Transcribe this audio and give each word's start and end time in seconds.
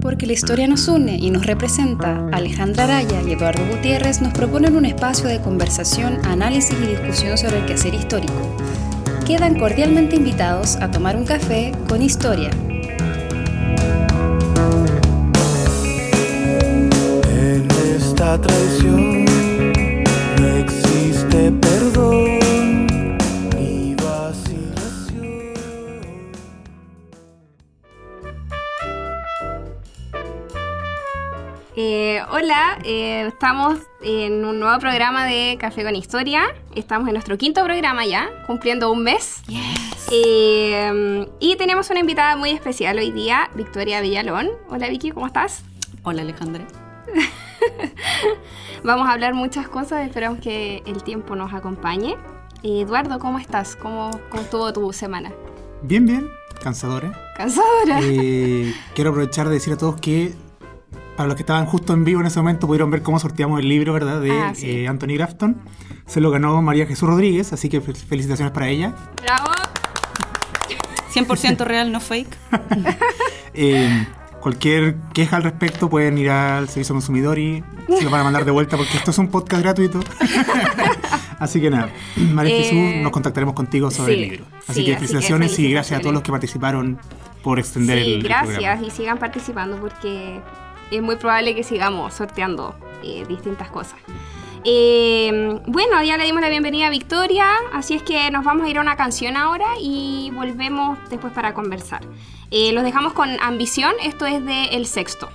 Porque 0.00 0.26
la 0.26 0.32
historia 0.32 0.68
nos 0.68 0.88
une 0.88 1.16
y 1.16 1.30
nos 1.30 1.46
representa, 1.46 2.26
Alejandra 2.32 2.84
Araya 2.84 3.22
y 3.22 3.32
Eduardo 3.32 3.64
Gutiérrez 3.66 4.20
nos 4.20 4.32
proponen 4.32 4.76
un 4.76 4.84
espacio 4.84 5.28
de 5.28 5.40
conversación, 5.40 6.18
análisis 6.24 6.76
y 6.82 6.86
discusión 6.86 7.38
sobre 7.38 7.58
el 7.58 7.66
quehacer 7.66 7.94
histórico. 7.94 8.56
Quedan 9.26 9.58
cordialmente 9.58 10.16
invitados 10.16 10.76
a 10.76 10.90
tomar 10.90 11.16
un 11.16 11.24
café 11.24 11.72
con 11.88 12.02
historia. 12.02 12.50
En 17.30 17.68
esta 17.96 18.40
traición 18.40 19.21
perdón 21.50 22.38
ni 23.56 23.96
vacilación. 23.96 25.54
Eh, 31.74 32.22
hola, 32.30 32.78
eh, 32.84 33.26
estamos 33.26 33.80
en 34.02 34.44
un 34.44 34.60
nuevo 34.60 34.78
programa 34.78 35.26
de 35.26 35.56
Café 35.58 35.82
con 35.82 35.96
Historia. 35.96 36.54
Estamos 36.76 37.08
en 37.08 37.14
nuestro 37.14 37.36
quinto 37.38 37.64
programa 37.64 38.06
ya, 38.06 38.30
cumpliendo 38.46 38.92
un 38.92 39.02
mes. 39.02 39.42
Eh, 40.12 41.26
y 41.40 41.56
tenemos 41.56 41.90
una 41.90 42.00
invitada 42.00 42.36
muy 42.36 42.50
especial 42.50 42.98
hoy 42.98 43.10
día, 43.10 43.50
Victoria 43.54 44.00
Villalón. 44.00 44.50
Hola 44.68 44.88
Vicky, 44.88 45.10
¿cómo 45.10 45.26
estás? 45.26 45.64
Hola 46.04 46.22
Alejandra. 46.22 46.64
Vamos 48.84 49.08
a 49.08 49.12
hablar 49.12 49.34
muchas 49.34 49.68
cosas, 49.68 50.04
esperamos 50.06 50.40
que 50.40 50.82
el 50.86 51.02
tiempo 51.04 51.36
nos 51.36 51.52
acompañe. 51.54 52.16
Eh, 52.62 52.80
Eduardo, 52.82 53.18
¿cómo 53.18 53.38
estás? 53.38 53.76
¿Cómo, 53.76 54.10
cómo 54.28 54.42
estuvo 54.42 54.72
tu 54.72 54.92
semana? 54.92 55.30
Bien, 55.82 56.04
bien, 56.06 56.28
cansadores. 56.62 57.12
¿Cansadora? 57.36 58.00
Eh, 58.02 58.74
quiero 58.94 59.10
aprovechar 59.10 59.48
de 59.48 59.54
decir 59.54 59.72
a 59.72 59.76
todos 59.76 60.00
que 60.00 60.34
para 61.16 61.26
los 61.28 61.36
que 61.36 61.42
estaban 61.42 61.66
justo 61.66 61.92
en 61.92 62.04
vivo 62.04 62.20
en 62.20 62.26
ese 62.26 62.40
momento 62.40 62.66
pudieron 62.66 62.90
ver 62.90 63.02
cómo 63.02 63.18
sorteamos 63.18 63.60
el 63.60 63.68
libro, 63.68 63.92
¿verdad? 63.92 64.20
De 64.20 64.32
Ah, 64.32 64.52
sí. 64.54 64.68
eh, 64.70 64.88
Anthony 64.88 65.14
Grafton. 65.14 65.60
Se 66.06 66.20
lo 66.20 66.30
ganó 66.30 66.60
María 66.62 66.86
Jesús 66.86 67.08
Rodríguez, 67.08 67.52
así 67.52 67.68
que 67.68 67.80
fel- 67.82 67.94
felicitaciones 67.96 68.52
para 68.52 68.68
ella. 68.68 68.94
¡Bravo! 69.22 69.50
100% 71.14 71.58
real, 71.64 71.92
no 71.92 72.00
fake. 72.00 72.36
Eh, 73.54 74.06
cualquier 74.42 74.96
queja 75.14 75.36
al 75.36 75.44
respecto 75.44 75.88
pueden 75.88 76.18
ir 76.18 76.28
al 76.30 76.68
servicio 76.68 76.94
consumidor 76.94 77.38
y 77.38 77.62
se 77.88 78.02
lo 78.04 78.10
van 78.10 78.22
a 78.22 78.24
mandar 78.24 78.44
de 78.44 78.50
vuelta 78.50 78.76
porque 78.76 78.96
esto 78.96 79.10
es 79.12 79.18
un 79.18 79.28
podcast 79.28 79.62
gratuito. 79.62 80.00
Así 81.38 81.60
que 81.60 81.70
nada, 81.70 81.90
María 82.16 82.54
Eh, 82.56 82.62
Jesús, 82.64 83.02
nos 83.02 83.10
contactaremos 83.12 83.54
contigo 83.54 83.90
sobre 83.90 84.14
sí, 84.16 84.22
el 84.22 84.30
libro. 84.30 84.44
Así 84.68 84.80
sí, 84.80 84.84
que 84.84 84.92
así 84.94 85.00
que 85.02 85.06
felicitaciones 85.08 85.58
y 85.58 85.70
gracias 85.70 85.98
a 85.98 86.02
todos 86.02 86.12
felicitaciones. 86.12 86.14
los 86.14 86.22
que 86.22 86.30
participaron 86.32 86.98
por 87.42 87.58
extender 87.58 87.98
Sí, 87.98 88.04
el, 88.04 88.12
el 88.18 88.22
gracias 88.22 88.54
programa. 88.58 88.86
y 88.86 88.90
sigan 88.90 89.18
participando 89.18 89.76
porque 89.78 90.40
es 90.90 91.02
muy 91.02 91.16
probable 91.16 91.54
que 91.54 91.64
sigamos 91.64 92.14
sorteando 92.14 92.74
eh, 93.02 93.24
distintas 93.28 93.68
cosas. 93.70 93.96
Eh, 94.64 95.60
bueno, 95.66 96.02
ya 96.02 96.16
le 96.16 96.24
dimos 96.24 96.40
la 96.40 96.48
bienvenida 96.48 96.86
a 96.86 96.90
Victoria, 96.90 97.46
así 97.72 97.94
es 97.94 98.02
que 98.02 98.30
nos 98.30 98.44
vamos 98.44 98.66
a 98.66 98.68
ir 98.68 98.78
a 98.78 98.80
una 98.80 98.96
canción 98.96 99.36
ahora 99.36 99.66
y 99.80 100.30
volvemos 100.34 100.98
después 101.10 101.32
para 101.32 101.52
conversar. 101.52 102.02
Eh, 102.50 102.72
los 102.72 102.84
dejamos 102.84 103.12
con 103.12 103.28
Ambición, 103.40 103.92
esto 104.02 104.26
es 104.26 104.44
de 104.44 104.64
El 104.66 104.86
Sexto. 104.86 105.28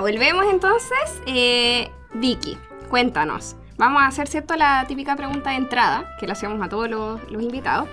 Ya, 0.00 0.02
volvemos 0.02 0.44
entonces. 0.50 1.20
Eh, 1.26 1.90
Vicky, 2.14 2.56
cuéntanos. 2.88 3.56
Vamos 3.76 4.02
a 4.02 4.08
hacer, 4.08 4.28
¿cierto?, 4.28 4.56
la 4.56 4.84
típica 4.86 5.16
pregunta 5.16 5.50
de 5.50 5.56
entrada, 5.56 6.04
que 6.20 6.26
le 6.26 6.32
hacemos 6.32 6.60
a 6.62 6.68
todos 6.68 6.90
los, 6.90 7.18
los 7.30 7.42
invitados. 7.42 7.88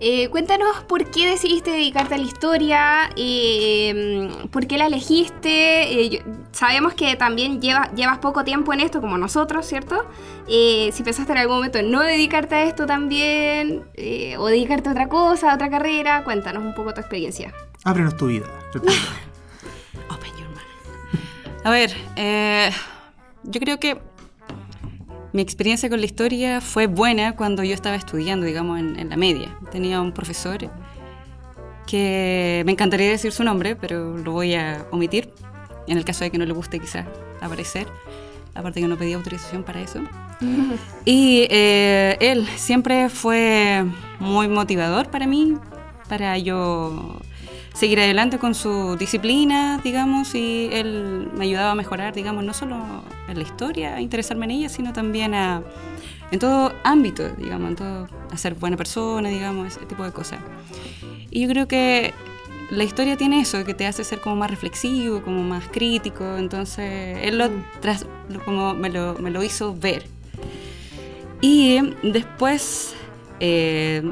Eh, 0.00 0.28
cuéntanos 0.30 0.82
por 0.88 1.04
qué 1.10 1.26
decidiste 1.26 1.70
dedicarte 1.72 2.14
a 2.14 2.18
la 2.18 2.24
historia, 2.24 3.10
eh, 3.16 4.30
por 4.50 4.66
qué 4.66 4.78
la 4.78 4.86
elegiste. 4.86 6.08
Yo- 6.08 6.20
sabemos 6.52 6.94
que 6.94 7.16
también 7.16 7.60
lleva- 7.60 7.90
llevas 7.94 8.18
poco 8.18 8.44
tiempo 8.44 8.72
en 8.72 8.80
esto, 8.80 9.02
como 9.02 9.18
nosotros, 9.18 9.66
¿cierto? 9.66 10.06
Si 10.46 11.02
pensaste 11.04 11.32
en 11.32 11.38
algún 11.38 11.56
momento 11.56 11.78
en 11.78 11.90
no 11.90 12.00
dedicarte 12.00 12.54
a 12.54 12.62
esto 12.64 12.86
también, 12.86 13.84
o 14.38 14.46
dedicarte 14.46 14.88
a 14.88 14.92
otra 14.92 15.08
cosa, 15.10 15.52
a 15.52 15.54
otra 15.54 15.68
carrera, 15.68 16.24
cuéntanos 16.24 16.62
un 16.64 16.74
poco 16.74 16.94
tu 16.94 17.00
experiencia. 17.00 17.52
Ábrenos 17.84 18.16
tu 18.16 18.26
vida. 18.26 18.46
A 21.62 21.70
ver, 21.70 21.92
eh, 22.16 22.70
yo 23.44 23.60
creo 23.60 23.78
que 23.78 23.98
mi 25.32 25.42
experiencia 25.42 25.88
con 25.88 26.00
la 26.00 26.06
historia 26.06 26.60
fue 26.60 26.86
buena 26.86 27.36
cuando 27.36 27.62
yo 27.62 27.74
estaba 27.74 27.96
estudiando, 27.96 28.46
digamos, 28.46 28.78
en, 28.78 28.98
en 28.98 29.10
la 29.10 29.16
media. 29.16 29.56
Tenía 29.70 30.00
un 30.00 30.12
profesor 30.12 30.70
que 31.86 32.62
me 32.64 32.72
encantaría 32.72 33.10
decir 33.10 33.32
su 33.32 33.44
nombre, 33.44 33.76
pero 33.76 34.16
lo 34.16 34.32
voy 34.32 34.54
a 34.54 34.86
omitir, 34.90 35.32
en 35.86 35.98
el 35.98 36.04
caso 36.04 36.24
de 36.24 36.30
que 36.30 36.38
no 36.38 36.46
le 36.46 36.52
guste 36.52 36.78
quizás 36.78 37.06
aparecer. 37.40 37.86
Aparte 38.54 38.80
que 38.80 38.88
no 38.88 38.96
pedí 38.96 39.12
autorización 39.12 39.62
para 39.62 39.80
eso. 39.80 40.00
Y 41.04 41.46
eh, 41.50 42.16
él 42.20 42.46
siempre 42.56 43.08
fue 43.08 43.84
muy 44.18 44.48
motivador 44.48 45.10
para 45.10 45.26
mí, 45.26 45.54
para 46.08 46.38
yo 46.38 47.20
seguir 47.74 48.00
adelante 48.00 48.38
con 48.38 48.54
su 48.54 48.96
disciplina, 48.96 49.80
digamos, 49.82 50.34
y 50.34 50.68
él 50.72 51.30
me 51.34 51.44
ayudaba 51.44 51.70
a 51.72 51.74
mejorar, 51.74 52.14
digamos, 52.14 52.44
no 52.44 52.52
solo 52.52 52.76
en 53.28 53.36
la 53.36 53.42
historia, 53.42 53.94
a 53.96 54.00
interesarme 54.00 54.44
en 54.46 54.50
ella, 54.52 54.68
sino 54.68 54.92
también 54.92 55.34
a, 55.34 55.62
en 56.30 56.38
todo 56.38 56.72
ámbito, 56.84 57.28
digamos, 57.36 57.70
en 57.70 57.76
todo, 57.76 58.08
a 58.30 58.36
ser 58.36 58.54
buena 58.54 58.76
persona, 58.76 59.28
digamos, 59.28 59.68
ese 59.76 59.86
tipo 59.86 60.04
de 60.04 60.12
cosas. 60.12 60.40
Y 61.30 61.42
yo 61.42 61.48
creo 61.48 61.68
que 61.68 62.12
la 62.70 62.84
historia 62.84 63.16
tiene 63.16 63.40
eso, 63.40 63.64
que 63.64 63.74
te 63.74 63.86
hace 63.86 64.04
ser 64.04 64.20
como 64.20 64.36
más 64.36 64.50
reflexivo, 64.50 65.22
como 65.22 65.42
más 65.42 65.64
crítico, 65.68 66.36
entonces 66.36 67.18
él 67.22 67.38
lo, 67.38 67.48
tras- 67.80 68.06
lo- 68.28 68.44
como 68.44 68.74
me 68.74 68.90
lo, 68.90 69.14
me 69.14 69.30
lo 69.30 69.42
hizo 69.42 69.74
ver. 69.74 70.04
Y 71.40 71.80
después 72.02 72.94
eh, 73.40 74.02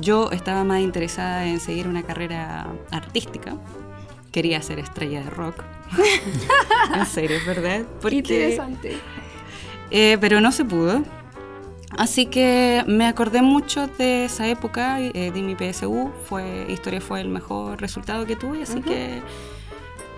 yo 0.00 0.30
estaba 0.32 0.64
más 0.64 0.80
interesada 0.80 1.46
en 1.46 1.60
seguir 1.60 1.88
una 1.88 2.02
carrera 2.02 2.66
artística. 2.90 3.56
Quería 4.32 4.60
ser 4.62 4.78
estrella 4.78 5.22
de 5.22 5.30
rock. 5.30 5.62
en 6.96 7.06
serio, 7.06 7.38
¿verdad? 7.46 7.82
Porque, 8.00 8.16
eh, 9.90 10.18
pero 10.20 10.40
no 10.40 10.50
se 10.52 10.64
pudo. 10.64 11.02
Así 11.96 12.26
que 12.26 12.82
me 12.88 13.06
acordé 13.06 13.42
mucho 13.42 13.86
de 13.86 14.24
esa 14.24 14.48
época, 14.48 15.00
eh, 15.00 15.30
de 15.32 15.42
mi 15.42 15.54
PSU, 15.54 16.10
fue, 16.24 16.66
historia 16.68 17.00
fue 17.00 17.20
el 17.20 17.28
mejor 17.28 17.80
resultado 17.80 18.26
que 18.26 18.34
tuve, 18.34 18.62
así 18.64 18.80
que 18.80 19.22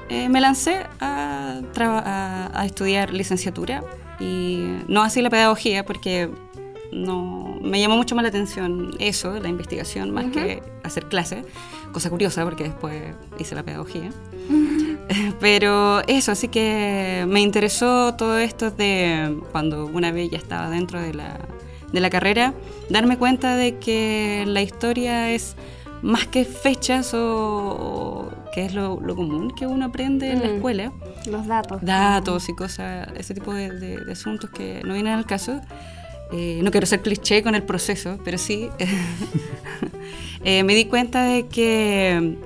eh, 0.08 0.28
me 0.30 0.40
lancé 0.40 0.86
a, 1.00 1.60
a- 1.78 2.50
a 2.54 2.64
estudiar 2.64 3.12
licenciatura 3.12 3.82
y 4.18 4.78
no 4.88 5.02
así 5.02 5.20
la 5.20 5.28
pedagogía 5.28 5.84
porque 5.84 6.30
no 6.92 7.58
me 7.62 7.80
llamó 7.80 7.96
mucho 7.96 8.14
más 8.14 8.22
la 8.22 8.28
atención 8.28 8.90
eso, 8.98 9.38
la 9.40 9.48
investigación, 9.48 10.10
más 10.10 10.26
que 10.26 10.62
hacer 10.84 11.06
clase, 11.06 11.44
cosa 11.92 12.10
curiosa 12.10 12.44
porque 12.44 12.64
después 12.64 13.14
hice 13.38 13.54
la 13.54 13.62
pedagogía. 13.62 14.10
Pero 15.40 16.00
eso, 16.06 16.32
así 16.32 16.48
que 16.48 17.24
me 17.28 17.40
interesó 17.40 18.14
todo 18.14 18.38
esto 18.38 18.70
de 18.70 19.38
cuando 19.52 19.86
una 19.86 20.10
vez 20.12 20.30
ya 20.30 20.38
estaba 20.38 20.70
dentro 20.70 21.00
de 21.00 21.14
la, 21.14 21.38
de 21.92 22.00
la 22.00 22.10
carrera, 22.10 22.54
darme 22.90 23.16
cuenta 23.18 23.56
de 23.56 23.76
que 23.78 24.44
la 24.46 24.62
historia 24.62 25.30
es 25.30 25.56
más 26.02 26.26
que 26.26 26.44
fechas 26.44 27.14
o, 27.14 27.20
o 27.20 28.30
que 28.52 28.64
es 28.66 28.74
lo, 28.74 29.00
lo 29.00 29.16
común 29.16 29.50
que 29.54 29.66
uno 29.66 29.86
aprende 29.86 30.30
en 30.30 30.40
la 30.42 30.48
Mm. 30.48 30.54
escuela, 30.56 30.92
Los 31.30 31.46
datos. 31.46 31.78
datos 31.82 32.48
y 32.48 32.54
cosas, 32.54 33.08
ese 33.16 33.34
tipo 33.34 33.52
de, 33.54 33.70
de- 33.70 34.04
de 34.04 34.12
asuntos 34.12 34.50
que 34.50 34.82
no 34.84 34.94
vienen 34.94 35.12
al 35.14 35.26
caso. 35.26 35.60
Eh, 36.32 36.60
no 36.62 36.70
quiero 36.70 36.86
ser 36.86 37.02
cliché 37.02 37.42
con 37.42 37.54
el 37.54 37.62
proceso, 37.62 38.18
pero 38.24 38.36
sí 38.36 38.68
eh, 40.44 40.64
me 40.64 40.74
di 40.74 40.86
cuenta 40.86 41.24
de 41.24 41.46
que, 41.46 42.36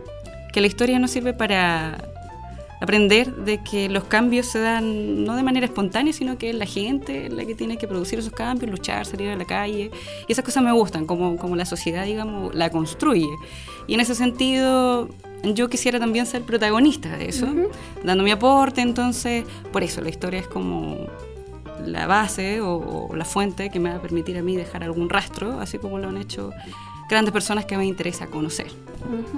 que 0.52 0.60
la 0.60 0.66
historia 0.66 0.98
no 0.98 1.08
sirve 1.08 1.32
para 1.32 2.10
aprender 2.80 3.34
de 3.36 3.62
que 3.62 3.88
los 3.88 4.04
cambios 4.04 4.46
se 4.46 4.58
dan 4.58 5.24
no 5.24 5.36
de 5.36 5.42
manera 5.42 5.66
espontánea, 5.66 6.12
sino 6.12 6.38
que 6.38 6.50
es 6.50 6.56
la 6.56 6.66
gente 6.66 7.28
la 7.28 7.44
que 7.44 7.54
tiene 7.54 7.76
que 7.76 7.86
producir 7.86 8.18
esos 8.18 8.32
cambios, 8.32 8.70
luchar, 8.70 9.04
salir 9.06 9.28
a 9.30 9.36
la 9.36 9.44
calle. 9.44 9.90
Y 10.26 10.32
esas 10.32 10.44
cosas 10.44 10.62
me 10.62 10.72
gustan, 10.72 11.06
como, 11.06 11.36
como 11.36 11.56
la 11.56 11.66
sociedad, 11.66 12.04
digamos, 12.04 12.54
la 12.54 12.70
construye. 12.70 13.28
Y 13.86 13.94
en 13.94 14.00
ese 14.00 14.14
sentido, 14.14 15.08
yo 15.44 15.68
quisiera 15.68 15.98
también 15.98 16.26
ser 16.26 16.42
protagonista 16.42 17.16
de 17.16 17.28
eso, 17.28 17.48
dando 18.02 18.24
mi 18.24 18.30
aporte. 18.30 18.80
Entonces, 18.80 19.44
por 19.72 19.82
eso 19.82 20.00
la 20.00 20.08
historia 20.08 20.40
es 20.40 20.48
como 20.48 21.06
la 21.86 22.06
base 22.06 22.60
o, 22.60 23.08
o 23.10 23.16
la 23.16 23.24
fuente 23.24 23.70
que 23.70 23.78
me 23.80 23.90
va 23.90 23.96
a 23.96 24.02
permitir 24.02 24.36
a 24.38 24.42
mí 24.42 24.56
dejar 24.56 24.82
algún 24.84 25.08
rastro, 25.08 25.60
así 25.60 25.78
como 25.78 25.98
lo 25.98 26.08
han 26.08 26.16
hecho 26.16 26.50
grandes 27.08 27.32
personas 27.32 27.64
que 27.64 27.76
me 27.76 27.84
interesa 27.86 28.26
conocer. 28.28 28.68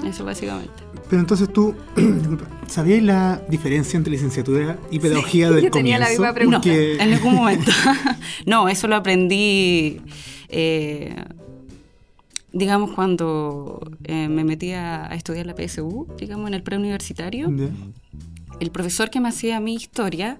Eso 0.04 0.24
básicamente. 0.24 0.72
Pero 1.08 1.20
entonces 1.20 1.50
tú, 1.52 1.74
¿sabías 2.66 3.02
la 3.02 3.40
diferencia 3.48 3.96
entre 3.96 4.10
licenciatura 4.12 4.78
y 4.90 4.98
pedagogía 4.98 5.50
del 5.50 5.64
yo 5.64 5.70
tenía 5.70 5.98
la 5.98 6.04
comienzo? 6.06 6.22
misma 6.22 6.34
pregunta. 6.34 6.58
Porque- 6.58 6.96
En 7.00 7.10
ningún 7.10 7.34
momento. 7.36 7.70
no, 8.46 8.68
eso 8.68 8.88
lo 8.88 8.96
aprendí, 8.96 10.00
eh, 10.48 11.14
digamos, 12.52 12.90
cuando 12.92 13.80
eh, 14.04 14.28
me 14.28 14.44
metí 14.44 14.72
a, 14.72 15.10
a 15.10 15.14
estudiar 15.14 15.46
la 15.46 15.54
PSU, 15.54 16.08
digamos, 16.18 16.48
en 16.48 16.54
el 16.54 16.62
preuniversitario. 16.62 17.50
Ya. 17.56 17.68
El 18.60 18.70
profesor 18.70 19.08
que 19.10 19.18
me 19.20 19.28
hacía 19.30 19.58
mi 19.60 19.74
historia 19.74 20.38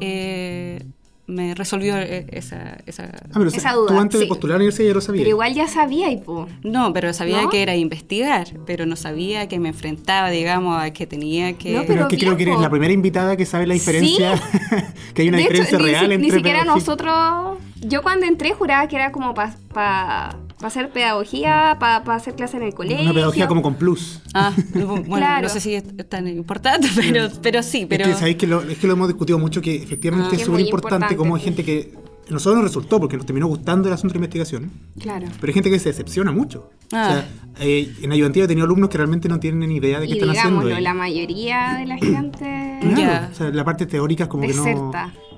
eh, 0.00 0.84
me 1.26 1.54
resolvió 1.54 1.96
eh, 1.96 2.26
esa... 2.30 2.76
esa- 2.86 3.10
Ah, 3.30 3.34
pero 3.34 3.48
Esa 3.48 3.72
duda, 3.72 3.88
tú 3.88 3.98
antes 3.98 4.18
sí. 4.20 4.24
de 4.24 4.28
postular 4.28 4.56
a 4.56 4.58
la 4.58 4.62
universidad 4.64 4.88
ya 4.88 4.94
lo 4.94 5.00
sabías. 5.00 5.20
Pero 5.22 5.30
igual 5.30 5.54
ya 5.54 5.68
sabía 5.68 6.10
y 6.10 6.18
po. 6.18 6.48
No, 6.62 6.92
pero 6.92 7.12
sabía 7.12 7.42
¿No? 7.42 7.50
que 7.50 7.62
era 7.62 7.74
investigar, 7.76 8.46
pero 8.66 8.84
no 8.86 8.94
sabía 8.96 9.48
que 9.48 9.58
me 9.58 9.68
enfrentaba, 9.70 10.30
digamos, 10.30 10.80
a 10.82 10.92
que 10.92 11.06
tenía 11.06 11.54
que... 11.54 11.72
No, 11.72 11.80
Pero 11.80 11.86
pero 11.88 12.02
es 12.02 12.08
que 12.08 12.16
creo 12.18 12.36
que 12.36 12.42
eres 12.44 12.60
la 12.60 12.70
primera 12.70 12.92
invitada 12.92 13.36
que 13.36 13.46
sabe 13.46 13.66
la 13.66 13.74
diferencia, 13.74 14.34
que 15.14 15.22
hay 15.22 15.28
una 15.28 15.38
de 15.38 15.42
diferencia 15.44 15.76
hecho, 15.78 15.84
ni, 15.86 15.90
real 15.92 16.06
si- 16.08 16.12
entre 16.14 16.28
ni 16.28 16.34
siquiera 16.36 16.60
pedagogía- 16.62 16.74
nosotros. 16.74 17.58
Yo 17.86 18.02
cuando 18.02 18.26
entré 18.26 18.52
juraba 18.52 18.86
que 18.88 18.96
era 18.96 19.12
como 19.12 19.34
para 19.34 20.36
hacer 20.68 20.90
pedagogía, 20.90 21.76
para 21.80 22.02
hacer 22.14 22.34
clase 22.34 22.56
en 22.56 22.62
el 22.64 22.74
colegio. 22.74 23.02
Una 23.04 23.12
pedagogía 23.14 23.46
como 23.48 23.62
con 23.62 23.74
plus. 23.74 24.20
Ah, 24.34 24.52
bueno, 24.74 25.02
Claro. 25.04 25.42
no 25.42 25.48
sé 25.48 25.60
si 25.60 25.74
es 25.74 25.84
tan 26.08 26.26
importante, 26.28 26.88
pero, 26.96 27.28
pero 27.42 27.62
sí, 27.62 27.86
pero... 27.88 28.04
Es 28.04 28.10
que 28.10 28.16
sabéis 28.18 28.36
que 28.36 28.46
lo, 28.46 28.62
es 28.62 28.78
que 28.78 28.86
lo 28.86 28.92
hemos 28.94 29.08
discutido 29.08 29.38
mucho, 29.38 29.60
que 29.62 29.74
efectivamente 29.76 30.30
Ah. 30.32 30.38
es 30.38 30.44
súper 30.44 30.60
importante 30.60 31.16
como 31.16 31.36
hay 31.36 31.42
gente 31.42 31.64
que 31.64 31.92
a 32.28 32.32
nosotros 32.32 32.56
nos 32.62 32.64
resultó 32.70 32.98
porque 33.00 33.18
nos 33.18 33.26
terminó 33.26 33.46
gustando 33.48 33.86
el 33.88 33.92
asunto 33.94 34.14
de 34.14 34.18
investigación, 34.18 34.70
Claro. 34.98 35.26
pero 35.40 35.50
hay 35.50 35.54
gente 35.54 35.70
que 35.70 35.78
se 35.78 35.90
decepciona 35.90 36.32
mucho. 36.32 36.70
Ah. 36.92 37.08
O 37.08 37.12
sea, 37.12 37.28
eh, 37.60 37.92
en 38.02 38.12
ayudantía 38.12 38.44
he 38.44 38.48
tenido 38.48 38.64
alumnos 38.64 38.88
que 38.88 38.96
realmente 38.96 39.28
no 39.28 39.38
tienen 39.40 39.68
ni 39.68 39.76
idea 39.76 40.00
de 40.00 40.06
qué 40.06 40.12
Y 40.14 40.16
están 40.18 40.30
haciendo. 40.30 40.50
digámoslo, 40.60 40.76
ahí. 40.76 40.82
la 40.82 40.94
mayoría 40.94 41.76
de 41.78 41.86
la 41.86 41.96
gente. 41.98 42.78
Claro, 42.94 43.28
o 43.30 43.34
sea, 43.34 43.50
la 43.50 43.64
parte 43.64 43.84
teórica 43.86 44.24
es 44.24 44.30
como 44.30 44.46
que 44.46 44.54
no... 44.54 44.92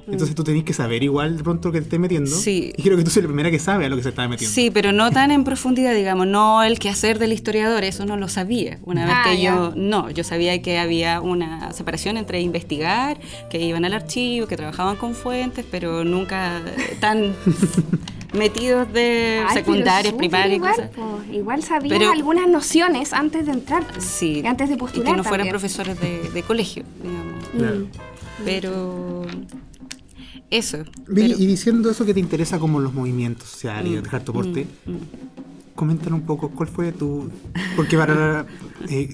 Entonces 0.08 0.34
tú 0.36 0.44
tenés 0.44 0.62
que 0.64 0.72
saber 0.72 1.02
igual 1.02 1.36
de 1.36 1.42
pronto 1.42 1.68
lo 1.68 1.72
que 1.72 1.78
te 1.80 1.84
estés 1.84 1.98
metiendo. 2.00 2.30
Sí. 2.30 2.72
Y 2.76 2.82
creo 2.82 2.96
que 2.96 3.02
tú 3.02 3.10
eres 3.10 3.16
la 3.24 3.28
primera 3.28 3.50
que 3.50 3.58
sabe 3.58 3.86
a 3.86 3.88
lo 3.88 3.96
que 3.96 4.02
se 4.04 4.10
está 4.10 4.28
metiendo. 4.28 4.54
Sí, 4.54 4.70
pero 4.70 4.92
no 4.92 5.10
tan 5.10 5.30
en 5.32 5.42
profundidad, 5.44 5.94
digamos, 5.94 6.26
no 6.26 6.62
el 6.62 6.78
quehacer 6.78 7.18
del 7.18 7.32
historiador, 7.32 7.82
eso 7.84 8.06
no 8.06 8.16
lo 8.16 8.28
sabía. 8.28 8.78
Una 8.84 9.04
vez 9.04 9.14
Ah, 9.16 9.24
que 9.28 9.40
ya. 9.42 9.50
yo, 9.54 9.72
no, 9.74 10.08
yo 10.10 10.22
sabía 10.24 10.60
que 10.62 10.78
había 10.78 11.20
una 11.20 11.72
separación 11.72 12.16
entre 12.16 12.40
investigar, 12.40 13.18
que 13.50 13.60
iban 13.60 13.84
al 13.84 13.94
archivo, 13.94 14.46
que 14.46 14.56
trabajaban 14.56 14.96
con 14.96 15.14
fuentes, 15.14 15.64
pero 15.70 16.04
nunca 16.04 16.62
tan 17.00 17.34
metidos 18.32 18.92
de 18.92 19.42
Ay, 19.48 19.54
secundarias, 19.56 20.12
primarias 20.14 20.52
y 20.52 20.54
igual, 20.56 20.74
cosas. 20.74 20.90
po. 20.90 21.20
Igual 21.32 21.62
sabías 21.62 21.98
Pero- 21.98 22.12
algunas 22.12 22.48
nociones 22.48 23.12
antes 23.12 23.46
de 23.46 23.52
entrar. 23.52 23.84
Sí, 23.98 24.40
Y 24.44 24.46
antes 24.46 24.68
de 24.68 24.74
y 24.74 24.78
postular. 24.78 25.10
que 25.12 25.16
no 25.16 25.24
fueran 25.24 25.46
también. 25.46 25.52
profesores 25.52 25.98
de, 26.00 26.30
de 26.30 26.42
colegio, 26.42 26.84
digamos. 27.02 27.48
Claro. 27.56 27.86
Pero 28.44 29.22
eso. 30.50 30.78
Pero- 31.06 31.34
y 31.38 31.46
diciendo 31.46 31.90
eso 31.90 32.04
que 32.04 32.14
te 32.14 32.20
interesa 32.20 32.58
como 32.58 32.80
los 32.80 32.92
movimientos 32.94 33.48
sociales 33.48 33.92
y 33.92 33.96
dejar 33.96 34.22
tu 34.24 34.32
aporte, 34.32 34.66
mm, 34.86 34.90
mm. 34.92 34.98
coméntanos 35.74 36.20
un 36.20 36.26
poco 36.26 36.50
cuál 36.50 36.68
fue 36.68 36.92
tu... 36.92 37.30
Porque 37.76 37.96
para... 37.96 38.46
eh, 38.88 39.08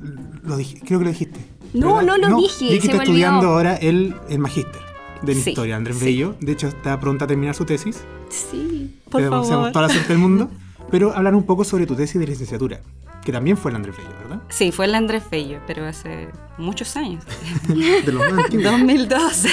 lo 0.45 0.59
dij- 0.59 0.81
creo 0.85 0.99
que 0.99 1.05
lo 1.05 1.11
dijiste. 1.11 1.41
No, 1.75 1.97
¿verdad? 1.97 2.17
no 2.19 2.29
lo 2.31 2.37
dije, 2.37 2.71
Vicky 2.71 2.89
está 2.89 3.03
estudiando 3.03 3.49
ahora 3.49 3.77
el, 3.77 4.15
el 4.29 4.39
magíster 4.39 4.81
de 5.23 5.35
la 5.35 5.41
Sí, 5.41 5.51
historia, 5.51 5.77
Andrés 5.77 5.97
sí. 5.99 6.05
Bello. 6.05 6.35
De 6.41 6.53
hecho, 6.53 6.69
está 6.69 6.99
pronta 7.01 7.25
a 7.25 7.29
terminar 7.29 7.55
su 7.55 7.65
tesis. 7.65 8.01
Sí. 8.29 8.99
Por 9.09 9.23
deseamos 9.23 9.49
favor. 9.49 9.73
toda 9.73 9.87
la 9.87 9.93
suerte 9.93 10.09
del 10.13 10.19
mundo. 10.27 10.51
Pero 10.91 11.15
hablar 11.17 11.35
un 11.35 11.45
poco 11.45 11.65
sobre 11.65 11.87
tu 11.87 11.95
tesis 11.95 12.21
de 12.21 12.27
licenciatura. 12.27 12.81
que 13.25 13.33
también 13.33 13.57
fue 13.57 13.71
el 13.71 13.77
Andrés 13.77 13.97
Bello, 13.97 14.11
¿verdad? 14.23 14.43
Sí, 14.51 14.71
fue 14.73 14.85
el 14.85 14.95
Andrés 14.95 15.23
Bello, 15.31 15.61
pero 15.67 15.87
hace 15.87 16.29
muchos 16.59 16.95
años. 16.97 17.25
De 17.69 18.13
los 18.13 18.31
más 18.31 18.45
antiguos. 18.45 18.71
2012. 18.73 19.49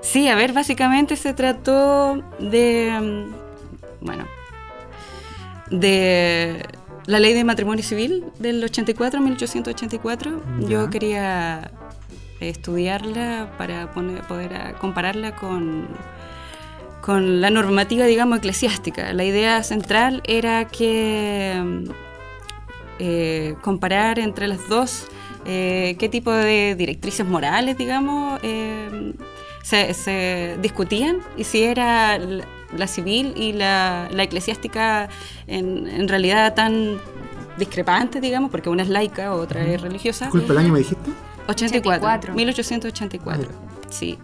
Sí, 0.00 0.28
a 0.28 0.34
ver, 0.34 0.52
básicamente 0.52 1.16
se 1.16 1.34
trató 1.34 2.22
de, 2.38 2.90
mm, 3.00 4.04
bueno, 4.04 4.24
de 5.70 6.64
la 7.06 7.18
ley 7.18 7.34
de 7.34 7.44
matrimonio 7.44 7.82
civil 7.84 8.24
del 8.38 8.62
84, 8.64 9.20
1884. 9.20 10.42
Ya. 10.60 10.68
Yo 10.68 10.90
quería 10.90 11.70
estudiarla 12.40 13.52
para 13.58 13.92
poner- 13.92 14.22
poder 14.26 14.54
ah, 14.54 14.72
compararla 14.80 15.34
con, 15.34 15.88
con 17.00 17.40
la 17.40 17.50
normativa, 17.50 18.04
digamos, 18.06 18.38
eclesiástica. 18.38 19.12
La 19.12 19.24
idea 19.24 19.62
central 19.62 20.22
era 20.26 20.66
que 20.66 21.60
mm, 21.62 21.84
eh, 23.00 23.54
comparar 23.62 24.18
entre 24.18 24.46
las 24.48 24.68
dos 24.68 25.06
eh, 25.44 25.96
qué 25.98 26.08
tipo 26.08 26.30
de 26.30 26.74
directrices 26.76 27.26
morales, 27.26 27.76
digamos, 27.78 28.38
eh, 28.42 29.12
se, 29.62 29.94
se 29.94 30.56
discutían 30.60 31.18
y 31.36 31.44
si 31.44 31.62
era 31.62 32.18
la, 32.18 32.86
civil 32.86 33.34
y 33.36 33.52
la, 33.52 34.08
la 34.10 34.22
eclesiástica 34.22 35.08
en, 35.46 35.86
en 35.86 36.08
realidad 36.08 36.54
tan 36.54 36.98
discrepantes, 37.58 38.22
digamos, 38.22 38.50
porque 38.50 38.68
una 38.68 38.82
es 38.82 38.88
laica, 38.88 39.34
otra 39.34 39.64
es 39.64 39.80
religiosa. 39.80 40.26
Disculpa, 40.26 40.52
¿el 40.52 40.58
año 40.58 40.72
me 40.72 40.78
dijiste? 40.78 41.10
84, 41.48 41.96
84. 41.96 42.34
1884. 42.34 43.48
Sí. 43.90 44.18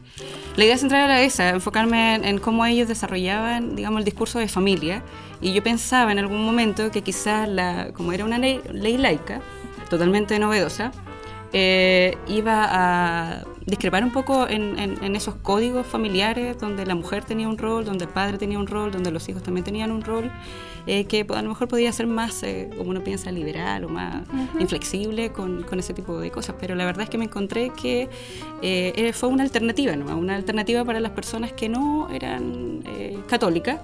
La 0.57 0.65
idea 0.65 0.79
central 0.79 1.05
era 1.05 1.23
esa, 1.23 1.49
enfocarme 1.51 2.15
en, 2.15 2.25
en 2.25 2.39
cómo 2.39 2.65
ellos 2.65 2.87
desarrollaban, 2.87 3.75
digamos, 3.75 3.99
el 3.99 4.05
discurso 4.05 4.39
de 4.39 4.49
familia. 4.49 5.03
Y 5.41 5.53
yo 5.53 5.63
pensaba 5.63 6.13
en 6.13 6.19
algún 6.19 6.45
momento 6.45 6.91
que 6.91 7.03
quizás, 7.03 7.49
la, 7.49 7.89
como 7.93 8.13
era 8.13 8.25
una 8.25 8.39
ley, 8.39 8.61
ley 8.73 8.97
laica, 8.99 9.41
totalmente 9.91 10.39
novedosa, 10.39 10.93
eh, 11.57 12.19
iba 12.27 12.67
a 12.69 13.45
discrepar 13.65 14.03
un 14.05 14.11
poco 14.13 14.47
en, 14.49 14.77
en- 14.79 15.03
en 15.03 15.17
esos 15.17 15.37
códigos 15.37 15.87
familiares 15.87 16.59
donde 16.59 16.85
la 16.85 16.95
mujer 16.97 17.25
tenía 17.25 17.49
un 17.49 17.57
rol, 17.57 17.85
donde 17.85 18.05
el 18.07 18.11
padre 18.11 18.37
tenía 18.39 18.59
un 18.59 18.67
rol, 18.67 18.91
donde 18.91 19.11
los 19.13 19.29
hijos 19.29 19.43
también 19.45 19.65
tenían 19.65 19.91
un 19.93 20.03
rol, 20.03 20.31
eh, 20.87 21.05
que 21.07 21.25
a 21.33 21.43
lo 21.43 21.49
mejor 21.49 21.69
podía 21.69 21.91
ser 21.93 22.07
más, 22.09 22.43
eh, 22.43 22.69
como 22.77 22.91
uno 22.91 23.03
piensa, 23.03 23.31
liberal 23.33 23.85
o 23.85 23.89
más 23.89 24.25
inflexible 24.59 25.31
con, 25.31 25.63
con 25.63 25.79
ese 25.79 25.95
tipo 25.95 26.19
de 26.19 26.31
cosas. 26.31 26.57
Pero 26.61 26.75
la 26.75 26.85
verdad 26.85 27.05
es 27.05 27.11
que 27.11 27.19
me 27.19 27.25
encontré 27.27 27.71
que 27.71 28.03
eh, 28.61 28.93
eh, 28.97 29.13
fue 29.13 29.29
una 29.29 29.45
alternativa, 29.45 29.95
¿no? 29.97 30.15
una 30.19 30.35
alternativa 30.35 30.85
para 30.85 30.99
las 31.01 31.13
personas 31.13 31.53
que 31.53 31.69
no 31.69 32.09
eran 32.13 32.83
eh, 32.87 33.17
católicas 33.29 33.79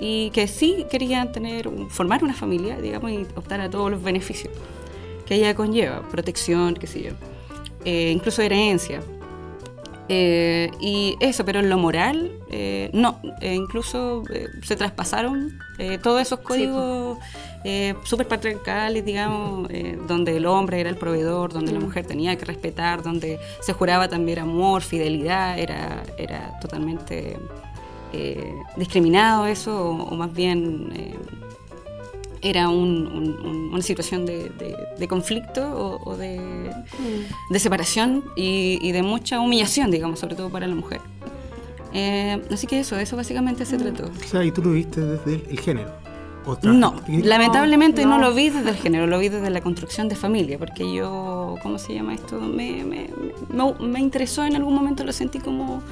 y 0.00 0.30
que 0.30 0.48
sí 0.48 0.84
querían 0.90 1.30
tener, 1.32 1.70
formar 1.88 2.24
una 2.24 2.34
familia, 2.34 2.78
digamos, 2.80 3.10
y 3.12 3.26
optar 3.36 3.60
a 3.60 3.70
todos 3.70 3.90
los 3.90 4.02
beneficios 4.02 4.52
que 5.32 5.38
ella 5.38 5.54
conlleva, 5.54 6.02
protección, 6.10 6.74
qué 6.74 6.86
sé 6.86 7.02
yo, 7.02 7.12
eh, 7.86 8.10
incluso 8.14 8.42
herencia. 8.42 9.00
Eh, 10.08 10.70
y 10.78 11.16
eso, 11.20 11.42
pero 11.46 11.60
en 11.60 11.70
lo 11.70 11.78
moral, 11.78 12.32
eh, 12.50 12.90
no, 12.92 13.18
incluso 13.40 14.24
se 14.62 14.76
traspasaron 14.76 15.58
todos 16.02 16.20
esos 16.20 16.40
códigos 16.40 17.18
eh, 17.64 17.94
súper 18.04 18.28
patriarcales, 18.28 19.06
digamos, 19.06 19.70
donde 20.06 20.36
el 20.36 20.44
hombre 20.44 20.80
era 20.80 20.90
el 20.90 20.96
proveedor, 20.96 21.52
donde 21.52 21.72
la 21.72 21.80
mujer 21.80 22.04
tenía 22.06 22.36
que 22.36 22.44
respetar, 22.44 23.02
donde 23.02 23.38
se 23.60 23.72
juraba 23.72 24.08
también 24.08 24.40
amor, 24.40 24.82
fidelidad, 24.82 25.58
era, 25.58 26.02
era 26.18 26.58
totalmente 26.60 27.38
discriminado 28.76 29.46
eso, 29.46 29.72
o, 29.74 30.10
o 30.10 30.14
más 30.14 30.30
bien 30.34 30.92
era 32.42 32.68
un- 32.68 33.06
un- 33.06 33.46
un- 33.46 33.70
una 33.72 33.82
situación 33.82 34.26
de, 34.26 34.50
de- 34.50 34.76
de 34.98 35.08
conflicto 35.08 35.62
o, 35.62 36.10
o 36.10 36.16
de, 36.16 36.40
de 37.50 37.58
separación 37.58 38.24
y, 38.36 38.78
y 38.82 38.92
de 38.92 39.02
mucha 39.02 39.40
humillación, 39.40 39.90
digamos, 39.90 40.18
sobre 40.20 40.34
todo 40.34 40.50
para 40.50 40.66
la 40.66 40.74
mujer. 40.74 41.00
Eh, 41.94 42.42
así 42.50 42.66
que 42.66 42.80
eso, 42.80 42.98
eso 42.98 43.16
básicamente 43.16 43.64
se 43.66 43.76
trató. 43.76 44.04
O 44.04 44.28
sea, 44.28 44.44
y 44.44 44.50
tú 44.50 44.62
lo 44.62 44.72
viste 44.72 45.00
desde 45.00 45.34
el, 45.34 45.44
el 45.50 45.60
género. 45.60 45.90
¿O 46.44 46.56
tra- 46.56 46.72
No, 46.74 46.96
lamentablemente 47.06 48.02
no. 48.04 48.18
no. 48.18 48.28
lo 48.28 48.34
vi 48.34 48.50
desde 48.50 48.70
el 48.70 48.76
género, 48.76 49.06
lo 49.06 49.18
vi 49.20 49.28
desde 49.28 49.48
la 49.50 49.60
construcción 49.60 50.08
de 50.08 50.16
familia, 50.16 50.58
porque 50.58 50.92
yo, 50.92 51.56
¿cómo 51.62 51.78
se 51.78 51.94
llama 51.94 52.14
esto? 52.14 52.40
Me, 52.40 52.82
me, 52.84 53.08
me- 53.50 53.74
me 53.86 54.00
interesó 54.00 54.44
en 54.44 54.56
algún 54.56 54.74
momento, 54.74 55.04
lo 55.04 55.12
sentí 55.12 55.38
como 55.38 55.82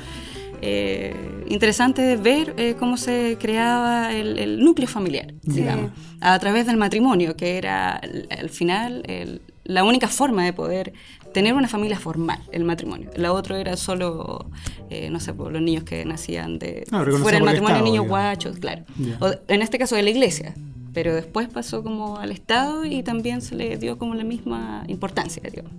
eh, 0.62 1.44
interesante 1.48 2.16
ver 2.16 2.54
eh, 2.56 2.74
cómo 2.78 2.96
se 2.96 3.36
creaba 3.40 4.12
el, 4.14 4.38
el 4.38 4.62
núcleo 4.64 4.88
familiar, 4.88 5.32
digamos, 5.42 5.90
a 6.20 6.38
través 6.38 6.66
del 6.66 6.76
matrimonio, 6.76 7.36
que 7.36 7.56
era 7.58 7.96
al 7.96 8.26
al 8.38 8.50
final 8.50 9.02
el- 9.06 9.40
la 9.64 9.84
única 9.84 10.08
forma 10.08 10.44
de 10.44 10.52
poder 10.52 10.92
tener 11.32 11.54
una 11.54 11.68
familia 11.68 11.96
formal, 11.98 12.40
el 12.50 12.64
matrimonio. 12.64 13.08
La 13.14 13.32
otra 13.32 13.60
era 13.60 13.76
solo, 13.76 14.50
eh, 14.88 15.10
no 15.10 15.20
sé, 15.20 15.32
por 15.32 15.52
los 15.52 15.62
niños 15.62 15.84
que 15.84 16.04
nacían 16.04 16.58
de 16.58 16.84
Ah, 16.90 17.04
fuera 17.04 17.36
del 17.38 17.44
matrimonio, 17.44 17.76
Estado, 17.76 17.84
niños 17.84 18.04
digamos. 18.04 18.08
guachos, 18.08 18.58
claro. 18.58 18.82
Ya. 18.98 19.16
O 19.20 19.30
en 19.46 19.62
este 19.62 19.78
caso 19.78 19.94
de 19.94 20.02
la 20.02 20.10
iglesia, 20.10 20.54
pero 20.92 21.14
después 21.14 21.48
pasó 21.48 21.84
como 21.84 22.16
al 22.18 22.32
Estado 22.32 22.84
y 22.84 23.04
también 23.04 23.42
se 23.42 23.54
le 23.54 23.76
dio 23.76 23.96
como 23.96 24.14
la 24.16 24.24
misma 24.24 24.82
importancia, 24.88 25.40
digamos. 25.48 25.72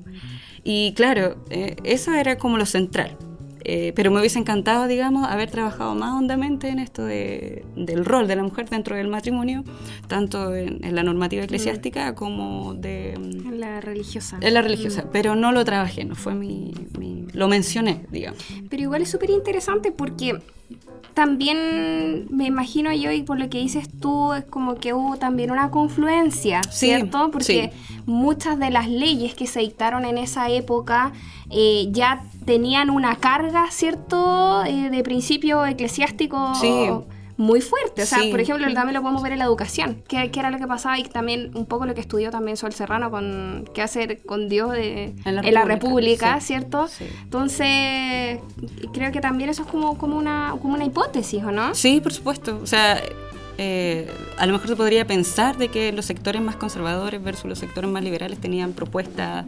Y 0.63 0.93
claro, 0.93 1.43
eh, 1.49 1.75
eso 1.83 2.13
era 2.13 2.37
como 2.37 2.57
lo 2.57 2.65
central. 2.65 3.17
Eh, 3.63 3.93
pero 3.95 4.09
me 4.11 4.19
hubiese 4.19 4.39
encantado, 4.39 4.87
digamos, 4.87 5.27
haber 5.27 5.51
trabajado 5.51 5.93
más 5.95 6.13
hondamente 6.13 6.69
en 6.69 6.79
esto 6.79 7.05
de- 7.05 7.63
del 7.75 8.05
rol 8.05 8.27
de 8.27 8.35
la 8.35 8.43
mujer 8.43 8.69
dentro 8.69 8.95
del 8.95 9.07
matrimonio, 9.07 9.63
tanto 10.07 10.55
en, 10.55 10.83
en 10.83 10.95
la 10.95 11.03
normativa 11.03 11.43
eclesiástica 11.43 12.15
como 12.15 12.73
de, 12.73 13.13
mm, 13.19 13.51
La 13.59 13.79
religiosa. 13.81 14.37
en 14.41 14.53
la 14.53 14.61
religiosa. 14.61 15.05
Pero 15.11 15.35
no 15.35 15.51
lo 15.51 15.63
trabajé, 15.65 16.05
no 16.05 16.15
fue 16.15 16.33
mi, 16.33 16.73
mi- 16.97 17.25
Lo 17.33 17.47
mencioné, 17.47 18.05
digamos. 18.11 18.43
Pero 18.69 18.83
igual 18.83 19.03
es 19.03 19.09
súper 19.11 19.29
interesante 19.29 19.91
porque 19.91 20.39
también 21.13 22.27
me 22.29 22.45
imagino 22.45 22.91
yo, 22.93 23.11
y 23.11 23.23
por 23.23 23.37
lo 23.37 23.49
que 23.49 23.57
dices 23.59 23.87
tú, 23.99 24.33
es 24.33 24.45
como 24.45 24.75
que 24.75 24.93
hubo 24.93 25.17
también 25.17 25.51
una 25.51 25.69
confluencia, 25.69 26.61
Sí, 26.69 26.87
¿cierto? 26.87 27.29
Porque 27.31 27.71
sí. 27.73 28.01
muchas 28.05 28.57
de 28.59 28.69
las 28.69 28.87
leyes 28.89 29.33
que 29.35 29.45
se 29.45 29.59
dictaron 29.59 30.05
en 30.05 30.17
esa 30.17 30.49
época 30.49 31.11
eh, 31.51 31.87
ya 31.91 32.23
tenían 32.45 32.89
una 32.89 33.15
carga, 33.17 33.65
¿cierto? 33.71 34.63
Eh, 34.65 34.89
de 34.89 35.03
principio 35.03 35.65
eclesiástico. 35.65 36.53
Sí. 36.55 36.89
Muy 37.37 37.59
fuerte, 37.61 38.03
o 38.03 38.05
sea, 38.05 38.19
Sí. 38.19 38.29
por 38.29 38.39
ejemplo, 38.39 38.71
también 38.71 38.93
lo 38.93 39.01
podemos 39.01 39.23
ver 39.23 39.31
en 39.31 39.39
la 39.39 39.45
educación, 39.45 40.03
que, 40.07 40.29
que 40.29 40.39
era 40.39 40.51
lo 40.51 40.59
que 40.59 40.67
pasaba 40.67 40.99
y 40.99 41.03
también 41.05 41.49
un 41.55 41.65
poco 41.65 41.87
lo 41.87 41.95
que 41.95 42.01
estudió 42.01 42.29
también 42.29 42.55
Sol 42.55 42.71
Serrano 42.71 43.09
con 43.09 43.67
qué 43.73 43.81
hacer 43.81 44.21
con 44.23 44.47
Dios 44.47 44.71
de, 44.73 45.15
En 45.25 45.35
la 45.37 45.41
en 45.41 45.53
la 45.55 45.65
República, 45.65 46.39
sí. 46.39 46.47
¿cierto? 46.47 46.87
Entonces, 47.23 48.39
creo 48.93 49.11
que 49.11 49.21
también 49.21 49.49
eso 49.49 49.63
es 49.63 49.69
como, 49.69 49.97
como, 49.97 50.17
una, 50.17 50.53
como 50.61 50.75
una 50.75 50.85
hipótesis, 50.85 51.43
¿o 51.43 51.51
no? 51.51 51.73
Sí, 51.73 51.99
por 51.99 52.13
supuesto. 52.13 52.59
O 52.61 52.67
sea, 52.67 53.01
eh, 53.57 54.07
a 54.37 54.45
lo 54.45 54.53
mejor 54.53 54.67
se 54.67 54.75
podría 54.75 55.05
pensar 55.05 55.57
de 55.57 55.67
que 55.69 55.91
los 55.91 56.05
sectores 56.05 56.41
más 56.41 56.55
conservadores 56.55 57.21
versus 57.23 57.45
los 57.45 57.59
sectores 57.59 57.89
más 57.89 58.03
liberales 58.03 58.39
tenían 58.39 58.73
propuestas 58.73 59.45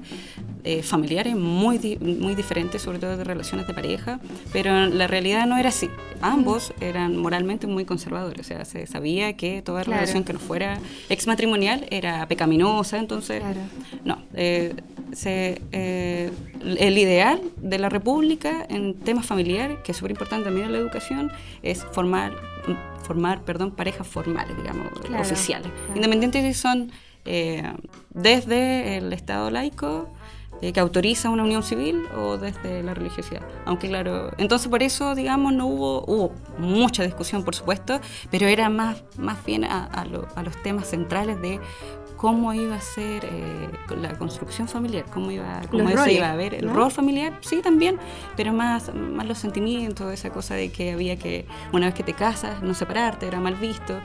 eh, 0.64 0.82
familiares 0.84 1.36
muy, 1.36 1.78
di- 1.78 1.98
muy 1.98 2.36
diferentes, 2.36 2.82
sobre 2.82 3.00
todo 3.00 3.18
de 3.18 3.24
relaciones 3.24 3.68
de 3.68 3.74
pareja, 3.74 4.20
pero 4.54 4.86
la 4.88 5.08
realidad 5.08 5.46
no 5.46 5.58
era 5.58 5.70
así. 5.70 5.90
Ambos 6.22 6.74
eran 6.80 7.18
moralmente 7.18 7.68
muy 7.68 7.86
conservadores, 7.86 8.40
o 8.40 8.44
sea, 8.48 8.64
se 8.66 8.88
sabía 8.88 9.34
que 9.34 9.62
toda 9.62 9.84
Claro. 9.84 10.00
relación 10.02 10.24
que 10.24 10.34
no 10.34 10.40
fuera 10.40 10.80
exmatrimonial 11.10 11.86
era 11.90 12.26
pecaminosa, 12.28 12.98
entonces, 12.98 13.42
Claro. 13.42 13.60
no. 14.06 14.22
eh, 14.34 14.74
se, 15.14 15.62
eh, 15.72 16.32
el 16.78 16.98
ideal 16.98 17.40
de 17.58 17.78
la 17.78 17.90
República 17.90 18.66
en 18.70 18.96
temas 18.96 19.26
familiares, 19.28 19.78
que 19.84 19.92
es 19.92 19.98
súper 19.98 20.12
importante 20.12 20.46
también 20.46 20.68
en 20.68 20.72
la 20.74 20.80
educación, 20.80 21.32
es 21.62 21.84
formar, 21.92 22.34
formar 23.04 23.42
perdón, 23.44 23.72
parejas 23.72 24.08
formales, 24.08 24.56
digamos, 24.58 24.88
Claro, 25.02 25.22
oficiales. 25.24 25.68
claro. 25.72 25.96
Independientes 25.96 26.44
si 26.44 26.54
son 26.54 26.92
eh, 27.26 27.64
desde 28.12 28.98
el 28.98 29.12
Estado 29.14 29.50
laico, 29.50 30.10
eh, 30.62 30.72
que 30.72 30.80
autoriza 30.80 31.30
una 31.30 31.44
unión 31.44 31.64
civil, 31.64 32.04
o 32.16 32.38
desde 32.38 32.84
la 32.84 32.94
religiosidad. 32.94 33.42
Aunque 33.66 33.90
claro, 33.90 34.32
entonces 34.38 34.70
por 34.70 34.82
eso, 34.84 35.14
digamos, 35.16 35.52
no 35.54 35.66
hubo, 35.68 36.06
hubo 36.06 36.32
mucha 36.58 37.04
discusión, 37.04 37.44
por 37.44 37.56
supuesto, 37.56 38.00
pero 38.32 38.48
era 38.48 38.70
más, 38.70 39.04
más 39.18 39.44
bien 39.44 39.66
a, 39.66 39.84
a 39.86 40.06
lo- 40.06 40.28
a 40.36 40.44
los 40.44 40.56
temas 40.64 40.88
centrales 40.88 41.42
de 41.42 41.60
cómo 42.24 42.54
iba 42.54 42.78
a 42.78 42.80
ser 42.80 43.26
eh, 43.26 43.68
la 44.02 44.18
construcción 44.18 44.70
familiar, 44.70 45.04
cómo 45.14 45.30
iba, 45.30 45.60
cómo 45.70 45.90
roles, 45.90 46.16
iba 46.16 46.32
a 46.32 46.36
ver 46.38 46.54
el 46.54 46.68
¿no? 46.68 46.74
rol 46.74 46.90
familiar, 46.90 47.38
sí 47.42 47.60
también, 47.62 48.00
pero 48.38 48.54
más, 48.54 48.96
más 48.96 49.28
los 49.28 49.38
sentimientos, 49.40 50.10
esa 50.14 50.30
cosa 50.30 50.56
de 50.56 50.72
que 50.72 50.94
había 50.94 51.18
que, 51.18 51.46
una 51.74 51.88
vez 51.88 51.96
que 51.96 52.04
te 52.04 52.14
casas, 52.14 52.62
no 52.64 52.74
separarte, 52.76 53.28
era 53.28 53.42
mal 53.42 53.56
visto. 53.56 54.00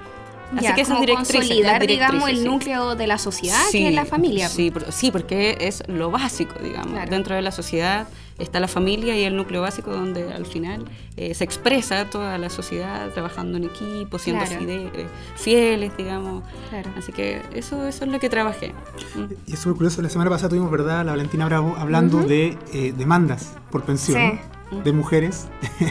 Así 0.52 0.64
Ya, 0.64 0.74
que 0.74 0.80
esas 0.80 0.94
como 0.96 1.06
directrices, 1.06 1.36
consolidar, 1.36 1.86
digamos, 1.86 2.28
el 2.28 2.38
sí. 2.38 2.44
núcleo 2.44 2.96
de 2.96 3.06
la 3.06 3.18
sociedad, 3.18 3.62
Sí, 3.70 3.78
que 3.78 3.88
es 3.90 3.94
la 3.94 4.04
familia. 4.04 4.48
Sí, 4.48 4.72
por- 4.72 4.90
sí, 4.90 5.12
porque 5.12 5.56
es 5.60 5.84
lo 5.86 6.10
básico, 6.10 6.58
digamos. 6.60 6.94
Claro. 6.94 7.10
Dentro 7.12 7.36
de 7.36 7.42
la 7.42 7.52
sociedad 7.52 8.08
está 8.38 8.60
la 8.60 8.68
familia 8.68 9.16
y 9.18 9.24
el 9.24 9.36
núcleo 9.36 9.60
básico 9.62 9.90
donde 9.90 10.32
al 10.32 10.46
final 10.46 10.84
eh, 11.16 11.34
se 11.34 11.44
expresa 11.44 12.08
toda 12.08 12.38
la 12.38 12.50
sociedad 12.50 13.10
trabajando 13.12 13.58
en 13.58 13.64
equipo, 13.64 14.18
siendo 14.18 14.44
Claro. 14.44 14.60
fide- 14.60 14.90
eh, 14.94 15.06
fieles, 15.36 15.96
digamos. 15.96 16.44
Claro. 16.70 16.90
Así 16.96 17.12
que 17.12 17.42
eso, 17.54 17.86
eso 17.86 18.04
es 18.04 18.10
lo 18.10 18.18
que 18.20 18.28
trabajé. 18.30 18.72
Mm. 19.14 19.24
Y 19.46 19.52
es 19.54 19.58
súper 19.58 19.76
curioso, 19.76 20.02
la 20.02 20.08
semana 20.08 20.30
pasada 20.30 20.50
tuvimos, 20.50 20.70
¿verdad?, 20.70 21.04
la 21.04 21.12
Valentina 21.12 21.44
Bravo 21.46 21.74
hablando 21.78 22.22
de 22.22 22.56
eh, 22.72 22.94
demandas 22.96 23.54
por 23.70 23.82
pensión 23.84 24.38
de 24.84 24.92
mujeres, 24.92 25.48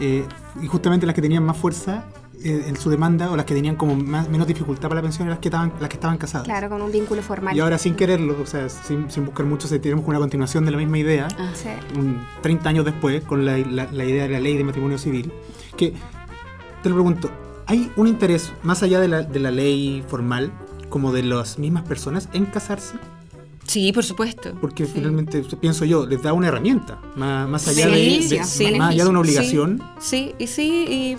eh, 0.00 0.24
y 0.62 0.66
justamente 0.66 1.06
las 1.06 1.14
que 1.14 1.22
tenían 1.22 1.44
más 1.44 1.56
fuerza 1.56 2.04
en 2.44 2.76
su 2.76 2.88
demanda 2.90 3.30
o 3.30 3.36
las 3.36 3.44
que 3.46 3.54
tenían 3.54 3.76
como 3.76 3.96
más, 3.96 4.28
menos 4.28 4.46
dificultad 4.46 4.88
para 4.88 4.96
la 4.96 5.02
pensión 5.02 5.22
eran 5.26 5.30
las 5.36 5.38
que 5.40 5.48
estaban, 5.48 5.72
las 5.80 5.88
que 5.88 5.96
estaban 5.96 6.18
casadas. 6.18 6.44
Claro, 6.46 6.68
con 6.68 6.80
un 6.82 6.92
vínculo 6.92 7.22
formal. 7.22 7.56
Y 7.56 7.60
ahora 7.60 7.78
sin 7.78 7.94
quererlo, 7.94 8.36
o 8.40 8.46
sea, 8.46 8.68
sin, 8.68 9.10
sin 9.10 9.24
buscar 9.24 9.44
mucho, 9.46 9.66
se 9.68 9.78
tenemos 9.78 10.04
una 10.06 10.18
continuación 10.18 10.64
de 10.64 10.70
la 10.70 10.78
misma 10.78 10.98
idea, 10.98 11.28
Ah. 11.38 11.50
Sí. 11.54 11.68
un 11.98 12.20
30 12.42 12.68
años 12.68 12.84
después, 12.84 13.22
con 13.24 13.44
la, 13.44 13.58
la- 13.58 13.88
la 13.90 14.04
idea 14.04 14.22
de 14.24 14.28
la 14.30 14.40
ley 14.40 14.56
de 14.56 14.64
matrimonio 14.64 14.98
civil, 14.98 15.32
que 15.76 15.92
te 16.82 16.88
lo 16.88 16.94
pregunto, 16.94 17.30
¿hay 17.66 17.90
un 17.96 18.06
interés 18.06 18.52
más 18.62 18.82
allá 18.82 19.00
de 19.00 19.08
la, 19.08 19.22
de 19.22 19.40
la 19.40 19.50
ley 19.50 20.04
formal, 20.06 20.52
como 20.88 21.12
de 21.12 21.22
las 21.24 21.58
mismas 21.58 21.82
personas, 21.84 22.28
en 22.32 22.46
casarse? 22.46 22.94
Sí, 23.66 23.92
por 23.92 24.02
supuesto. 24.04 24.54
Porque 24.62 24.86
finalmente, 24.86 25.42
pienso 25.60 25.84
yo, 25.84 26.06
les 26.06 26.22
da 26.22 26.32
una 26.32 26.48
herramienta, 26.48 26.98
más, 27.16 27.46
más 27.48 27.68
allá, 27.68 27.84
Sí, 27.84 27.90
de, 27.90 27.96
de- 27.98 28.22
sí, 28.22 28.38
más 28.38 28.48
sí. 28.48 28.64
allá 28.94 29.04
de 29.04 29.10
una 29.10 29.18
Sí, 29.22 29.28
obligación. 29.28 29.82
Sí, 30.00 30.34
y 30.38 30.46
sí, 30.46 30.84
y, 30.88 31.16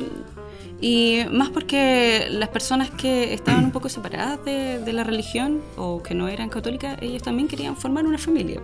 y 0.81 1.21
más 1.31 1.49
porque 1.49 2.27
las 2.29 2.49
personas 2.49 2.89
que 2.91 3.33
estaban 3.33 3.65
un 3.65 3.71
poco 3.71 3.89
separadas 3.89 4.43
de, 4.45 4.79
de 4.79 4.93
la 4.93 5.03
religión 5.03 5.61
o 5.77 6.01
que 6.01 6.13
no 6.13 6.27
eran 6.27 6.49
católicas, 6.49 6.97
ellos 7.01 7.21
también 7.21 7.47
querían 7.47 7.75
formar 7.75 8.05
una 8.05 8.17
familia. 8.17 8.61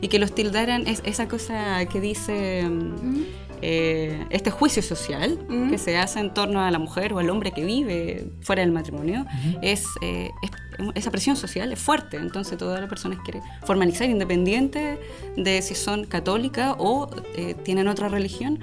Y 0.00 0.08
que 0.08 0.18
los 0.18 0.32
tildaran 0.34 0.86
es, 0.86 1.02
esa 1.04 1.26
cosa 1.28 1.84
que 1.86 2.00
dice 2.00 2.62
mm, 2.68 3.22
eh, 3.62 4.26
este 4.30 4.50
juicio 4.50 4.82
social 4.82 5.38
Mm. 5.48 5.70
que 5.70 5.78
se 5.78 5.96
hace 5.96 6.20
en 6.20 6.32
torno 6.34 6.60
a 6.60 6.70
la 6.70 6.78
mujer 6.78 7.12
o 7.14 7.18
al 7.18 7.30
hombre 7.30 7.50
que 7.52 7.64
vive 7.64 8.28
fuera 8.42 8.62
del 8.62 8.70
matrimonio, 8.72 9.24
es, 9.62 9.84
eh, 10.02 10.30
es- 10.42 10.50
esa 10.94 11.10
presión 11.10 11.36
social 11.36 11.72
es 11.72 11.78
fuerte. 11.78 12.18
Entonces 12.18 12.58
todas 12.58 12.78
las 12.80 12.88
personas 12.88 13.18
quieren 13.24 13.42
formalizar 13.64 14.08
independiente 14.10 14.98
de 15.36 15.62
si 15.62 15.74
son 15.74 16.04
católicas 16.04 16.74
o 16.78 17.08
eh, 17.34 17.54
tienen 17.64 17.88
otra 17.88 18.08
religión. 18.08 18.60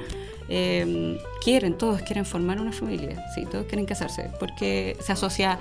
Eh, 0.49 1.19
quieren, 1.43 1.77
todos 1.77 2.01
quieren 2.01 2.25
formar 2.25 2.59
una 2.59 2.71
familia, 2.71 3.23
sí, 3.35 3.45
todos 3.45 3.65
quieren 3.65 3.85
casarse, 3.85 4.29
porque 4.39 4.97
se 5.01 5.11
asocia 5.13 5.59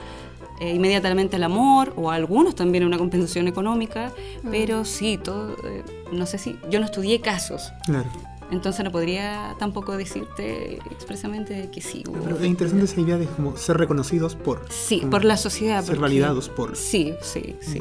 eh, 0.61 0.75
inmediatamente 0.75 1.37
al 1.37 1.45
amor 1.45 1.93
o 1.97 2.11
a 2.11 2.15
algunos 2.15 2.55
también 2.55 2.85
a 2.85 2.87
una 2.87 2.99
compensación 2.99 3.49
económica, 3.49 4.13
pero 4.51 4.85
sí, 4.85 5.19
todo, 5.23 5.57
eh, 5.65 5.83
no 6.13 6.27
sé 6.27 6.39
si, 6.39 6.59
yo 6.71 6.79
no 6.81 6.87
estudié 6.87 7.21
casos, 7.21 7.73
Claro. 7.87 8.09
entonces 8.51 8.85
no 8.85 8.93
podría 8.93 9.55
tampoco 9.59 9.97
decirte 9.97 10.75
expresamente 10.91 11.71
que 11.73 11.81
sí. 11.81 12.05
hubo- 12.07 12.21
Pero 12.23 12.39
es 12.39 12.45
interesante 12.45 12.85
esa 12.85 13.01
idea 13.01 13.17
de 13.17 13.27
como 13.27 13.57
ser 13.57 13.77
reconocidos 13.79 14.37
por. 14.37 14.67
Sí, 14.71 15.03
por 15.11 15.25
la 15.25 15.37
sociedad. 15.37 15.79
Ser 15.81 15.87
porque- 15.97 16.01
validados 16.03 16.49
por. 16.49 16.77
Sí, 16.77 17.15
sí, 17.23 17.57
sí. 17.61 17.81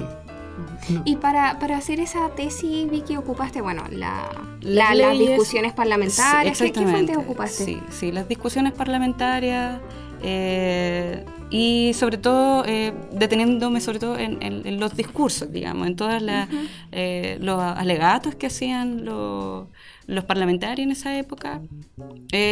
No. 0.90 1.02
Y 1.06 1.16
para, 1.18 1.60
para 1.60 1.78
hacer 1.78 2.00
esa 2.00 2.30
tesis, 2.36 2.90
Vicky, 2.90 3.16
ocupaste, 3.16 3.62
bueno, 3.62 3.84
la, 3.92 4.30
Las 4.62 4.90
la- 4.90 4.96
las 4.96 5.16
leyes- 5.18 5.30
discusiones 5.30 5.74
parlamentarias. 5.74 6.58
Sí, 6.58 6.72
¿Qué, 6.72 6.82
fuentes 6.86 7.18
ocupaste? 7.18 7.66
Sí, 7.66 7.80
sí, 7.90 8.12
las 8.12 8.28
discusiones 8.28 8.74
parlamentarias 8.74 9.80
eh, 10.24 11.26
y 11.50 11.94
sobre 11.96 12.18
todo 12.18 12.64
eh, 12.66 12.94
deteniéndome 13.12 13.82
sobre 13.82 14.00
todo 14.00 14.18
en, 14.18 14.42
en- 14.42 14.66
en 14.68 14.80
los 14.80 14.96
discursos, 14.96 15.52
digamos, 15.52 15.88
en 15.88 15.96
todas 15.96 16.22
las 16.22 16.48
eh, 16.92 17.38
los 17.42 17.60
alegatos 17.62 18.36
que 18.36 18.48
hacían 18.48 19.04
los, 19.06 19.68
los 20.08 20.24
parlamentarios 20.26 20.86
en 20.86 20.92
esa 20.92 21.18
época 21.18 21.62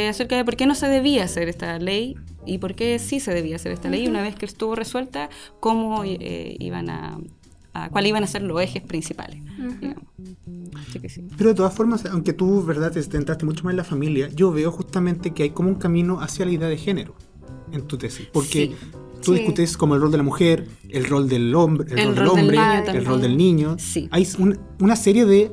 acerca 0.10 0.36
de 0.36 0.46
por 0.46 0.56
qué 0.56 0.66
no 0.66 0.76
se 0.76 0.88
debía 0.88 1.24
hacer 1.26 1.48
esta 1.50 1.78
ley 1.80 2.16
y 2.46 2.58
por 2.58 2.74
qué 2.76 2.98
sí 3.00 3.20
se 3.20 3.34
debía 3.34 3.56
hacer 3.58 3.72
esta 3.72 3.90
ley 3.90 4.08
una 4.08 4.22
vez 4.22 4.36
que 4.36 4.46
estuvo 4.46 4.76
resuelta 4.76 5.30
cómo 5.60 6.04
iban 6.06 6.90
a, 6.90 7.18
a 7.74 7.90
cuáles 7.90 8.10
iban 8.10 8.24
a 8.24 8.28
ser 8.28 8.42
los 8.44 8.62
ejes 8.62 8.82
principales. 8.84 9.42
digamos. 9.80 10.04
Así 10.88 11.00
que 11.00 11.10
sí. 11.10 11.28
Pero 11.38 11.50
de 11.52 11.56
todas 11.56 11.74
formas, 11.74 12.06
aunque 12.06 12.34
tú, 12.34 12.64
¿verdad?, 12.64 12.92
te 12.92 13.02
centraste 13.04 13.46
mucho 13.46 13.64
más 13.64 13.72
en 13.72 13.78
la 13.78 13.84
familia, 13.84 14.30
yo 14.30 14.52
veo 14.52 14.72
justamente 14.72 15.32
que 15.32 15.44
hay 15.44 15.50
como 15.52 15.70
un 15.70 15.76
camino 15.76 16.20
hacia 16.22 16.46
la 16.46 16.52
idea 16.52 16.68
de 16.68 16.78
género 16.78 17.16
en 17.72 17.84
tu 17.84 17.98
tesis. 17.98 18.28
Porque 18.34 18.68
Sí. 18.68 18.76
tú 19.24 19.34
Sí. 19.34 19.40
discutes 19.40 19.78
como 19.78 19.96
el 19.96 20.02
rol 20.02 20.12
de 20.12 20.18
la 20.18 20.24
mujer, 20.24 20.68
el 20.90 21.06
rol 21.06 21.28
del 21.30 21.54
hombre, 21.56 21.92
el, 21.92 22.00
El 22.00 22.16
rol 22.16 22.16
del 22.16 22.26
rol 22.26 22.36
del 22.36 22.40
hombre, 22.44 22.58
niño 22.58 23.00
el 23.00 23.06
rol 23.06 23.22
del 23.22 23.38
niño. 23.38 23.76
Sí. 23.78 24.08
Hay 24.12 24.28
un- 24.40 24.58
una 24.80 24.96
serie 24.96 25.26
de 25.26 25.52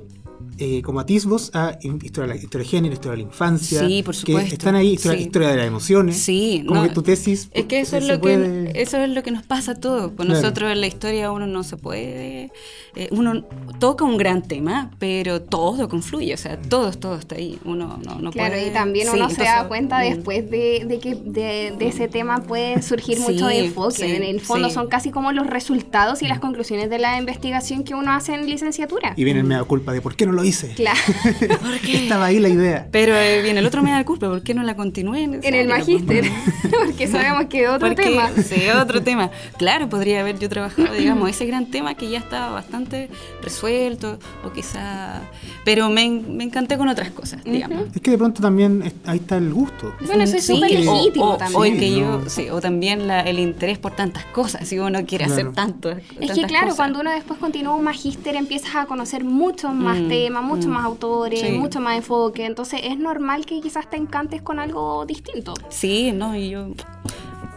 eh, 0.59 0.83
como 0.83 1.01
atisbos 1.01 1.51
a 1.55 1.79
historia, 1.83 2.23
de 2.23 2.27
la- 2.29 2.37
historia 2.43 2.65
de 2.65 2.71
género, 2.71 2.93
historia 2.95 3.11
de 3.13 3.17
la 3.19 3.23
infancia. 3.25 3.87
Sí, 3.87 4.03
por 4.03 4.15
Que 4.15 4.21
supuesto. 4.21 4.55
están 4.55 4.75
ahí, 4.75 4.93
historia, 4.95 5.19
Sí. 5.19 5.25
historia 5.27 5.49
de 5.51 5.57
las 5.57 5.67
emociones. 5.67 6.17
Sí, 6.17 6.65
Como 6.67 6.81
no, 6.83 6.89
que 6.89 6.95
tu 6.95 7.03
tesis. 7.03 7.49
Es 7.53 7.65
que 7.67 7.81
eso 7.81 7.97
es 7.97 8.07
lo 8.09 8.21
puede- 8.21 8.73
que 8.73 8.83
eso 8.83 8.97
es 8.99 9.11
lo 9.11 9.23
que 9.23 9.31
nos 9.31 9.43
pasa 9.45 9.73
a 9.73 9.75
todos. 9.75 10.13
Pues 10.17 10.27
Claro. 10.27 10.41
nosotros 10.43 10.71
en 10.73 10.81
la 10.81 10.87
historia 10.87 11.31
uno 11.33 11.47
no 11.47 11.63
se 11.63 11.77
puede, 11.77 12.51
eh, 12.95 13.09
uno 13.11 13.45
toca 13.79 14.05
un 14.05 14.17
gran 14.17 14.43
tema, 14.43 14.91
pero 14.99 15.43
todo 15.43 15.89
confluye, 15.89 16.33
o 16.35 16.37
sea, 16.39 16.59
todo, 16.59 16.91
todo 16.93 17.17
está 17.17 17.35
ahí. 17.37 17.59
Uno 17.65 17.99
no, 18.05 18.21
no 18.21 18.31
Claro, 18.31 18.55
puede. 18.55 18.69
y 18.69 18.71
también 18.73 19.09
Sí, 19.09 19.13
uno 19.17 19.29
se 19.31 19.43
da 19.43 19.69
cuenta 19.69 19.99
mm, 19.99 20.03
después 20.15 20.51
de, 20.51 20.85
de 20.87 20.99
que 20.99 21.15
de, 21.15 21.75
de 21.79 21.89
ese 21.89 22.09
tema 22.09 22.43
pueden 22.43 22.83
surgir 22.83 23.19
enfoques. 23.19 23.97
sí, 23.97 24.05
en 24.05 24.23
el 24.23 24.41
fondo 24.41 24.69
sí. 24.69 24.75
son 24.75 24.89
casi 24.89 25.11
como 25.11 25.33
los 25.33 25.47
resultados 25.47 26.23
y 26.23 26.29
las 26.29 26.39
conclusiones 26.41 26.89
de 26.91 26.99
la 26.99 27.19
investigación 27.19 27.85
que 27.85 27.95
uno 27.95 28.13
hace 28.13 28.35
en 28.35 28.47
licenciatura. 28.49 29.15
Y 29.17 29.25
viene 29.25 29.41
el 29.41 29.47
mea 29.47 29.63
culpa 29.65 29.93
de 29.93 30.01
por 30.01 30.17
qué 30.17 30.27
no 30.27 30.33
lo 30.33 30.43
hice. 30.49 30.69
Claro, 30.75 30.99
¿Por 31.61 31.79
qué? 31.81 32.05
Estaba 32.05 32.27
ahí 32.27 32.39
la 32.39 32.49
idea. 32.49 32.89
Pero 32.91 33.15
eh, 33.17 33.43
viene 33.43 33.61
el 33.61 33.67
otro 33.67 33.83
me 33.83 33.91
da 33.91 34.05
culpa, 34.05 34.29
¿por 34.29 34.43
qué 34.43 34.55
no 34.55 34.63
la 34.63 34.75
continué? 34.77 35.23
En, 35.25 35.41
en 35.43 35.55
el 35.55 35.69
magíster, 35.69 36.25
porque 36.87 37.07
sabemos 37.09 37.47
que 37.47 37.69
otro 37.69 37.89
Porque- 37.89 38.03
tema. 38.03 38.31
Sí, 38.43 38.69
otro 38.71 39.03
tema. 39.03 39.31
Claro, 39.59 39.89
podría 39.89 40.21
haber 40.21 40.39
yo 40.39 40.49
trabajado, 40.49 40.93
digamos, 40.95 41.29
ese 41.31 41.47
gran 41.47 41.67
tema 41.71 41.95
que 41.95 42.09
ya 42.11 42.19
estaba 42.19 42.51
bastante 42.53 43.09
resuelto, 43.43 44.19
o 44.45 44.53
quizá. 44.53 45.21
Pero 45.65 45.89
me, 45.91 46.09
me 46.09 46.45
encanté 46.45 46.77
con 46.79 46.89
otras 46.89 47.11
cosas, 47.11 47.43
digamos. 47.45 47.85
Es 47.95 48.01
que 48.03 48.11
de 48.11 48.19
pronto 48.19 48.41
también 48.43 48.93
ahí 49.07 49.19
está 49.19 49.37
el 49.37 49.53
gusto. 49.53 49.95
Bueno, 50.07 50.23
eso 50.25 50.37
es 50.37 50.45
Sí, 50.47 50.55
súper 50.55 50.71
o- 50.71 50.95
legítimo 50.95 51.25
o, 51.31 51.37
también. 51.37 51.77
O, 51.77 51.79
que 51.79 51.87
Sí, 51.89 52.01
yo, 52.01 52.19
no. 52.23 52.29
sí, 52.31 52.51
o 52.51 52.61
también 52.61 53.07
la- 53.07 53.21
el 53.23 53.39
interés 53.39 53.79
por 53.79 53.93
tantas 53.95 54.25
cosas, 54.27 54.67
si 54.69 54.79
uno 54.79 55.05
quiere 55.07 55.25
hacer 55.25 55.37
Claro. 55.47 55.53
tanto. 55.53 55.91
Es 56.21 56.31
que 56.33 56.43
claro, 56.47 56.75
cuando 56.77 57.01
uno 57.01 57.11
después 57.11 57.39
continúa 57.39 57.75
un 57.75 57.85
magíster 57.85 58.37
empiezas 58.37 58.75
a 58.77 58.87
conocer 58.87 59.25
muchos 59.25 59.73
más 59.75 59.99
Mm, 59.99 60.09
temas, 60.09 60.36
muchos 60.41 60.67
mm. 60.67 60.71
más 60.71 60.85
autores, 60.85 61.41
Sí. 61.41 61.53
mucho 61.53 61.81
más 61.81 61.97
enfoque, 61.97 62.45
entonces 62.47 62.81
es 62.85 62.99
normal 62.99 63.45
que 63.47 63.61
quizás 63.61 63.89
te 63.91 63.97
encantes 63.97 64.43
con 64.43 64.59
algo 64.59 65.05
distinto. 65.07 65.55
Sí, 65.69 66.13
no, 66.13 66.35
y 66.37 66.51
yo. 66.51 66.67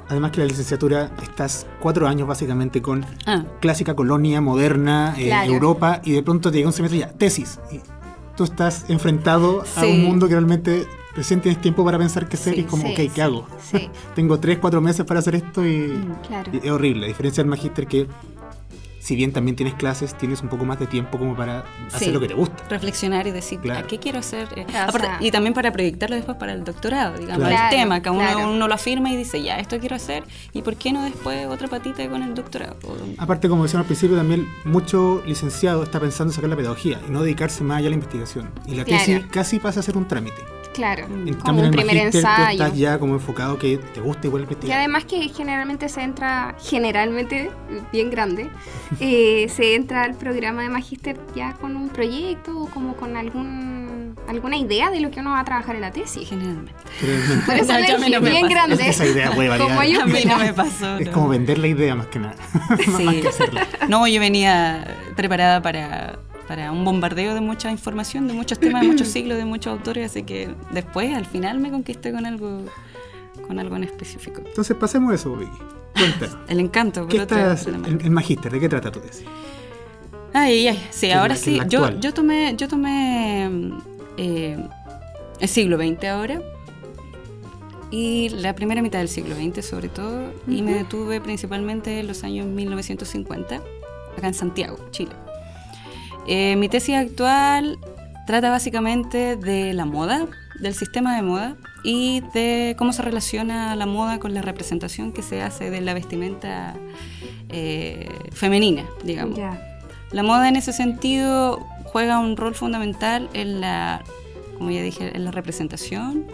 Además 0.08 0.32
que 0.32 0.40
la 0.40 0.46
licenciatura 0.48 1.12
estás 1.22 1.68
cuatro 1.80 2.08
años 2.08 2.28
básicamente 2.28 2.82
con 2.82 3.06
Ah, 3.28 3.44
clásica 3.60 3.96
colonia, 3.96 4.42
moderna, 4.42 5.14
eh, 5.18 5.26
Claro. 5.28 5.54
Europa, 5.54 6.02
y 6.04 6.14
de 6.14 6.24
pronto 6.24 6.50
te 6.50 6.58
llega 6.58 6.68
un 6.70 6.74
semestre 6.74 7.00
ya, 7.00 7.10
tesis. 7.14 7.60
Y 7.72 7.80
tú 8.36 8.44
estás 8.44 8.90
enfrentado 8.90 9.62
a 9.62 9.82
Sí. 9.82 9.86
un 9.92 10.04
mundo 10.06 10.28
que 10.28 10.34
realmente 10.34 10.88
recién 11.16 11.42
tienes 11.42 11.62
tiempo 11.62 11.86
para 11.86 11.98
pensar 12.00 12.28
qué 12.28 12.38
hacer 12.38 12.56
Sí, 12.56 12.62
y 12.62 12.64
como, 12.64 12.84
sí, 12.88 12.90
ok, 12.92 12.96
¿qué 12.96 13.10
sí, 13.10 13.22
hago? 13.22 13.46
sí. 13.62 13.90
Tengo 14.16 14.40
tres, 14.40 14.58
cuatro 14.58 14.82
meses 14.82 15.06
para 15.06 15.20
hacer 15.20 15.36
esto 15.36 15.64
y, 15.66 16.04
Claro. 16.28 16.52
y 16.54 16.58
es 16.66 16.72
horrible. 16.72 17.06
A 17.06 17.08
diferencia 17.10 17.44
del 17.44 17.50
magíster 17.52 17.86
que, 17.86 18.08
si 19.10 19.16
bien 19.16 19.34
también 19.34 19.56
tienes 19.56 19.74
clases, 19.74 20.16
tienes 20.16 20.44
un 20.44 20.50
poco 20.50 20.66
más 20.66 20.78
de 20.78 20.86
tiempo 20.86 21.18
como 21.18 21.36
para 21.36 21.64
hacer 21.88 22.10
Sí. 22.10 22.12
lo 22.12 22.20
que 22.20 22.28
te 22.28 22.36
gusta. 22.36 22.64
reflexionar 22.70 23.26
y 23.26 23.32
decir, 23.32 23.60
Claro. 23.60 23.80
¿a 23.80 23.88
qué 23.88 23.98
quiero 23.98 24.20
hacer? 24.20 24.48
O 24.88 24.92
sea- 24.92 25.18
y 25.20 25.32
también 25.32 25.56
para 25.56 25.72
proyectarlo 25.72 26.16
después 26.16 26.38
para 26.38 26.54
el 26.54 26.64
doctorado, 26.64 27.18
digamos, 27.18 27.48
Claro. 27.48 27.66
el 27.74 27.76
tema, 27.82 28.02
que 28.04 28.12
uno, 28.12 28.20
Claro. 28.20 28.52
uno 28.52 28.68
lo 28.68 28.74
afirma 28.76 29.10
y 29.12 29.18
dice, 29.18 29.42
ya, 29.42 29.58
esto 29.58 29.80
quiero 29.80 29.96
hacer, 29.96 30.24
y 30.54 30.62
por 30.62 30.76
qué 30.76 30.94
no 30.94 31.02
después 31.04 31.48
otra 31.48 31.68
patita 31.68 32.08
con 32.08 32.22
el 32.22 32.36
doctorado. 32.36 32.76
Aparte, 33.18 33.50
como 33.50 33.64
decíamos 33.64 33.86
al 33.86 33.88
principio, 33.88 34.16
también 34.16 34.48
mucho 34.64 35.24
licenciado 35.26 35.82
está 35.82 36.00
pensando 36.00 36.32
en 36.32 36.36
sacar 36.36 36.52
la 36.52 36.56
pedagogía 36.56 37.02
y 37.08 37.10
no 37.12 37.24
dedicarse 37.24 37.64
más 37.64 37.80
allá 37.80 37.88
a 37.88 37.90
la 37.90 37.96
investigación. 37.96 38.52
Y 38.68 38.76
la 38.76 38.84
Claro. 38.86 39.04
tesis 39.04 39.26
casi 39.32 39.58
pasa 39.58 39.80
a 39.80 39.84
ser 39.84 39.98
un 39.98 40.08
trámite. 40.08 40.38
Claro, 40.72 41.06
En 41.08 41.34
como 41.34 41.64
un 41.64 41.72
primer 41.72 41.88
magíster 41.96 42.12
tú 42.12 42.18
ensayo. 42.20 42.64
estás 42.64 42.78
ya 42.78 43.00
como 43.00 43.16
enfocado 43.16 43.58
que 43.58 43.78
te 43.80 44.02
gusta 44.02 44.28
igual 44.28 44.44
Y 44.44 44.46
investigar. 44.46 44.78
además 44.78 45.04
que 45.04 45.28
generalmente 45.30 45.90
se 45.90 46.02
entra, 46.04 46.56
generalmente, 46.62 47.50
bien 47.92 48.12
grande, 48.12 48.50
eh, 49.00 49.48
se 49.50 49.76
entra 49.76 50.04
al 50.04 50.16
programa 50.16 50.62
de 50.64 50.70
magíster 50.70 51.18
ya 51.36 51.54
con 51.54 51.76
un 51.76 51.90
proyecto 51.90 52.58
o 52.60 52.68
como 52.70 52.96
con 52.96 53.16
algún 53.18 54.16
alguna 54.28 54.58
idea 54.58 54.92
de 54.92 55.00
lo 55.00 55.10
que 55.12 55.20
uno 55.22 55.32
va 55.32 55.40
a 55.40 55.46
trabajar 55.46 55.76
en 55.76 55.82
la 55.82 55.92
tesis. 55.92 56.28
Generalmente. 56.30 56.74
Por 57.46 57.56
eso 57.56 57.74
No, 57.74 58.18
a 58.18 58.20
bien 58.20 58.48
grande. 58.48 58.76
Es 58.76 58.82
que 58.82 58.90
esa 58.90 59.06
idea 59.08 59.32
puede 59.32 59.50
variar. 59.50 59.68
Como 59.70 59.80
A 59.82 59.84
mí 59.86 59.94
mayúscula. 59.94 60.38
no 60.38 60.44
me 60.44 60.54
pasó. 60.54 60.98
Es 60.98 61.08
no. 61.08 61.14
como 61.14 61.30
vender 61.30 61.58
la 61.58 61.68
idea 61.68 61.96
más 61.96 62.08
que 62.08 62.20
nada. 62.20 62.36
más 62.70 62.80
Sí. 62.98 63.22
que 63.22 63.28
hacerla. 63.28 63.68
No, 63.88 64.06
yo 64.08 64.20
venía 64.20 64.96
preparada 65.16 65.62
para, 65.62 66.20
para 66.48 66.72
un 66.72 66.86
bombardeo 66.86 67.34
de 67.34 67.42
mucha 67.42 67.72
información, 67.72 68.28
de 68.28 68.34
muchos 68.34 68.60
temas, 68.60 68.82
de 68.82 68.88
muchos 68.88 69.08
siglos, 69.08 69.38
de 69.38 69.46
muchos 69.46 69.72
autores, 69.72 70.12
así 70.12 70.24
que 70.24 70.50
después, 70.72 71.16
al 71.16 71.26
final, 71.26 71.60
me 71.60 71.72
conquisté 71.72 72.12
con 72.12 72.26
algo, 72.26 72.64
con 73.42 73.60
algo 73.60 73.76
en 73.76 73.84
específico. 73.84 74.42
Entonces 74.46 74.76
pasemos 74.78 75.12
a 75.12 75.16
eso, 75.16 75.36
Vicky. 75.36 75.52
Cuéntanos. 75.96 76.38
El 76.48 76.60
encanto, 76.60 77.02
por 77.02 77.10
¿Qué 77.10 77.18
estás, 77.18 77.66
el, 77.68 77.76
el 78.02 78.12
magíster, 78.12 78.52
¿de 78.52 78.60
qué 78.60 78.70
trata 78.70 78.92
tu 78.92 79.00
tesis? 79.00 79.26
Ay, 80.34 80.68
ay, 80.68 80.88
sí, 80.92 81.10
ahora 81.12 81.30
la- 81.34 81.36
sí. 81.36 81.60
Yo, 81.68 82.14
tomé, 82.14 82.54
yo 82.56 82.68
tomé 82.68 83.50
eh, 84.18 84.58
el 85.40 85.48
siglo 85.50 85.78
XX 85.78 86.04
ahora. 86.06 86.42
Y 87.92 88.30
la 88.30 88.54
primera 88.54 88.84
mitad 88.84 89.00
del 89.00 89.10
siglo 89.10 89.36
XX 89.36 89.66
sobre 89.66 89.90
todo. 89.90 90.32
Y 90.48 90.62
me 90.62 90.74
detuve 90.74 91.20
principalmente 91.22 92.00
en 92.00 92.08
los 92.08 92.24
años 92.24 92.46
1950, 92.46 93.56
acá 93.56 94.28
en 94.28 94.34
Santiago, 94.36 94.78
Chile. 94.92 95.12
Eh, 96.28 96.56
mi 96.56 96.70
tesis 96.70 96.96
actual 96.96 97.80
trata 98.30 98.52
básicamente 98.52 99.38
de 99.38 99.74
la 99.74 99.86
moda, 99.86 100.28
del 100.60 100.76
sistema 100.76 101.16
de 101.16 101.24
moda 101.24 101.56
y 101.84 102.22
de 102.36 102.76
cómo 102.78 102.94
se 102.94 103.02
relaciona 103.02 103.76
la 103.76 103.88
moda 103.88 104.20
con 104.20 104.36
la 104.36 104.44
representación 104.44 105.14
que 105.14 105.24
se 105.24 105.42
hace 105.42 105.72
de 105.72 105.82
la 105.82 105.96
vestimenta 105.96 106.76
eh, 107.50 108.08
femenina, 108.32 108.86
digamos. 109.04 109.36
Ya. 109.36 109.60
La 110.12 110.22
moda 110.22 110.48
en 110.48 110.58
ese 110.58 110.74
sentido 110.74 111.66
juega 111.86 112.20
un 112.20 112.38
rol 112.38 112.54
fundamental 112.54 113.30
en 113.34 113.62
la, 113.62 114.04
como 114.60 114.70
ya 114.70 114.84
dije, 114.84 115.10
en 115.16 115.26
la 115.26 115.32
representación 115.32 116.28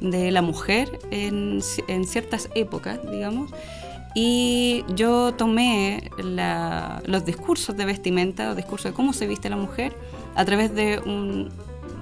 de 0.00 0.32
la 0.32 0.42
mujer 0.42 0.98
en, 1.12 1.60
en 1.86 2.04
ciertas 2.08 2.50
épocas, 2.56 2.98
digamos. 3.08 3.52
Y 4.16 4.84
yo 4.96 5.32
tomé 5.34 6.10
la- 6.18 7.02
los 7.06 7.24
discursos 7.24 7.76
de 7.76 7.84
vestimenta 7.84 8.50
o 8.50 8.56
discursos 8.56 8.90
de 8.90 8.96
cómo 8.96 9.12
se 9.12 9.28
viste 9.28 9.48
la 9.48 9.56
mujer 9.56 9.94
a 10.36 10.44
través 10.44 10.74
de, 10.74 11.00
un, 11.04 11.48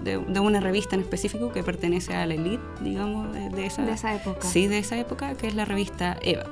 de, 0.05 0.19
de 0.19 0.41
una 0.41 0.61
revista 0.61 0.95
en 0.97 1.01
específico 1.03 1.53
que 1.53 1.63
pertenece 1.63 2.15
a 2.15 2.27
la 2.27 2.35
elite, 2.35 2.63
digamos, 2.83 3.33
de, 3.33 3.49
de 3.49 3.67
esa, 3.67 3.83
De 3.87 3.93
esa 3.93 4.15
época. 4.15 4.47
Sí, 4.47 4.67
de 4.67 4.79
esa 4.79 4.99
época, 4.99 5.35
que 5.35 5.47
es 5.47 5.55
la 5.55 5.65
revista 5.65 6.19
Eva. 6.23 6.45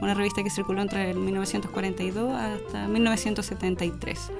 Una 0.00 0.14
revista 0.14 0.42
que 0.42 0.50
circuló 0.50 0.82
entre 0.82 1.10
el 1.10 1.18
1942 1.18 2.32
hasta 2.34 2.88
1973. 2.88 4.30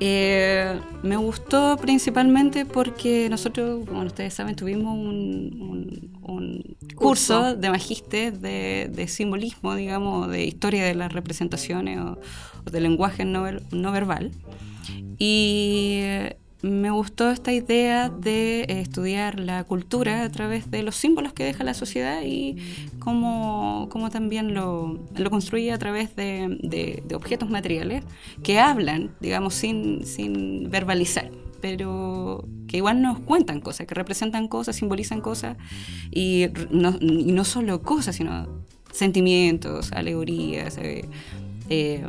Eh, 0.00 0.78
me 1.02 1.16
gustó 1.16 1.76
principalmente 1.76 2.64
porque 2.64 3.28
nosotros, 3.28 3.84
como 3.88 4.02
ustedes 4.02 4.32
saben, 4.32 4.54
tuvimos 4.54 4.94
un, 4.94 5.58
un- 5.60 6.18
un 6.22 6.76
curso, 6.94 7.40
Curso. 7.40 7.56
de 7.56 7.70
magíster 7.70 8.38
de, 8.38 8.88
de 8.94 9.08
simbolismo, 9.08 9.74
digamos, 9.74 10.28
de 10.30 10.44
historia 10.44 10.84
de 10.84 10.94
las 10.94 11.12
representaciones 11.12 11.98
o, 11.98 12.18
o 12.66 12.70
de 12.70 12.80
lenguaje 12.80 13.24
no, 13.24 13.44
no 13.72 13.90
verbal. 13.92 14.30
Y 15.18 16.00
me 16.62 16.90
gustó 16.90 17.30
esta 17.30 17.52
idea 17.52 18.08
de 18.08 18.62
eh, 18.62 18.80
estudiar 18.80 19.38
la 19.38 19.62
cultura 19.64 20.24
a 20.24 20.28
través 20.30 20.70
de 20.70 20.82
los 20.82 20.96
símbolos 20.96 21.32
que 21.32 21.44
deja 21.44 21.62
la 21.62 21.74
sociedad 21.74 22.22
y 22.24 22.56
cómo, 22.98 23.88
cómo 23.90 24.10
también 24.10 24.54
lo, 24.54 24.98
lo 25.16 25.30
construye 25.30 25.70
a 25.72 25.78
través 25.78 26.16
de, 26.16 26.58
de- 26.62 27.14
objetos 27.14 27.48
materiales 27.48 28.04
que 28.42 28.58
hablan, 28.58 29.14
digamos, 29.20 29.54
sin, 29.54 30.04
sin 30.04 30.68
verbalizar 30.70 31.30
pero 31.60 32.44
que 32.68 32.76
igual 32.76 33.02
nos 33.02 33.18
cuentan 33.18 33.60
cosas, 33.60 33.88
que 33.88 33.94
representan 33.96 34.46
cosas, 34.46 34.76
simbolizan 34.76 35.20
cosas, 35.20 35.56
y 36.12 36.46
no, 36.70 36.96
no 37.00 37.44
solo 37.44 37.82
cosas, 37.82 38.14
sino 38.14 38.46
sentimientos, 38.92 39.90
alegorías, 39.90 40.78
eh, 40.78 41.04
eh, 41.68 42.06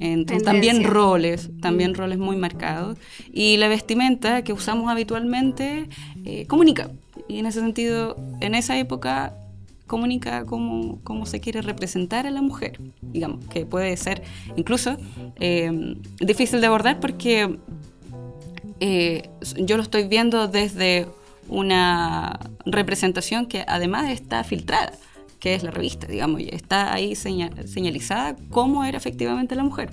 entonces, 0.00 0.44
también 0.44 0.84
roles, 0.84 1.50
también 1.60 1.94
roles 1.94 2.18
muy 2.18 2.36
marcados. 2.36 2.98
Y 3.32 3.56
la 3.56 3.68
vestimenta 3.68 4.42
que 4.42 4.52
usamos 4.52 4.90
habitualmente 4.90 5.88
eh, 6.24 6.46
comunica. 6.46 6.90
Y 7.28 7.38
en 7.38 7.46
ese 7.46 7.60
sentido, 7.60 8.16
en 8.40 8.54
esa 8.54 8.78
época 8.78 9.34
comunica 9.86 10.44
cómo, 10.44 10.98
cómo 11.04 11.26
se 11.26 11.40
quiere 11.40 11.62
representar 11.62 12.26
a 12.26 12.30
la 12.30 12.42
mujer, 12.42 12.78
digamos, 13.02 13.44
que 13.46 13.64
puede 13.66 13.96
ser 13.96 14.22
incluso 14.56 14.96
eh, 15.36 15.96
difícil 16.20 16.60
de 16.60 16.66
abordar 16.66 16.98
porque 16.98 17.56
eh, 18.80 19.28
yo 19.56 19.76
lo 19.76 19.82
estoy 19.82 20.08
viendo 20.08 20.48
desde 20.48 21.06
una 21.48 22.38
representación 22.64 23.46
que 23.46 23.64
además 23.68 24.10
está 24.10 24.42
filtrada, 24.42 24.92
que 25.40 25.54
es 25.54 25.62
la 25.62 25.70
revista, 25.70 26.06
digamos, 26.06 26.40
y 26.40 26.48
está 26.52 26.92
ahí 26.92 27.14
seña- 27.14 27.50
señalizada 27.66 28.36
cómo 28.50 28.84
era 28.84 28.96
efectivamente 28.98 29.54
la 29.54 29.62
mujer. 29.62 29.90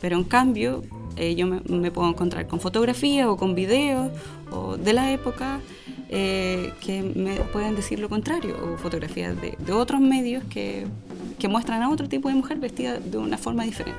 Pero 0.00 0.16
en 0.16 0.24
cambio, 0.24 0.82
eh, 1.16 1.34
yo 1.34 1.46
me, 1.46 1.60
me 1.68 1.90
puedo 1.90 2.08
encontrar 2.08 2.46
con 2.46 2.60
fotografías 2.60 3.26
o 3.26 3.36
con 3.36 3.54
videos 3.54 4.10
o 4.52 4.76
de 4.76 4.92
la 4.92 5.12
época 5.12 5.60
eh, 6.08 6.72
que 6.80 7.02
me 7.02 7.34
pueden 7.52 7.74
decir 7.74 7.98
lo 7.98 8.08
contrario, 8.08 8.54
o 8.62 8.76
fotografías 8.78 9.34
de, 9.40 9.56
de 9.58 9.72
otros 9.72 10.00
medios 10.00 10.44
que, 10.44 10.86
que 11.38 11.48
muestran 11.48 11.82
a 11.82 11.90
otro 11.90 12.08
tipo 12.08 12.28
de 12.28 12.34
mujer 12.36 12.58
vestida 12.58 13.00
de 13.00 13.18
una 13.18 13.38
forma 13.38 13.64
diferente. 13.64 13.98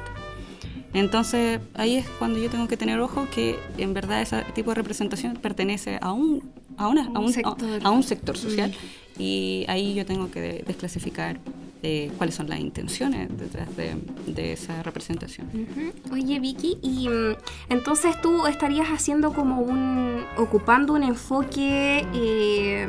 Entonces 0.93 1.59
ahí 1.73 1.97
es 1.97 2.07
cuando 2.17 2.39
yo 2.39 2.49
tengo 2.49 2.67
que 2.67 2.77
tener 2.77 2.99
ojo 2.99 3.27
que 3.33 3.57
en 3.77 3.93
verdad 3.93 4.21
ese 4.21 4.43
tipo 4.55 4.71
de 4.71 4.75
representación 4.75 5.33
pertenece 5.35 5.99
a 6.01 6.11
un, 6.13 6.49
a 6.77 6.87
una, 6.87 7.07
a 7.07 7.19
Un 7.19 7.25
un, 7.25 7.33
sector. 7.33 7.57
a 7.83 7.89
un 7.91 8.03
sector 8.03 8.37
social 8.37 8.73
y 9.19 9.65
ahí 9.67 9.93
yo 9.93 10.05
tengo 10.05 10.29
que 10.31 10.41
de- 10.41 10.63
desclasificar 10.67 11.39
eh, 11.83 12.11
cuáles 12.17 12.33
son 12.35 12.49
las 12.49 12.59
intenciones 12.59 13.29
detrás 13.37 13.75
de, 13.77 13.95
de 14.25 14.53
esa 14.53 14.81
representación. 14.83 15.47
Ujú. 15.53 16.13
Oye, 16.15 16.39
Vicky, 16.39 16.79
y 16.81 17.07
mm, 17.07 17.35
entonces 17.69 18.19
tú 18.21 18.47
estarías 18.47 18.87
haciendo 18.87 19.31
como 19.33 19.61
un. 19.61 20.23
ocupando 20.37 20.93
un 20.93 21.03
enfoque 21.03 22.05
eh, 22.15 22.87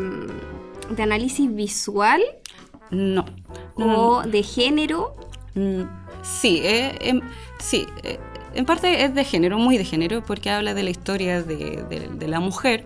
de 0.91 1.03
análisis 1.03 1.55
visual 1.55 2.23
no, 2.91 3.27
o 3.77 4.23
de 4.23 4.43
género. 4.43 5.15
Mm, 5.55 5.83
Sí, 6.23 6.61
eh, 6.65 6.97
em, 7.01 7.21
sí 7.59 7.87
eh, 8.03 8.19
en 8.55 8.65
parte 8.65 9.05
es 9.05 9.15
de 9.15 9.25
género, 9.25 9.59
muy 9.59 9.79
de 9.79 9.85
género, 9.85 10.23
porque 10.23 10.51
habla 10.51 10.75
de 10.75 10.83
la 10.83 10.91
historia 10.91 11.43
de, 11.43 11.85
de- 11.89 12.09
de 12.13 12.29
la 12.29 12.41
mujer, 12.41 12.85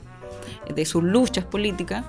de 0.72 0.84
sus 0.84 1.02
luchas 1.02 1.44
políticas 1.44 2.04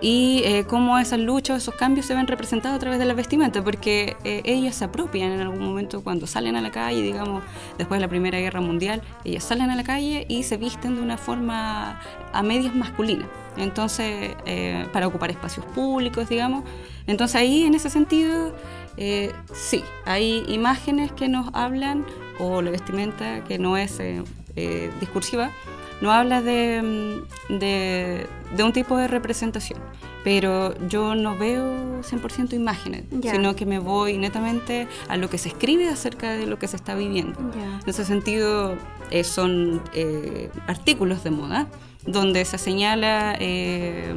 y 0.00 0.42
eh, 0.44 0.64
cómo 0.68 0.98
esas 0.98 1.20
luchas, 1.20 1.62
esos 1.62 1.74
cambios 1.74 2.06
se 2.06 2.14
ven 2.14 2.26
representados 2.26 2.76
a 2.76 2.78
través 2.78 2.98
de 2.98 3.06
la 3.06 3.14
vestimenta, 3.14 3.62
porque 3.64 4.16
eh, 4.24 4.42
ellas 4.44 4.74
se 4.74 4.84
apropian 4.84 5.32
en 5.32 5.40
algún 5.40 5.64
momento 5.64 6.02
cuando 6.02 6.26
salen 6.26 6.56
a 6.56 6.60
la 6.60 6.70
calle, 6.70 7.00
digamos, 7.02 7.42
después 7.78 7.98
de 7.98 8.02
la 8.02 8.08
Primera 8.08 8.38
Guerra 8.38 8.60
Mundial, 8.60 9.02
ellas 9.24 9.44
salen 9.44 9.70
a 9.70 9.76
la 9.76 9.84
calle 9.84 10.26
y 10.28 10.42
se 10.42 10.56
visten 10.58 10.96
de 10.96 11.02
una 11.02 11.16
forma 11.16 12.00
a 12.32 12.42
medias 12.42 12.74
masculina. 12.74 13.26
Entonces, 13.56 14.36
eh, 14.44 14.86
para 14.92 15.06
ocupar 15.06 15.30
espacios 15.30 15.64
públicos, 15.66 16.28
digamos. 16.28 16.64
Entonces 17.06 17.36
ahí, 17.36 17.62
en 17.62 17.74
ese 17.74 17.88
sentido, 17.88 18.54
eh, 18.98 19.32
sí, 19.54 19.82
hay 20.04 20.44
imágenes 20.48 21.10
que 21.12 21.28
nos 21.28 21.48
hablan, 21.54 22.04
o 22.38 22.60
la 22.60 22.70
vestimenta 22.70 23.42
que 23.44 23.58
no 23.58 23.78
es 23.78 23.98
discursiva, 25.00 25.50
no 26.00 26.12
habla 26.12 26.42
de, 26.42 26.82
mm, 27.48 27.58
de, 27.58 28.26
de 28.56 28.62
un 28.62 28.72
tipo 28.72 28.96
de 28.96 29.08
representación. 29.08 29.80
Pero 30.24 30.74
yo 30.88 31.14
no 31.14 31.38
veo 31.38 32.02
100% 32.02 32.54
imágenes, 32.54 33.04
sino 33.22 33.54
que 33.54 33.64
me 33.64 33.78
voy 33.78 34.18
netamente 34.18 34.88
a 35.08 35.16
lo 35.16 35.30
que 35.30 35.38
se 35.38 35.50
escribe 35.50 35.88
acerca 35.88 36.32
de 36.32 36.46
lo 36.46 36.58
que 36.58 36.66
se 36.66 36.74
está 36.74 36.96
viviendo. 36.96 37.38
En 37.38 37.88
ese 37.88 38.04
sentido, 38.04 38.74
eh, 39.10 39.22
son 39.22 39.80
eh, 39.94 40.50
artículos 40.66 41.22
de 41.22 41.30
moda 41.30 41.68
donde 42.06 42.44
se 42.44 42.56
señala 42.58 43.36
eh, 43.40 44.14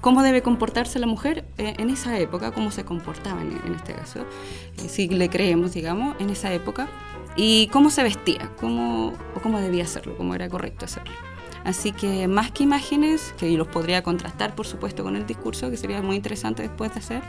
cómo 0.00 0.22
debe 0.22 0.42
comportarse 0.42 1.00
la 1.00 1.08
mujer 1.08 1.44
en 1.58 1.90
esa 1.90 2.16
época, 2.18 2.52
cómo 2.52 2.70
se 2.70 2.84
comportaba 2.84 3.40
en, 3.40 3.60
en 3.66 3.74
este 3.74 3.94
caso, 3.94 4.24
si 4.88 5.08
le 5.08 5.28
creemos, 5.28 5.72
digamos, 5.74 6.14
en 6.20 6.30
esa 6.30 6.52
época, 6.52 6.88
y 7.36 7.68
cómo 7.68 7.90
se 7.90 8.02
vestía, 8.02 8.50
cómo, 8.60 9.12
o 9.34 9.40
cómo 9.40 9.60
debía 9.60 9.84
hacerlo, 9.84 10.16
cómo 10.16 10.34
era 10.34 10.48
correcto 10.48 10.84
hacerlo. 10.86 11.12
Así 11.64 11.92
que 11.92 12.28
más 12.28 12.50
que 12.52 12.62
imágenes, 12.62 13.34
que 13.38 13.50
los 13.56 13.66
podría 13.68 14.02
contrastar, 14.02 14.54
por 14.54 14.66
supuesto, 14.66 15.02
con 15.02 15.16
el 15.16 15.26
discurso, 15.26 15.68
que 15.70 15.76
sería 15.76 16.00
muy 16.00 16.16
interesante 16.16 16.62
después 16.62 16.92
de 16.94 17.00
hacer, 17.00 17.22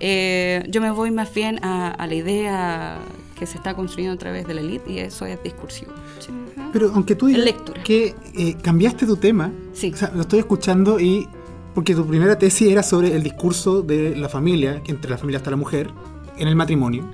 eh, 0.00 0.64
yo 0.68 0.80
me 0.80 0.90
voy 0.90 1.10
más 1.10 1.32
bien 1.34 1.62
a, 1.64 1.88
a 1.90 2.06
la 2.06 2.14
idea 2.14 2.98
que 3.38 3.46
se 3.46 3.56
está 3.56 3.74
construyendo 3.74 4.14
a 4.14 4.18
través 4.18 4.46
de 4.46 4.54
la 4.54 4.60
elite 4.60 4.90
y 4.92 4.98
eso 5.00 5.26
es 5.26 5.42
discursivo. 5.42 5.92
Sí. 6.18 6.30
Pero 6.72 6.92
aunque 6.94 7.14
tú 7.14 7.26
digas 7.26 7.44
Lectura. 7.44 7.82
que 7.82 8.14
eh, 8.36 8.54
cambiaste 8.62 9.06
tu 9.06 9.16
tema, 9.16 9.52
Sí. 9.72 9.90
o 9.92 9.96
sea, 9.96 10.10
lo 10.14 10.22
estoy 10.22 10.38
escuchando 10.40 10.98
y 11.00 11.28
porque 11.74 11.94
tu 11.94 12.06
primera 12.06 12.38
tesis 12.38 12.68
era 12.70 12.82
sobre 12.82 13.14
el 13.14 13.22
discurso 13.22 13.82
de 13.82 14.16
la 14.16 14.28
familia, 14.28 14.82
que 14.82 14.92
entre 14.92 15.10
la 15.10 15.18
familia 15.18 15.38
está 15.38 15.50
la 15.50 15.56
mujer, 15.56 15.90
en 16.36 16.48
el 16.48 16.56
matrimonio, 16.56 17.04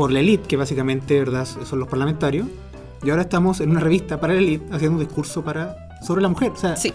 por 0.00 0.10
la 0.12 0.20
élite, 0.20 0.48
que 0.48 0.56
básicamente 0.56 1.18
¿verdad? 1.18 1.44
son 1.44 1.78
los 1.78 1.86
parlamentarios, 1.86 2.46
y 3.02 3.10
ahora 3.10 3.20
estamos 3.20 3.60
en 3.60 3.68
una 3.68 3.80
revista 3.80 4.18
para 4.18 4.32
la 4.32 4.38
élite 4.38 4.64
haciendo 4.74 4.96
un 4.96 5.04
discurso 5.04 5.44
para, 5.44 5.76
sobre 6.00 6.22
la 6.22 6.30
mujer. 6.30 6.52
O 6.52 6.56
sea, 6.56 6.74
Sí, 6.74 6.94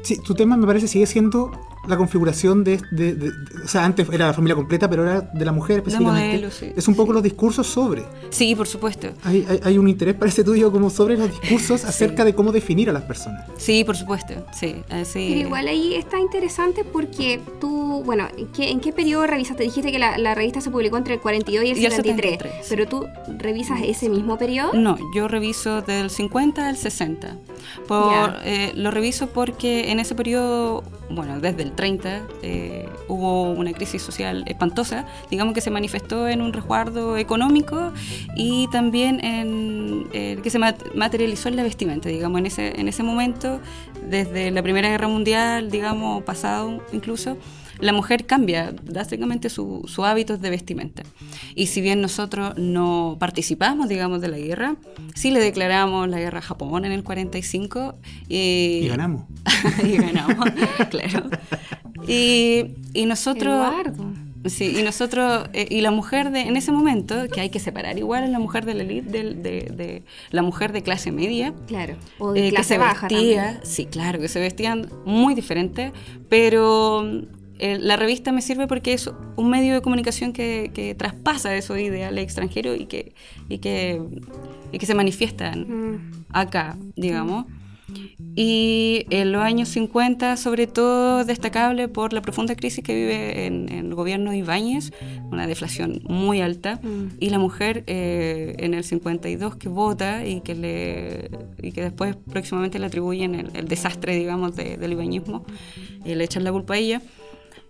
sí, 0.00 0.18
tu 0.22 0.34
tema 0.34 0.56
me 0.56 0.66
parece 0.66 0.88
sigue 0.88 1.04
siendo 1.04 1.52
la 1.88 1.96
configuración 1.96 2.64
de, 2.64 2.80
de- 2.90 3.14
de- 3.14 3.30
de- 3.30 3.62
O 3.64 3.68
sea, 3.68 3.84
antes 3.84 4.08
era 4.10 4.26
la 4.28 4.32
familia 4.34 4.54
completa, 4.54 4.88
pero 4.88 5.02
ahora 5.02 5.20
de 5.32 5.44
la 5.44 5.52
mujer 5.52 5.78
específicamente. 5.78 6.28
modelo, 6.36 6.50
sí. 6.50 6.72
Es 6.76 6.88
un 6.88 6.94
poco 6.94 7.12
los 7.12 7.22
discursos 7.22 7.66
sobre. 7.66 8.04
Sí, 8.30 8.54
por 8.54 8.66
supuesto. 8.66 9.08
Hay, 9.24 9.46
hay- 9.48 9.60
hay 9.64 9.78
un 9.78 9.88
interés, 9.88 10.14
parece 10.18 10.44
tuyo, 10.44 10.70
como 10.72 10.90
sobre 10.90 11.16
los 11.16 11.28
discursos 11.40 11.84
acerca 11.86 12.24
de 12.24 12.34
cómo 12.34 12.52
definir 12.52 12.90
a 12.90 12.92
las 12.92 13.02
personas. 13.02 13.44
Sí, 13.56 13.84
por 13.84 13.96
supuesto. 13.96 14.34
Sí, 14.52 14.76
así. 14.90 15.26
Pero 15.30 15.40
igual 15.46 15.68
ahí 15.68 15.94
está 15.94 16.18
interesante 16.18 16.84
porque 16.84 17.40
tú, 17.60 18.02
bueno, 18.04 18.28
¿en 18.36 18.46
qué, 18.48 18.70
en 18.70 18.80
qué 18.80 18.92
periodo 18.92 19.26
revisaste? 19.26 19.62
Dijiste 19.64 19.92
que 19.92 19.98
la, 19.98 20.18
la 20.18 20.34
revista 20.34 20.60
se 20.60 20.70
publicó 20.70 20.96
entre 20.96 21.14
el 21.14 21.20
42 21.20 21.64
y 21.64 21.70
el 21.70 21.78
Y 21.78 21.86
el 21.86 21.92
73, 21.92 22.32
73, 22.32 22.52
sí. 22.62 22.66
pero 22.68 22.86
tú 22.88 23.06
revisas 23.38 23.80
ese 23.84 24.08
mismo 24.08 24.38
periodo. 24.38 24.72
No, 24.74 24.96
yo 25.14 25.28
reviso 25.28 25.82
del 25.82 26.10
50 26.10 26.68
al 26.68 26.76
60. 26.76 27.36
Por, 27.88 28.36
eh, 28.44 28.72
lo 28.74 28.90
reviso 28.90 29.28
porque 29.28 29.90
en 29.90 29.98
ese 30.00 30.14
periodo, 30.14 30.82
bueno, 31.10 31.38
desde 31.40 31.62
el 31.62 31.72
30, 31.72 32.22
eh, 32.42 32.88
hubo 33.08 33.50
una 33.52 33.72
crisis 33.72 34.02
social 34.02 34.42
espantosa, 34.46 35.06
digamos 35.30 35.54
que 35.54 35.60
se 35.60 35.70
manifestó 35.70 36.28
en 36.28 36.42
un 36.42 36.52
resguardo 36.52 37.16
económico 37.16 37.92
y 38.36 38.68
también 38.72 39.24
en 39.24 40.08
eh, 40.12 40.38
que 40.42 40.50
se 40.50 40.58
mat- 40.58 40.92
materializó 40.94 41.48
en 41.48 41.56
la 41.56 41.62
vestimenta, 41.62 42.08
digamos, 42.08 42.38
en 42.40 42.46
ese, 42.46 42.80
en 42.80 42.88
ese 42.88 43.02
momento, 43.02 43.60
desde 44.08 44.50
la 44.50 44.62
Primera 44.62 44.88
Guerra 44.88 45.08
Mundial, 45.08 45.70
digamos, 45.70 46.22
pasado 46.24 46.82
incluso, 46.92 47.36
la 47.78 47.92
mujer 47.92 48.26
cambia 48.26 48.72
drásticamente 48.72 49.48
su, 49.50 49.82
su 49.86 50.04
hábitos 50.04 50.40
de 50.40 50.50
vestimenta. 50.50 51.02
Y 51.54 51.66
si 51.66 51.80
bien 51.80 52.00
nosotros 52.00 52.56
no 52.56 53.16
participamos, 53.20 53.88
digamos, 53.88 54.20
de 54.20 54.28
la 54.28 54.38
guerra, 54.38 54.76
sí 55.14 55.30
le 55.30 55.40
declaramos 55.40 56.08
la 56.08 56.18
guerra 56.18 56.38
a 56.38 56.42
Japón 56.42 56.84
en 56.84 56.92
el 56.92 57.02
45. 57.04 57.94
Y, 58.28 58.80
Y 58.84 58.88
ganamos. 58.88 59.24
y 59.84 59.96
ganamos, 59.96 60.46
claro. 60.90 61.28
Y, 62.06 62.66
y 62.94 63.06
nosotros... 63.06 63.54
Eduardo. 63.54 64.04
Sí, 64.46 64.76
y 64.78 64.82
nosotros, 64.84 65.48
eh, 65.54 65.66
y 65.70 65.80
la 65.80 65.90
mujer 65.90 66.30
de, 66.30 66.42
en 66.42 66.56
ese 66.56 66.70
momento, 66.70 67.26
que 67.32 67.40
hay 67.40 67.50
que 67.50 67.58
separar 67.58 67.98
igual 67.98 68.22
a 68.22 68.28
la 68.28 68.38
mujer 68.38 68.64
de 68.64 68.74
la 68.74 68.84
elite, 68.84 69.10
del- 69.10 69.42
de, 69.42 69.50
de 69.74 70.02
la 70.30 70.42
mujer 70.42 70.72
de 70.72 70.82
clase 70.84 71.10
media, 71.10 71.52
Claro. 71.66 71.96
O 72.20 72.32
de 72.32 72.38
eh, 72.38 72.42
que 72.44 72.50
clase 72.50 72.68
se 72.74 72.78
baja 72.78 73.08
vestía, 73.08 73.42
también. 73.46 73.60
sí, 73.66 73.86
claro, 73.86 74.20
que 74.20 74.28
se 74.28 74.38
vestían 74.38 74.88
muy 75.04 75.34
diferente, 75.34 75.92
pero 76.28 77.10
eh, 77.58 77.78
la 77.80 77.96
revista 77.96 78.32
me 78.32 78.42
sirve 78.42 78.66
porque 78.66 78.92
es 78.92 79.10
un 79.36 79.50
medio 79.50 79.74
de 79.74 79.80
comunicación 79.82 80.32
que, 80.32 80.70
que 80.74 80.94
traspasa 80.94 81.54
esos 81.56 81.78
ideales 81.78 82.22
extranjeros 82.24 82.78
y 82.80 82.86
que, 82.86 83.14
y 83.48 83.58
que, 83.58 84.00
y 84.72 84.78
que 84.78 84.86
se 84.86 84.94
manifiestan 84.94 85.66
Mm. 85.68 86.24
acá, 86.30 86.76
digamos. 86.96 87.46
Y 88.34 89.06
en 89.10 89.30
los 89.32 89.42
años 89.42 89.68
50, 89.68 90.36
sobre 90.36 90.66
todo, 90.66 91.24
destacable 91.24 91.86
por 91.88 92.12
la 92.12 92.20
profunda 92.20 92.56
crisis 92.56 92.82
que 92.84 92.94
vive 92.94 93.46
en, 93.46 93.70
en 93.72 93.86
el 93.86 93.94
gobierno 93.94 94.32
de 94.32 94.38
Ibáñez, 94.38 94.92
una 95.30 95.46
deflación 95.46 96.00
muy 96.08 96.40
alta, 96.40 96.80
Mm. 96.82 97.16
y 97.20 97.30
la 97.30 97.38
mujer 97.38 97.84
eh, 97.86 98.54
en 98.58 98.74
el 98.74 98.82
52 98.84 99.56
que 99.56 99.68
vota 99.68 100.26
y 100.26 100.40
que, 100.40 100.54
le, 100.54 101.30
y 101.62 101.72
que 101.72 101.82
después 101.82 102.16
próximamente 102.30 102.78
le 102.78 102.86
atribuyen 102.86 103.34
el, 103.36 103.50
el 103.54 103.68
desastre, 103.68 104.16
digamos, 104.16 104.56
de- 104.56 104.76
del 104.76 104.92
ibañismo, 104.92 105.44
y 106.04 106.14
le 106.16 106.24
echan 106.24 106.42
la 106.44 106.52
culpa 106.52 106.74
a 106.74 106.78
ella. 106.78 107.00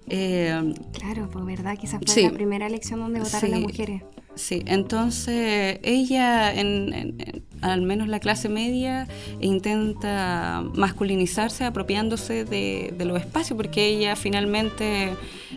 Eh, 0.08 0.74
Claro, 0.92 1.28
pues 1.30 1.44
verdad 1.44 1.76
que 1.78 1.86
esa 1.86 1.98
fue 1.98 2.08
Sí. 2.08 2.22
la 2.22 2.30
primera 2.32 2.66
elección 2.66 3.00
donde 3.00 3.20
votaron 3.20 3.50
las 3.50 3.60
Sí. 3.60 3.66
mujeres. 3.66 4.02
Sí, 4.34 4.62
entonces 4.66 5.78
ella, 5.82 6.52
en, 6.52 6.92
en- 6.92 7.14
en- 7.20 7.42
al 7.62 7.80
menos 7.82 8.06
la 8.08 8.20
clase 8.20 8.48
media, 8.50 9.08
intenta 9.40 10.62
masculinizarse 10.74 11.64
apropiándose 11.64 12.44
de, 12.44 12.92
de 12.96 13.04
los 13.06 13.18
espacios, 13.18 13.56
porque 13.56 13.86
ella 13.86 14.14
finalmente 14.14 15.14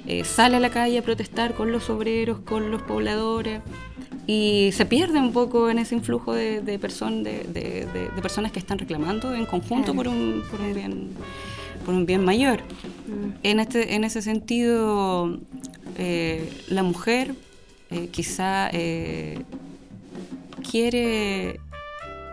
eh, 0.07 0.23
sale 0.23 0.57
a 0.57 0.59
la 0.61 0.69
calle 0.69 0.97
a 0.97 1.01
protestar 1.01 1.53
con 1.55 1.71
los 1.73 1.89
obreros, 1.89 2.39
con 2.39 2.71
los 2.71 2.81
pobladores, 2.83 3.61
y 4.27 4.69
se 4.73 4.85
pierde 4.85 5.19
un 5.19 5.33
poco 5.33 5.69
en 5.69 5.79
ese 5.79 5.95
influjo 5.95 6.33
de, 6.33 6.61
de, 6.61 6.79
person- 6.79 7.21
de, 7.23 8.09
personas 8.21 8.51
que 8.53 8.59
están 8.59 8.77
reclamando 8.79 9.33
en 9.35 9.45
conjunto 9.45 9.91
Claro. 9.93 9.95
por, 9.95 10.07
un, 10.07 10.43
por, 10.49 10.61
un 10.61 10.73
bien, 10.73 11.09
por 11.89 11.95
un 11.95 12.05
bien 12.05 12.23
mayor. 12.23 12.59
Mm. 13.07 13.39
En, 13.41 13.59
este, 13.59 13.95
en 13.95 14.03
ese 14.03 14.21
sentido, 14.21 15.39
eh, 15.97 16.47
la 16.67 16.83
mujer 16.83 17.33
eh, 17.89 18.09
quizá 18.09 18.69
eh, 18.71 19.43
quiere, 20.69 21.59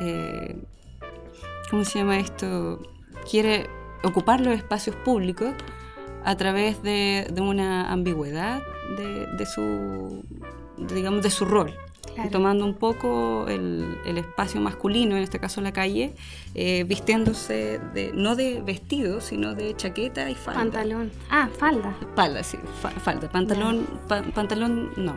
eh, 0.01 0.57
¿cómo 1.71 1.87
se 1.87 2.01
llama 2.01 2.19
esto? 2.19 2.83
Quiere 3.31 3.67
ocupar 4.05 4.43
los 4.43 4.55
espacios 4.55 4.95
públicos 4.97 5.55
a 6.23 6.37
través 6.37 6.83
de, 6.83 7.27
de 7.33 7.41
una 7.41 7.91
ambigüedad 7.91 8.61
de, 8.99 9.27
de 9.39 9.47
su, 9.47 10.23
de, 10.77 10.95
digamos, 10.95 11.23
de 11.23 11.31
su 11.31 11.47
rol. 11.47 11.73
Claro. 12.17 12.31
Tomando 12.31 12.65
un 12.65 12.75
poco 12.75 13.47
el, 13.47 13.99
el 14.05 14.19
espacio 14.19 14.61
masculino, 14.61 15.17
en 15.17 15.23
este 15.23 15.39
caso 15.39 15.61
la 15.61 15.73
calle, 15.73 16.15
eh, 16.55 16.83
vistiéndose 16.85 17.79
de, 17.95 18.11
no 18.15 18.35
de 18.37 18.63
vestido, 18.63 19.21
sino 19.21 19.55
de 19.55 19.77
chaqueta 19.77 20.29
y 20.31 20.35
falda. 20.35 20.61
Pantalón. 20.61 21.13
Ah, 21.31 21.49
falda. 21.59 21.95
Falda, 22.17 22.43
sí, 22.43 22.59
fa- 22.81 22.91
falda. 22.91 23.29
Pantalón, 23.29 23.87
pa- 24.09 24.23
pantalón, 24.23 24.91
no. 24.97 25.15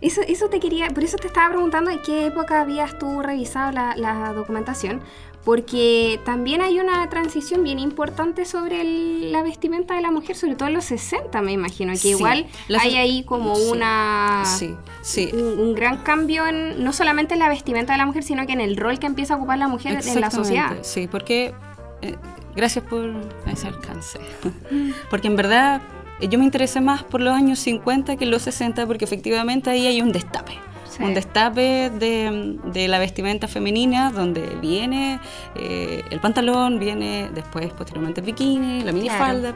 Eso, 0.00 0.20
eso 0.28 0.48
te 0.48 0.60
quería, 0.60 0.88
por 0.90 1.02
eso 1.02 1.16
te 1.16 1.26
estaba 1.26 1.50
preguntando 1.50 1.90
en 1.90 2.00
qué 2.02 2.26
época 2.26 2.60
habías 2.60 2.96
tú 3.00 3.20
revisado 3.20 3.72
la, 3.72 3.96
la 3.96 4.32
documentación, 4.32 5.00
porque 5.48 6.20
también 6.26 6.60
hay 6.60 6.78
una 6.78 7.08
transición 7.08 7.62
bien 7.64 7.78
importante 7.78 8.44
sobre 8.44 8.82
el- 8.82 9.32
la 9.32 9.42
vestimenta 9.42 9.94
de 9.94 10.02
la 10.02 10.10
mujer, 10.10 10.36
sobre 10.36 10.56
todo 10.56 10.68
en 10.68 10.74
los 10.74 10.84
60, 10.84 11.40
me 11.40 11.52
imagino, 11.52 11.90
que 11.94 11.98
Sí, 12.00 12.10
igual 12.10 12.46
hay 12.78 12.96
ahí 12.96 13.24
como 13.24 13.56
sí, 13.56 13.62
una... 13.72 14.42
Sí. 14.44 15.30
Un, 15.32 15.58
un 15.58 15.74
gran 15.74 16.02
cambio 16.02 16.46
en, 16.46 16.84
no 16.84 16.92
solamente 16.92 17.32
en 17.32 17.40
la 17.40 17.48
vestimenta 17.48 17.94
de 17.94 17.96
la 17.98 18.04
mujer, 18.04 18.24
sino 18.24 18.44
que 18.46 18.52
en 18.52 18.60
el 18.60 18.76
rol 18.76 18.98
que 18.98 19.06
empieza 19.06 19.32
a 19.32 19.36
ocupar 19.38 19.56
la 19.58 19.68
mujer 19.68 19.98
en 20.06 20.20
la 20.20 20.30
sociedad. 20.30 20.76
Sí, 20.82 21.08
porque. 21.10 21.54
eh, 22.02 22.16
gracias 22.54 22.84
por 22.84 23.10
ese 23.50 23.68
alcance. 23.68 24.18
porque 25.10 25.28
en 25.28 25.36
verdad 25.36 25.80
eh, 26.20 26.28
yo 26.28 26.38
me 26.38 26.44
interesé 26.44 26.82
más 26.82 27.04
por 27.04 27.22
los 27.22 27.32
años 27.32 27.58
50 27.60 28.16
que 28.16 28.26
los 28.26 28.42
60, 28.42 28.86
porque 28.86 29.06
efectivamente 29.06 29.70
ahí 29.70 29.86
hay 29.86 30.02
un 30.02 30.12
destape. 30.12 30.52
Sí. 30.88 31.02
Un 31.02 31.14
destape 31.14 31.90
de, 31.90 32.58
de 32.64 32.88
la 32.88 32.98
vestimenta 32.98 33.46
femenina, 33.48 34.10
donde 34.10 34.56
viene 34.60 35.20
eh, 35.54 36.02
el 36.10 36.20
pantalón, 36.20 36.78
viene 36.78 37.30
después, 37.34 37.72
posteriormente, 37.72 38.20
el 38.20 38.26
bikini, 38.26 38.82
la 38.82 38.92
minifalda. 38.92 39.54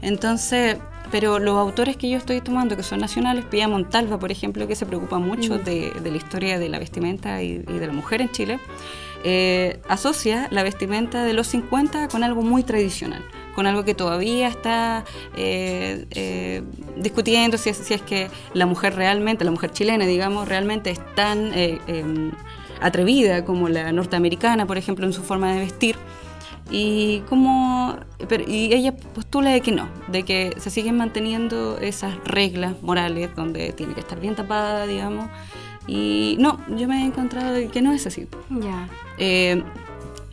Entonces, 0.00 0.76
pero 1.10 1.38
los 1.38 1.56
autores 1.58 1.96
que 1.96 2.08
yo 2.08 2.16
estoy 2.18 2.40
tomando, 2.40 2.76
que 2.76 2.82
son 2.82 3.00
nacionales, 3.00 3.44
Pia 3.44 3.66
Montalva, 3.68 4.18
por 4.18 4.30
ejemplo, 4.30 4.66
que 4.68 4.76
se 4.76 4.86
preocupa 4.86 5.18
mucho 5.18 5.58
de, 5.58 5.90
de 5.90 6.10
la 6.10 6.16
historia 6.16 6.58
de 6.58 6.68
la 6.68 6.78
vestimenta 6.78 7.42
y, 7.42 7.64
y 7.68 7.78
de 7.78 7.86
la 7.86 7.92
mujer 7.92 8.20
en 8.22 8.30
Chile, 8.30 8.60
eh, 9.22 9.80
asocia 9.88 10.48
la 10.50 10.62
vestimenta 10.62 11.24
de 11.24 11.34
los 11.34 11.46
50 11.48 12.08
con 12.08 12.24
algo 12.24 12.42
muy 12.42 12.62
tradicional, 12.62 13.22
con 13.60 13.66
algo 13.66 13.84
que 13.84 13.94
todavía 13.94 14.48
está 14.48 15.04
eh, 15.36 16.06
eh, 16.12 16.62
discutiendo 16.96 17.58
si 17.58 17.68
es, 17.68 17.76
si 17.76 17.92
es 17.92 18.00
que 18.00 18.28
la 18.54 18.64
mujer 18.64 18.94
realmente, 18.94 19.44
la 19.44 19.50
mujer 19.50 19.70
chilena, 19.70 20.06
digamos, 20.06 20.48
realmente 20.48 20.88
es 20.88 20.98
tan 21.14 21.52
eh, 21.52 21.78
eh, 21.86 22.30
atrevida 22.80 23.44
como 23.44 23.68
la 23.68 23.92
norteamericana, 23.92 24.64
por 24.66 24.78
ejemplo, 24.78 25.04
en 25.04 25.12
su 25.12 25.22
forma 25.22 25.52
de 25.52 25.58
vestir. 25.58 25.96
Y 26.70 27.18
como 27.28 27.98
pero- 28.30 28.44
y 28.48 28.72
ella 28.72 28.96
postula 28.96 29.50
de 29.50 29.60
que 29.60 29.72
no, 29.72 29.90
de 30.08 30.22
que 30.22 30.54
se 30.56 30.70
siguen 30.70 30.96
manteniendo 30.96 31.76
esas 31.80 32.14
reglas 32.24 32.80
morales 32.80 33.28
donde 33.36 33.72
tiene 33.74 33.92
que 33.92 34.00
estar 34.00 34.18
bien 34.20 34.36
tapada, 34.36 34.86
digamos. 34.86 35.28
Y 35.86 36.36
no, 36.40 36.58
yo 36.78 36.88
me 36.88 37.02
he 37.02 37.04
encontrado 37.04 37.58
que 37.70 37.82
no 37.82 37.92
es 37.92 38.06
así. 38.06 38.26
Ya. 38.48 38.88
Eh, 39.18 39.62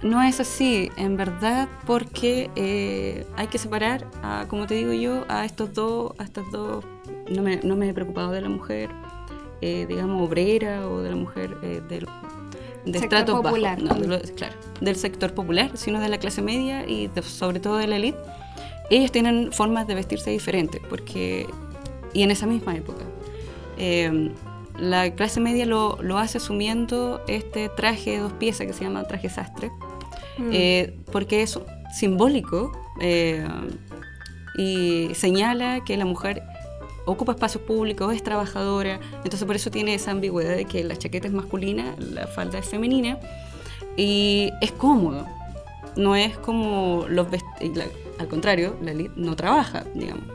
no 0.04 0.22
es 0.22 0.40
así, 0.40 0.90
en 0.98 1.18
verdad, 1.18 1.68
porque 1.86 2.50
eh, 2.56 3.26
hay 3.36 3.48
que 3.48 3.58
separar, 3.58 4.06
a, 4.24 4.46
como 4.48 4.68
te 4.68 4.76
digo 4.76 4.94
yo, 4.94 5.26
a 5.28 5.46
estos 5.46 5.74
dos, 5.74 6.12
a 6.18 6.24
estas 6.24 6.50
dos. 6.52 6.86
No 7.30 7.42
me, 7.42 7.58
no 7.58 7.76
me 7.76 7.90
he 7.90 7.94
preocupado 7.94 8.32
de 8.32 8.42
la 8.42 8.50
mujer, 8.50 8.90
eh, 9.62 9.86
digamos, 9.90 10.22
obrera 10.28 10.88
o 10.88 11.02
de 11.02 11.10
la 11.10 11.16
mujer 11.16 11.58
eh, 11.64 11.82
del, 11.90 12.06
de 12.86 13.00
Sector 13.00 13.20
estratos 13.20 13.42
popular. 13.42 13.82
bajos, 13.84 13.98
no, 13.98 14.02
de 14.02 14.08
lo- 14.08 14.36
claro, 14.36 14.54
del 14.80 14.96
sector 14.96 15.34
popular, 15.34 15.72
sino 15.74 16.00
de 16.00 16.10
la 16.10 16.20
clase 16.20 16.42
media 16.42 16.88
y 16.88 17.08
de- 17.08 17.24
sobre 17.24 17.60
todo 17.60 17.78
de 17.78 17.88
la 17.88 17.96
élite. 17.98 18.20
Ellos 18.90 19.12
tienen 19.12 19.52
formas 19.52 19.88
de 19.88 19.96
vestirse 19.96 20.30
diferentes, 20.30 20.80
porque 20.90 21.48
y 22.14 22.22
en 22.24 22.32
esa 22.32 22.46
misma 22.48 22.76
época. 22.76 23.04
La 24.80 25.10
clase 25.16 25.40
media 25.40 25.66
lo, 25.66 25.98
lo 26.02 26.18
hace 26.20 26.38
asumiendo 26.38 27.22
este 27.28 27.70
traje 27.70 28.12
de 28.12 28.18
dos 28.20 28.34
piezas 28.34 28.68
que 28.68 28.74
se 28.74 28.84
llama 28.84 29.04
traje 29.06 29.30
sastre, 29.30 29.72
Mm. 30.38 30.50
eh, 30.54 30.98
porque 31.12 31.42
es 31.42 31.60
simbólico 31.98 32.72
eh, 33.02 33.44
y 34.58 35.10
señala 35.16 35.84
que 35.84 35.98
la 35.98 36.06
mujer 36.06 36.44
ocupa 37.06 37.32
espacios 37.32 37.63
públicos, 37.63 38.13
es 38.13 38.22
trabajadora, 38.22 39.00
entonces 39.24 39.46
por 39.46 39.56
eso 39.56 39.72
tiene 39.72 39.94
esa 39.96 40.12
ambigüedad 40.12 40.56
de 40.56 40.66
que 40.66 40.84
la 40.84 40.96
chaqueta 40.96 41.28
es 41.28 41.34
masculina, 41.34 41.96
la 41.98 42.28
falda 42.28 42.60
es 42.60 42.68
femenina 42.68 43.18
y 43.96 44.52
es 44.62 44.72
cómodo. 44.74 45.26
No 45.96 46.16
es 46.16 46.38
como 46.38 47.06
los 47.10 47.28
vest- 47.32 47.74
la- 47.76 47.86
al 48.20 48.28
contrario, 48.28 48.76
la 48.84 48.92
élite 48.92 49.13
no 49.16 49.36
trabaja, 49.36 49.86
digamos. 49.96 50.26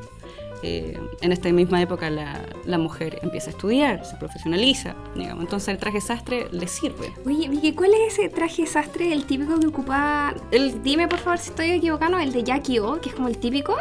Eh, 0.63 0.99
en 1.21 1.33
esta 1.33 1.51
misma 1.51 1.83
época 1.83 2.09
la, 2.09 2.41
la, 2.65 2.79
mujer 2.79 3.19
empieza 3.23 3.51
a 3.51 3.53
estudiar, 3.53 4.05
se 4.05 4.17
profesionaliza, 4.17 4.95
digamos. 5.17 5.43
Entonces 5.45 5.69
el 5.69 5.79
traje 5.79 6.01
sastre 6.01 6.47
le 6.53 6.69
sirve. 6.69 7.13
Oye, 7.27 7.49
Vicky, 7.49 7.73
¿cuál 7.73 7.91
es 7.95 8.15
ese 8.15 8.29
traje 8.29 8.67
sastre, 8.67 9.13
el 9.13 9.25
típico 9.25 9.59
que 9.59 9.67
ocupaba? 9.67 10.35
El, 10.53 10.83
dime 10.83 11.09
por 11.09 11.19
favor 11.19 11.39
si 11.39 11.51
estoy 11.51 11.71
equivocando, 11.73 12.19
el 12.19 12.33
de 12.33 12.45
Jackie 12.45 12.79
O, 12.79 13.01
que 13.01 13.09
es 13.09 13.15
como 13.15 13.29
el 13.29 13.39
típico 13.39 13.75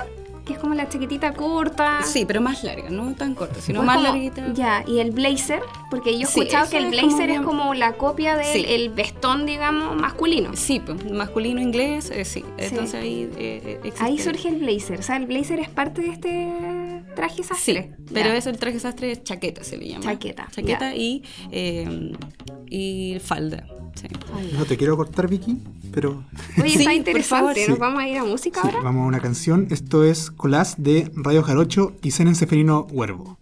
que 0.45 0.53
es 0.53 0.59
como 0.59 0.73
la 0.73 0.89
chaquetita 0.89 1.33
corta. 1.33 2.01
Sí, 2.03 2.25
pero 2.25 2.41
más 2.41 2.63
larga, 2.63 2.89
no 2.89 3.13
tan 3.15 3.35
corta, 3.35 3.61
sino 3.61 3.83
más 3.83 4.01
larguita. 4.01 4.53
Ya, 4.53 4.83
y 4.87 4.99
el 4.99 5.11
blazer, 5.11 5.61
porque 5.89 6.13
yo 6.13 6.21
he 6.21 6.23
escuchado 6.23 6.69
que 6.69 6.77
el 6.77 6.89
blazer 6.89 7.29
es 7.29 7.41
como, 7.41 7.73
la 7.73 7.93
copia 7.93 8.35
del 8.35 8.89
vestón, 8.89 9.45
digamos, 9.45 9.95
masculino. 9.95 10.51
Sí, 10.55 10.79
pues, 10.79 11.09
masculino 11.11 11.61
inglés, 11.61 12.11
eh, 12.11 12.25
sí. 12.25 12.43
Entonces 12.57 12.95
ahí 12.95 13.29
eh, 13.37 13.79
Ahí 13.99 14.17
surge 14.17 14.49
el 14.49 14.57
blazer, 14.57 14.99
o 14.99 15.03
sea, 15.03 15.17
el 15.17 15.25
blazer 15.25 15.59
es 15.59 15.69
parte 15.69 16.01
de 16.01 16.09
este 16.09 17.03
traje 17.15 17.43
sastre. 17.43 17.93
Sí, 17.97 18.03
pero 18.13 18.29
es 18.29 18.47
el 18.47 18.57
traje 18.57 18.79
sastre 18.79 19.11
es 19.11 19.23
chaqueta, 19.23 19.63
se 19.63 19.77
le 19.77 19.89
llama. 19.89 20.03
Chaqueta. 20.03 20.47
Chaqueta 20.51 20.95
y, 20.95 21.23
eh, 21.51 22.13
y 22.69 23.19
falda. 23.19 23.65
No 24.57 24.65
te 24.65 24.77
quiero 24.77 24.97
cortar, 24.97 25.27
Vicky, 25.27 25.57
pero... 25.91 26.23
Oye, 26.61 26.75
está 26.75 26.93
interesante. 26.93 27.67
¿Nos 27.67 27.79
vamos 27.79 28.01
a 28.01 28.07
ir 28.07 28.17
a 28.17 28.23
música 28.23 28.61
ahora? 28.61 28.81
Vamos 28.81 29.03
a 29.03 29.07
una 29.07 29.19
canción. 29.19 29.67
Esto 29.69 30.03
es 30.03 30.31
Colás 30.31 30.75
de 30.77 31.11
Radio 31.15 31.43
Jarocho 31.43 31.93
y 32.01 32.11
Senen 32.11 32.35
Seferino 32.35 32.87
Huervo. 32.91 33.37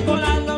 Nicolás. 0.00 0.49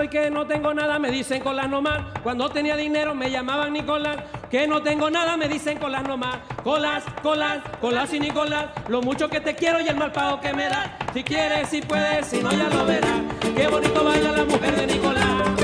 Soy 0.00 0.08
que 0.08 0.30
no 0.30 0.46
tengo 0.46 0.72
nada, 0.72 0.98
me 0.98 1.10
dicen 1.10 1.42
con 1.42 1.56
las 1.56 1.68
nomás. 1.68 2.00
Cuando 2.22 2.48
tenía 2.48 2.74
dinero 2.74 3.14
me 3.14 3.30
llamaban 3.30 3.74
Nicolás, 3.74 4.16
que 4.50 4.66
no 4.66 4.82
tengo 4.82 5.10
nada, 5.10 5.36
me 5.36 5.46
dicen 5.46 5.78
con 5.78 5.92
las 5.92 6.02
nomás. 6.04 6.38
Colas, 6.64 7.04
colas, 7.22 7.58
colas 7.82 8.14
y 8.14 8.18
Nicolás, 8.18 8.70
lo 8.88 9.02
mucho 9.02 9.28
que 9.28 9.40
te 9.40 9.54
quiero 9.54 9.78
y 9.78 9.88
el 9.88 9.96
mal 9.96 10.10
pago 10.10 10.40
que 10.40 10.54
me 10.54 10.70
da. 10.70 10.96
Si 11.12 11.22
quieres, 11.22 11.68
si 11.68 11.82
puedes, 11.82 12.26
si 12.26 12.42
no 12.42 12.50
ya 12.50 12.70
lo 12.70 12.86
verás. 12.86 13.20
Qué 13.54 13.68
bonito 13.68 14.02
baila 14.02 14.32
la 14.32 14.44
mujer 14.44 14.74
de 14.74 14.86
Nicolás. 14.86 15.59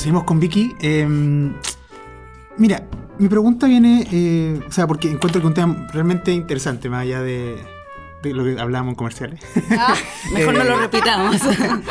Seguimos 0.00 0.24
con 0.24 0.40
Vicky. 0.40 0.74
Eh, 0.80 1.06
mira, 2.56 2.86
mi 3.18 3.28
pregunta 3.28 3.66
viene, 3.66 4.08
eh, 4.10 4.60
o 4.66 4.72
sea, 4.72 4.86
porque 4.86 5.10
encuentro 5.10 5.40
que 5.40 5.46
un 5.46 5.54
tema 5.54 5.86
realmente 5.92 6.32
interesante, 6.32 6.88
más 6.88 7.02
allá 7.02 7.20
de, 7.20 7.62
de 8.22 8.34
lo 8.34 8.44
que 8.44 8.58
hablábamos 8.58 8.92
en 8.92 8.96
comerciales. 8.96 9.40
Ah, 9.78 9.94
Mejor 10.32 10.54
no 10.54 10.62
Eh, 10.62 10.64
lo 10.64 10.78
repitamos. 10.80 11.36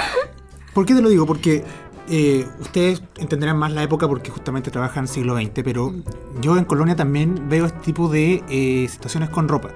¿Por 0.74 0.86
qué 0.86 0.95
te 0.95 1.01
lo 1.01 1.10
digo? 1.10 1.28
Porque 1.28 1.64
eh, 2.10 2.47
ustedes 2.60 3.03
entenderán 3.18 3.57
más 3.57 3.72
la 3.74 3.84
época 3.84 4.07
porque 4.07 4.32
justamente 4.32 4.72
trabajan 4.72 5.07
siglo 5.07 5.36
XX, 5.36 5.62
pero 5.64 5.93
yo 6.41 6.57
en 6.57 6.66
Colonia 6.66 6.95
también 6.95 7.47
veo 7.47 7.68
este 7.68 7.80
tipo 7.80 8.10
de 8.10 8.43
eh, 8.49 8.88
situaciones 8.89 9.30
con 9.30 9.47
ropa. 9.47 9.70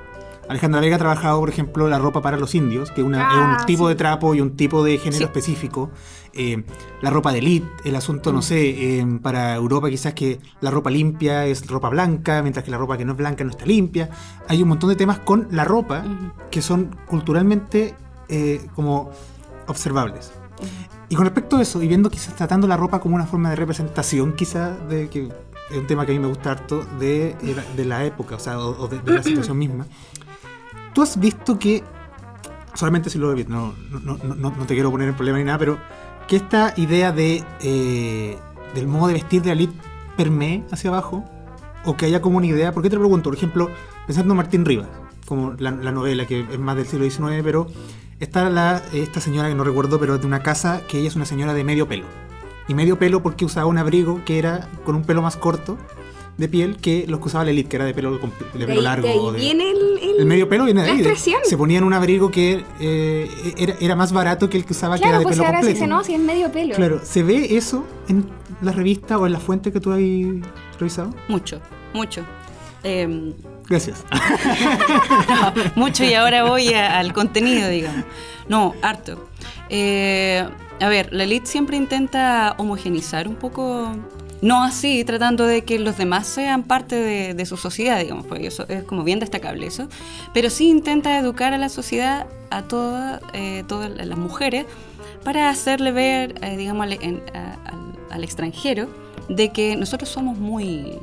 Alejandra 0.49 0.81
Vega 0.81 0.95
ha 0.97 0.99
trabajado, 0.99 1.39
por 1.39 1.49
ejemplo, 1.49 1.87
la 1.87 1.99
ropa 1.99 2.21
para 2.21 2.37
los 2.37 2.53
indios, 2.55 2.91
que 2.91 3.01
una- 3.03 3.27
Ah, 3.29 3.53
es 3.55 3.61
un 3.61 3.65
tipo 3.65 3.83
sí. 3.87 3.89
de 3.89 3.95
trapo 3.95 4.35
y 4.35 4.41
un 4.41 4.55
tipo 4.57 4.83
de 4.83 4.97
género 4.97 5.17
Sí. 5.19 5.23
específico. 5.23 5.89
Eh, 6.33 6.63
la 7.01 7.09
ropa 7.11 7.31
de 7.31 7.39
elite, 7.39 7.67
el 7.85 7.95
asunto, 7.95 8.33
no 8.33 8.41
sé, 8.41 8.99
eh, 8.99 9.05
para 9.21 9.55
Europa 9.55 9.89
quizás 9.89 10.13
que 10.13 10.39
la 10.61 10.71
ropa 10.71 10.89
limpia 10.89 11.45
es 11.45 11.65
ropa 11.67 11.89
blanca, 11.89 12.41
mientras 12.41 12.65
que 12.65 12.71
la 12.71 12.77
ropa 12.77 12.97
que 12.97 13.05
no 13.05 13.11
es 13.13 13.17
blanca 13.17 13.43
no 13.43 13.51
está 13.51 13.65
limpia. 13.65 14.09
Hay 14.47 14.61
un 14.63 14.69
montón 14.69 14.89
de 14.89 14.95
temas 14.95 15.19
con 15.19 15.47
la 15.51 15.63
ropa 15.63 16.03
que 16.51 16.61
son 16.61 16.95
culturalmente 17.07 17.95
eh, 18.29 18.65
como 18.75 19.11
observables. 19.67 20.31
Y 21.09 21.15
con 21.15 21.25
respecto 21.25 21.57
a 21.57 21.61
eso, 21.61 21.83
y 21.83 21.87
viendo 21.87 22.09
quizás 22.09 22.35
tratando 22.35 22.67
la 22.67 22.77
ropa 22.77 22.99
como 22.99 23.15
una 23.15 23.25
forma 23.27 23.49
de 23.51 23.55
representación, 23.55 24.33
quizás, 24.33 24.87
de 24.89 25.09
que 25.09 25.29
es 25.71 25.77
un 25.77 25.85
tema 25.85 26.05
que 26.05 26.13
a 26.13 26.15
mí 26.15 26.19
me 26.19 26.27
gusta 26.27 26.51
harto, 26.51 26.83
de, 26.99 27.29
eh, 27.43 27.55
de 27.75 27.85
la 27.85 28.03
época, 28.05 28.35
o 28.35 28.39
sea, 28.39 28.57
o, 28.59 28.83
o 28.83 28.87
de, 28.87 28.99
de 28.99 29.13
la 29.13 29.21
situación 29.23 29.57
misma. 29.57 29.85
Tú 30.93 31.01
has 31.01 31.19
visto 31.19 31.57
que, 31.57 31.83
solamente 32.73 33.09
si 33.09 33.17
lo 33.17 33.31
he 33.31 33.35
visto, 33.35 33.51
no, 33.51 33.73
no, 34.03 34.17
no, 34.23 34.35
no- 34.35 34.65
te 34.65 34.73
quiero 34.73 34.91
poner 34.91 35.09
en 35.09 35.15
problema 35.15 35.37
ni 35.39 35.43
nada, 35.43 35.57
pero 35.57 35.77
que 36.27 36.35
esta 36.35 36.73
idea 36.77 37.11
de, 37.11 37.43
eh, 37.61 38.37
del 38.75 38.87
modo 38.87 39.07
de 39.07 39.13
vestir 39.13 39.41
de 39.41 39.47
la 39.47 39.53
elite 39.53 39.73
permee 40.15 40.63
hacia 40.71 40.89
abajo, 40.89 41.23
o 41.85 41.97
que 41.97 42.05
haya 42.05 42.21
como 42.21 42.37
una 42.37 42.45
idea, 42.47 42.71
¿por 42.71 42.81
qué 42.83 42.89
te 42.89 42.95
lo 42.95 43.01
pregunto? 43.01 43.29
Por 43.29 43.37
ejemplo, 43.37 43.69
pensando 44.07 44.33
en 44.33 44.37
Martín 44.37 44.63
Rivas, 44.65 44.87
como 45.25 45.53
la, 45.57 45.71
la 45.71 45.91
novela 45.91 46.25
que 46.25 46.41
es 46.49 46.59
más 46.59 46.75
del 46.77 46.85
siglo 46.85 47.09
XIX, 47.09 47.41
pero 47.43 47.67
está 48.19 48.49
la, 48.49 48.81
esta 48.93 49.19
señora 49.19 49.49
que 49.49 49.55
no 49.55 49.63
recuerdo, 49.63 49.99
pero 49.99 50.15
es 50.15 50.21
de 50.21 50.27
una 50.27 50.43
casa 50.43 50.81
que 50.87 50.99
ella 50.99 51.07
es 51.09 51.15
una 51.15 51.25
señora 51.25 51.53
de 51.53 51.63
medio 51.63 51.87
pelo. 51.87 52.05
Y 52.69 52.73
medio 52.75 52.97
pelo 52.97 53.21
porque 53.21 53.43
usaba 53.43 53.65
un 53.65 53.77
abrigo 53.77 54.21
que 54.23 54.39
era 54.39 54.69
con 54.85 54.95
un 54.95 55.03
pelo 55.03 55.21
más 55.21 55.35
corto 55.35 55.77
de 56.37 56.47
piel 56.47 56.77
que 56.77 57.05
los 57.07 57.19
que 57.19 57.25
usaba 57.27 57.43
la 57.45 57.51
elite, 57.51 57.69
que 57.69 57.75
era 57.75 57.85
de 57.85 57.93
pelo, 57.93 58.17
de 58.53 58.65
pelo 58.65 58.81
largo. 58.81 59.05
de 59.07 59.13
ahí 59.13 59.19
o 59.19 59.31
de- 59.31 59.39
viene 59.39 59.69
el, 59.71 59.77
el- 60.01 60.19
el 60.19 60.25
medio 60.25 60.49
pelo 60.49 60.65
viene 60.65 60.81
de 60.81 60.87
la 60.87 60.93
ahí. 61.11 61.15
se 61.43 61.57
ponían 61.57 61.83
un 61.83 61.93
abrigo 61.93 62.31
que 62.31 62.63
eh, 62.79 63.29
era, 63.57 63.75
era 63.79 63.95
más 63.95 64.11
barato 64.11 64.49
que 64.49 64.57
el 64.57 64.65
que 64.65 64.73
usaba 64.73 64.97
que 64.97 65.07
era 65.07 65.19
de 65.19 65.23
pues 65.23 65.35
pelo 65.35 65.45
ahora 65.45 65.59
sí 65.59 65.65
completo. 65.67 65.85
se 65.85 65.87
no, 65.87 66.03
si 66.03 66.13
es 66.15 66.19
medio 66.19 66.51
pelo. 66.51 66.75
Claro, 66.75 67.01
¿se 67.03 67.21
ve 67.23 67.55
eso 67.55 67.85
en 68.07 68.25
la 68.61 68.71
revista 68.71 69.17
o 69.19 69.27
en 69.27 69.33
la 69.33 69.39
fuente 69.39 69.71
que 69.71 69.79
tú 69.79 69.91
has 69.91 69.99
revisado? 70.79 71.13
mucho, 71.27 71.59
mucho. 71.93 72.23
Em, 72.83 73.33
Gracias. 73.69 74.03
mucho 75.75 76.03
y 76.03 76.13
ahora 76.13 76.43
voy 76.43 76.73
a- 76.73 76.99
al 76.99 77.13
contenido, 77.13 77.67
digamos. 77.69 78.03
No, 78.47 78.73
harto. 78.81 79.29
Eh, 79.69 80.45
a 80.81 80.89
ver, 80.89 81.09
la 81.13 81.23
elite 81.23 81.45
siempre 81.45 81.77
intenta 81.77 82.55
homogenizar 82.57 83.27
un 83.27 83.35
poco, 83.35 83.89
no 84.43 84.61
así, 84.63 85.03
tratando 85.05 85.45
de 85.47 85.63
que 85.63 85.79
los 85.79 85.97
demás 85.97 86.27
sean 86.27 86.63
parte 86.63 86.95
de, 86.95 87.45
su 87.45 87.55
sociedad, 87.57 87.99
digamos, 87.99 88.25
porque 88.27 88.47
eso 88.47 88.65
es 88.67 88.83
como 88.83 89.03
bien 89.03 89.19
destacable 89.19 89.65
eso, 89.67 89.87
pero 90.33 90.49
sí 90.49 90.69
intenta 90.69 91.17
educar 91.17 91.53
a 91.53 91.57
la 91.57 91.69
sociedad, 91.69 92.27
a 92.51 92.61
todas, 92.63 93.21
eh, 93.33 93.63
todas 93.67 93.89
las 93.89 94.17
mujeres, 94.17 94.65
para 95.23 95.49
hacerle 95.49 95.91
ver, 95.91 96.35
eh, 96.43 96.57
digamos, 96.57 96.85
a- 97.33 98.13
al 98.13 98.23
extranjero, 98.23 98.89
de 99.29 99.49
que 99.53 99.75
nosotros 99.77 100.09
somos 100.09 100.37
muy... 100.37 100.99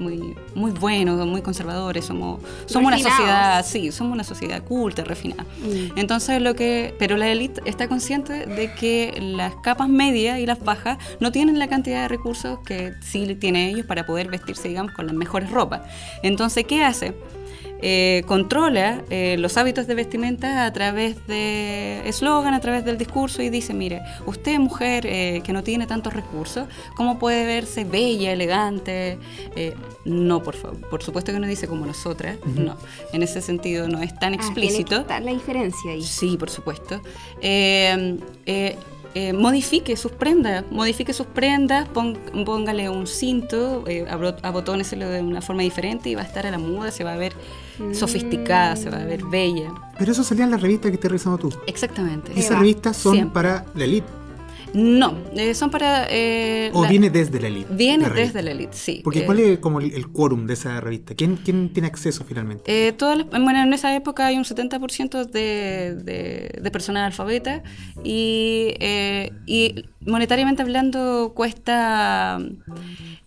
Muy, 0.00 0.34
muy, 0.54 0.70
buenos, 0.72 1.26
muy 1.26 1.42
conservadores, 1.42 2.06
somos, 2.06 2.40
somos 2.66 2.88
una 2.88 2.98
sociedad, 2.98 3.64
sí, 3.64 3.92
somos 3.92 4.14
una 4.14 4.24
sociedad 4.24 4.64
culta, 4.64 5.04
refinada. 5.04 5.44
Mm. 5.44 5.98
Entonces 5.98 6.40
lo 6.40 6.54
que, 6.54 6.94
pero 6.98 7.16
la 7.16 7.28
élite 7.28 7.60
está 7.66 7.86
consciente 7.86 8.46
de 8.46 8.72
que 8.74 9.18
las 9.20 9.54
capas 9.56 9.88
medias 9.88 10.38
y 10.38 10.46
las 10.46 10.58
bajas 10.64 10.98
no 11.20 11.32
tienen 11.32 11.58
la 11.58 11.68
cantidad 11.68 12.02
de 12.02 12.08
recursos 12.08 12.58
que 12.60 12.94
sí 13.02 13.34
tienen 13.34 13.68
ellos 13.68 13.86
para 13.86 14.06
poder 14.06 14.28
vestirse, 14.28 14.68
digamos, 14.68 14.92
con 14.92 15.06
las 15.06 15.14
mejores 15.14 15.50
ropas. 15.50 15.82
Entonces, 16.22 16.64
¿qué 16.64 16.82
hace? 16.82 17.14
Eh, 17.82 18.24
controla 18.26 19.02
eh, 19.10 19.36
los 19.38 19.56
hábitos 19.56 19.86
de 19.86 19.94
vestimenta 19.94 20.66
a 20.66 20.72
través 20.72 21.26
de 21.26 22.02
eslogan, 22.06 22.52
a 22.54 22.60
través 22.60 22.84
del 22.84 22.98
discurso 22.98 23.42
y 23.42 23.48
dice, 23.48 23.72
mire, 23.74 24.02
usted 24.26 24.58
mujer 24.58 25.06
eh, 25.06 25.40
que 25.44 25.52
no 25.52 25.62
tiene 25.62 25.86
tantos 25.86 26.12
recursos, 26.12 26.68
¿cómo 26.94 27.18
puede 27.18 27.46
verse 27.46 27.84
bella, 27.84 28.32
elegante? 28.32 29.18
Eh, 29.56 29.74
no, 30.04 30.42
por 30.42 30.56
favor, 30.56 30.78
por 30.90 31.02
supuesto 31.02 31.32
que 31.32 31.38
no 31.40 31.46
dice 31.46 31.66
como 31.68 31.86
nosotras, 31.86 32.36
no, 32.44 32.76
en 33.12 33.22
ese 33.22 33.40
sentido 33.40 33.88
no 33.88 34.02
es 34.02 34.14
tan 34.18 34.34
Ah, 34.34 34.36
tiene 34.38 34.38
que 34.38 34.60
explícito. 34.60 34.96
estar 35.00 35.22
la 35.22 35.32
diferencia 35.32 35.92
ahí. 35.92 36.02
Sí, 36.02 36.36
por 36.36 36.50
supuesto. 36.50 37.00
Eh, 37.40 38.18
eh, 38.46 38.76
eh, 39.14 39.32
modifique 39.32 39.96
sus 39.96 40.12
prendas, 40.12 40.64
modifique 40.70 41.12
sus 41.12 41.26
prendas, 41.26 41.88
pon- 41.88 42.18
póngale 42.44 42.88
un 42.90 43.06
cinto, 43.06 43.84
eh, 43.88 44.04
de 45.08 45.20
una 45.22 45.40
forma 45.42 45.62
diferente 45.62 46.08
y 46.10 46.14
va 46.14 46.22
a 46.22 46.26
estar 46.26 46.46
a 46.46 46.50
la 46.50 46.58
moda, 46.58 46.90
se 46.90 47.02
va 47.04 47.14
a 47.14 47.16
ver 47.16 47.32
sofisticada, 47.92 48.76
se 48.76 48.90
va 48.90 48.98
a 48.98 49.04
ver 49.04 49.24
bella. 49.24 49.72
Pero 49.98 50.12
eso 50.12 50.24
salía 50.24 50.44
en 50.44 50.50
la 50.52 50.56
revista 50.56 50.88
que 50.88 50.94
estás 50.94 51.10
revisando 51.10 51.38
tú. 51.38 51.52
Exactamente. 51.66 52.32
Esas 52.38 52.58
revistas 52.58 52.96
son 52.96 53.14
Siempre. 53.14 53.34
para 53.34 53.66
la 53.74 53.84
elite. 53.84 54.06
No, 54.72 55.18
eh, 55.34 55.52
son 55.54 55.68
para... 55.68 56.06
eh, 56.10 56.70
O 56.72 56.84
la- 56.84 56.88
viene 56.88 57.10
desde 57.10 57.40
la 57.40 57.48
elite. 57.48 57.74
viene 57.74 58.06
la 58.06 58.14
desde 58.14 58.40
la 58.40 58.52
elite, 58.52 58.72
sí. 58.76 59.00
Porque 59.02 59.20
Eh, 59.22 59.26
¿cuál 59.26 59.40
es 59.40 59.58
como 59.58 59.80
el, 59.80 59.92
el 59.92 60.06
quórum 60.08 60.46
de 60.46 60.52
esa 60.54 60.80
revista? 60.80 61.16
¿Quién, 61.16 61.36
quién 61.44 61.72
tiene 61.72 61.88
acceso 61.88 62.24
finalmente? 62.24 62.62
Eh, 62.88 62.92
todas 62.92 63.18
las- 63.18 63.26
bueno, 63.28 63.60
en 63.60 63.72
esa 63.72 63.92
época 63.96 64.26
hay 64.26 64.36
un 64.36 64.44
70% 64.44 65.24
de, 65.28 65.96
de, 65.96 66.60
de 66.62 66.70
personas 66.70 67.04
alfabetas 67.04 67.62
y, 68.04 68.74
y 69.46 69.86
monetariamente 70.06 70.62
hablando 70.62 71.32
cuesta, 71.34 72.38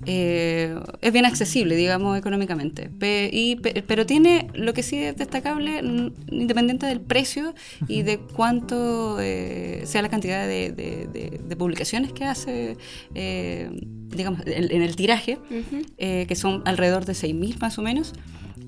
eh, 0.06 0.76
es 1.02 1.14
bien 1.14 1.26
accesible, 1.26 1.76
digamos, 1.76 2.18
económicamente. 2.18 2.90
Pe- 2.90 3.30
y, 3.32 3.56
pe- 3.58 3.84
pero 3.86 4.06
tiene 4.06 4.48
lo 4.54 4.74
que 4.74 4.84
sí 4.84 4.98
es 4.98 5.16
destacable, 5.16 5.80
independiente 6.30 6.86
del 6.86 7.00
precio 7.02 7.54
y 7.88 8.02
de 8.02 8.18
cuánto 8.20 9.18
eh, 9.20 9.84
sea 9.86 10.02
la 10.02 10.10
cantidad 10.10 10.46
de, 10.48 10.72
de- 10.72 11.08
de- 11.12 11.40
de 11.48 11.56
publicaciones 11.56 12.12
que 12.12 12.26
hace, 12.26 12.78
eh, 13.16 13.70
digamos, 14.10 14.42
en, 14.46 14.72
en 14.72 14.82
el 14.82 14.96
tiraje, 14.96 15.38
que 15.98 16.36
son 16.36 16.64
alrededor 16.66 17.06
de 17.06 17.14
6.000 17.14 17.58
más 17.60 17.78
o 17.78 17.82
menos. 17.82 18.14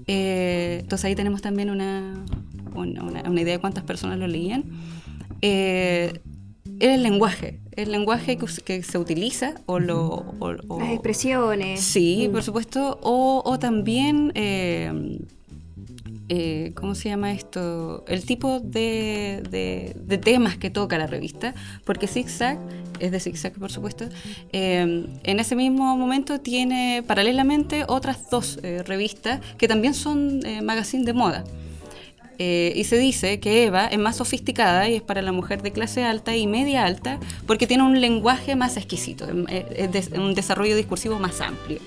Entonces 0.08 1.06
ahí 1.06 1.16
tenemos 1.16 1.41
también 1.41 1.70
una, 1.70 2.24
una, 2.76 3.41
idea 3.41 3.53
de 3.53 3.60
cuántas 3.60 3.84
personas 3.84 4.20
lo 4.20 4.28
leían. 4.28 4.64
Eh, 5.41 6.22
el 6.80 7.03
lenguaje, 7.03 7.59
el 7.76 7.91
lenguaje 7.91 8.38
que, 8.38 8.84
se 8.84 8.97
utiliza 8.97 9.55
o 9.65 9.80
lo... 9.80 10.05
o- 10.39 10.55
o- 10.67 10.80
Las 10.80 10.91
expresiones. 10.91 11.82
Sí, 11.82 12.30
por 12.32 12.43
supuesto. 12.43 12.99
O, 13.01 13.41
o 13.45 13.59
también, 13.59 14.32
eh, 14.36 15.19
eh, 16.30 16.71
¿cómo 16.76 16.95
se 16.95 17.09
llama 17.09 17.32
esto? 17.32 18.03
El 18.07 18.26
tipo 18.26 18.59
de, 18.59 19.43
de- 19.49 19.95
de 19.99 20.17
temas 20.17 20.57
que 20.57 20.69
toca 20.69 20.97
la 20.97 21.07
revista. 21.07 21.53
Porque 21.84 22.07
Zigzag, 22.07 22.57
es 22.99 23.11
de 23.11 23.19
Zigzag, 23.19 23.53
por 23.53 23.71
supuesto, 23.71 24.05
eh, 24.51 25.05
en 25.23 25.39
ese 25.39 25.55
mismo 25.55 25.95
momento 25.97 26.39
tiene 26.39 27.03
paralelamente 27.05 27.84
otras 27.88 28.30
dos 28.30 28.59
eh, 28.63 28.84
revistas 28.84 29.39
que 29.57 29.67
también 29.67 29.93
son 29.93 30.45
eh, 30.45 30.61
magazine 30.61 31.03
de 31.05 31.13
moda. 31.13 31.43
Eh, 32.39 32.73
y 32.75 32.83
se 32.83 32.97
dice 32.97 33.39
que 33.39 33.63
Eva 33.65 33.88
es 33.88 33.97
más 33.97 34.17
sofisticada 34.17 34.89
y 34.89 34.95
es 34.95 35.01
para 35.01 35.21
la 35.21 35.31
mujer 35.31 35.61
de 35.61 35.71
clase 35.71 36.03
alta 36.03 36.36
y 36.36 36.47
media 36.47 36.86
alta 36.86 37.19
porque 37.47 37.65
tiene 37.67 37.83
un 37.83 38.01
lenguaje 38.01 38.55
más 38.55 38.75
exquisito, 38.77 39.25
es 39.47 39.91
des- 39.91 40.11
un 40.11 40.33
desarrollo 40.36 40.75
discursivo 40.75 41.17
más 41.19 41.39
amplio, 41.41 41.79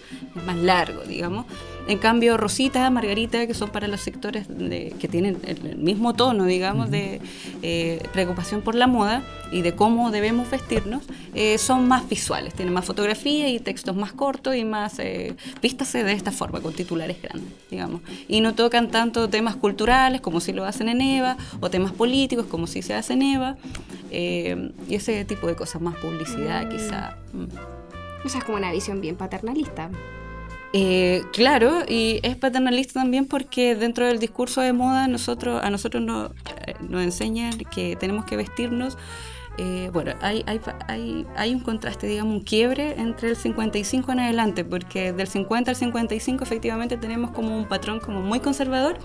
más 0.47 0.57
largo, 0.57 1.03
digamos. 1.03 1.45
En 1.89 1.99
cambio, 1.99 2.37
Rosita, 2.37 2.89
Margarita, 2.91 3.47
que 3.47 3.55
son 3.55 3.71
para 3.71 3.89
los 3.89 4.01
sectores 4.03 4.47
de- 4.47 4.95
que 5.01 5.09
tienen 5.09 5.39
el, 5.45 5.77
mismo 5.79 6.13
tono, 6.15 6.45
digamos, 6.45 6.91
de 6.91 7.21
eh, 7.63 8.03
preocupación 8.13 8.61
por 8.61 8.75
la 8.75 8.87
moda 8.87 9.23
y 9.51 9.63
de 9.63 9.73
cómo 9.75 10.11
debemos 10.11 10.51
vestirnos, 10.51 11.03
eh, 11.35 11.57
son 11.57 11.89
más 11.89 12.07
visuales, 12.07 12.53
tienen 12.53 12.75
más 12.75 12.85
fotografía 12.85 13.49
y 13.49 13.59
textos 13.59 13.97
más 13.97 14.13
cortos 14.13 14.55
y 14.55 14.65
más 14.65 14.99
eh, 14.99 15.35
de 15.63 16.13
esta 16.13 16.31
forma, 16.31 16.61
con 16.61 16.75
titulares 16.75 17.21
grandes, 17.23 17.51
digamos. 17.71 18.03
Y 18.29 18.43
no 18.43 18.55
tocan 18.55 18.91
tanto 18.91 19.29
temas 19.31 19.57
culturales 19.57 20.21
como 20.21 20.41
si 20.41 20.53
lo 20.53 20.67
hacen 20.67 20.89
en 20.91 21.01
EVA, 21.01 21.39
o 21.61 21.71
temas 21.71 21.93
políticos 21.93 22.45
como 22.51 22.67
si 22.67 22.83
se 22.83 22.93
hace 22.95 23.15
en 23.15 23.23
EVA. 23.23 23.57
eh, 24.11 24.73
y 24.89 24.95
ese 24.95 25.25
tipo 25.25 25.47
de 25.47 25.55
cosas, 25.57 25.81
más 25.81 25.97
publicidad 25.97 26.69
quizá. 26.69 27.17
Mm. 27.33 27.47
O 28.25 28.29
sea, 28.29 28.41
es 28.41 28.45
como 28.45 28.59
una 28.59 28.73
visión 28.73 29.01
bien 29.01 29.17
paternalista. 29.17 29.91
Eh, 30.73 31.23
claro, 31.33 31.83
y 31.89 32.21
es 32.23 32.37
paternalista 32.37 33.01
también 33.01 33.27
porque 33.27 33.75
dentro 33.75 34.07
del 34.07 34.19
discurso 34.19 34.61
de 34.61 34.73
moda 34.73 35.09
nosotros, 35.09 35.63
a 35.63 35.71
nosotros 35.71 36.03
nos, 36.03 36.31
eh, 36.67 36.75
nos 36.87 37.03
enseñan 37.03 37.59
que 37.59 37.97
tenemos 37.97 38.27
que 38.27 38.37
vestirnos. 38.37 38.99
eh, 39.59 39.91
bueno, 39.93 40.13
hay, 40.21 40.45
hay, 40.47 41.27
hay, 41.37 41.55
un 41.55 41.61
contraste, 41.61 42.07
digamos, 42.07 42.35
un 42.35 42.43
quiebre 42.43 42.95
entre 43.01 43.31
el 43.31 43.37
55 43.37 44.13
en 44.13 44.21
adelante, 44.21 44.65
porque 44.65 45.13
del 45.13 45.27
50 45.27 45.71
al 45.73 45.77
55 45.77 46.45
efectivamente 46.45 46.97
tenemos 46.97 47.33
como 47.33 47.57
un 47.57 47.67
patrón 47.67 47.99
como 47.99 48.21
muy 48.23 48.41
conservador, 48.41 48.99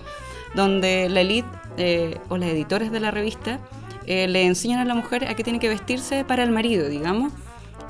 donde 0.54 1.08
la 1.08 1.22
elite 1.22 1.48
eh, 1.76 2.18
o 2.28 2.36
las 2.36 2.50
editores 2.50 2.92
de 2.92 3.00
la 3.00 3.10
revista 3.10 3.58
eh, 4.06 4.28
le 4.28 4.44
enseñan 4.44 4.80
a 4.80 4.84
la 4.84 4.94
mujer 4.94 5.26
a 5.28 5.34
que 5.34 5.42
tiene 5.42 5.58
que 5.58 5.68
vestirse 5.68 6.24
para 6.24 6.44
el 6.44 6.50
marido, 6.50 6.88
digamos 6.88 7.32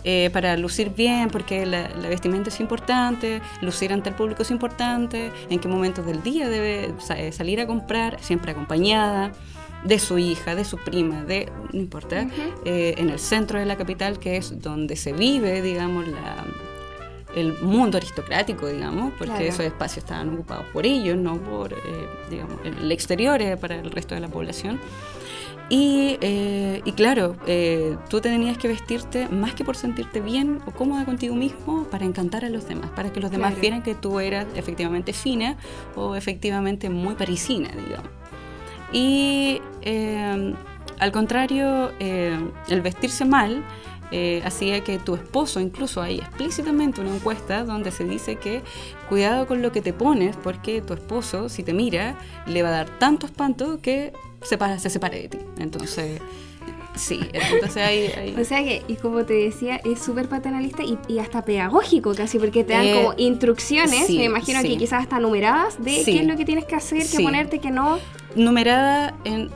eh, 0.04 0.30
para 0.32 0.56
lucir 0.56 0.90
bien, 0.90 1.28
porque 1.30 1.64
la, 1.66 1.88
la 1.88 2.08
vestimenta 2.08 2.50
es 2.50 2.60
importante, 2.60 3.40
lucir 3.62 3.92
ante 3.92 4.10
el 4.10 4.14
público 4.14 4.42
es 4.42 4.50
importante, 4.50 5.30
en 5.50 5.58
qué 5.58 5.68
momentos 5.68 6.04
del 6.06 6.22
día 6.22 6.48
debe 6.48 6.92
eh, 7.16 7.32
salir 7.32 7.60
a 7.60 7.66
comprar, 7.66 8.18
siempre 8.20 8.52
acompañada 8.52 9.32
de 9.84 9.98
su 9.98 10.18
hija, 10.18 10.54
de 10.54 10.64
su 10.64 10.78
prima, 10.78 11.24
de, 11.24 11.50
no 11.72 11.78
importa, 11.80 12.26
eh, 12.64 12.94
en 12.98 13.10
el 13.10 13.18
centro 13.18 13.58
de 13.58 13.66
la 13.66 13.76
capital, 13.76 14.18
que 14.18 14.36
es 14.36 14.60
donde 14.62 14.96
se 14.96 15.12
vive, 15.12 15.60
digamos, 15.60 16.06
la, 16.08 16.44
el 17.36 17.52
mundo 17.60 17.96
aristocrático, 17.98 18.66
digamos, 18.68 19.12
porque 19.18 19.34
Claro. 19.34 19.44
esos 19.44 19.60
espacios 19.66 20.04
estaban 20.04 20.32
ocupados 20.32 20.66
por 20.72 20.86
ellos, 20.86 21.16
no 21.18 21.36
por, 21.38 21.72
eh, 21.72 21.76
digamos, 22.30 22.56
el 22.64 22.90
exterior 22.92 23.40
para 23.58 23.74
el 23.74 23.90
resto 23.90 24.14
de 24.14 24.20
la 24.20 24.28
población. 24.28 24.80
Y, 25.70 26.18
eh, 26.20 26.82
y 26.84 26.92
claro, 26.92 27.36
eh, 27.46 27.96
tú 28.10 28.20
tenías 28.20 28.58
que 28.58 28.68
vestirte 28.68 29.28
más 29.28 29.54
que 29.54 29.64
por 29.64 29.76
sentirte 29.76 30.20
bien 30.20 30.60
o 30.66 30.72
cómoda 30.72 31.04
contigo 31.06 31.34
mismo 31.34 31.84
para 31.84 32.04
encantar 32.04 32.44
a 32.44 32.50
los 32.50 32.68
demás, 32.68 32.90
para 32.90 33.10
que 33.12 33.20
los 33.20 33.30
demás 33.30 33.50
Claro. 33.52 33.60
vieran 33.62 33.82
que 33.82 33.94
tú 33.94 34.20
eras 34.20 34.46
efectivamente 34.56 35.12
fina 35.14 35.56
o 35.96 36.16
efectivamente 36.16 36.90
muy 36.90 37.14
parisina, 37.14 37.70
digamos. 37.70 38.10
Y 38.92 39.60
eh, 39.82 40.54
al 40.98 41.12
contrario, 41.12 41.92
eh, 41.98 42.38
el 42.68 42.80
vestirse 42.82 43.24
mal 43.24 43.64
eh, 44.16 44.42
hacía 44.44 44.84
que 44.84 44.98
tu 45.00 45.16
esposo, 45.16 45.58
incluso 45.58 46.00
hay 46.00 46.18
explícitamente 46.18 47.00
una 47.00 47.12
encuesta 47.16 47.64
donde 47.64 47.90
se 47.90 48.04
dice 48.04 48.36
que 48.36 48.62
cuidado 49.08 49.46
con 49.48 49.60
lo 49.60 49.72
que 49.72 49.80
te 49.82 49.92
pones 49.92 50.36
porque 50.36 50.80
tu 50.82 50.92
esposo, 50.94 51.48
si 51.48 51.64
te 51.64 51.72
mira, 51.72 52.14
le 52.46 52.62
va 52.62 52.68
a 52.68 52.72
dar 52.72 52.98
tanto 53.00 53.26
espanto 53.26 53.80
que 53.82 54.12
se, 54.42 54.56
para- 54.56 54.78
se 54.78 54.88
separe 54.88 55.22
de 55.22 55.28
ti. 55.30 55.38
Entonces, 55.58 56.20
sí, 56.94 57.18
entonces 57.32 57.76
hay... 57.82 58.06
hay- 58.16 58.34
O 58.40 58.44
sea 58.44 58.62
que, 58.62 58.84
y 58.86 58.94
como 58.96 59.24
te 59.24 59.34
decía, 59.34 59.80
es 59.84 59.98
súper 60.00 60.28
paternalista 60.28 60.84
y, 60.84 60.96
y 61.08 61.18
hasta 61.18 61.44
pedagógico 61.44 62.14
casi, 62.14 62.38
porque 62.38 62.62
te 62.62 62.74
dan 62.74 62.86
Eh, 62.86 62.94
como 62.94 63.14
instrucciones, 63.16 64.06
sí, 64.06 64.18
me 64.18 64.24
imagino 64.26 64.60
sí. 64.60 64.68
que 64.68 64.76
quizás 64.76 65.02
hasta 65.02 65.18
numeradas, 65.18 65.82
de 65.82 66.04
Sí. 66.04 66.12
qué 66.12 66.20
es 66.20 66.26
lo 66.26 66.36
que 66.36 66.44
tienes 66.44 66.66
que 66.66 66.76
hacer, 66.76 67.02
qué 67.10 67.18
ponerte, 67.20 67.58
qué 67.58 67.70
no. 67.72 67.98
numerada 68.36 69.14
en, 69.24 69.50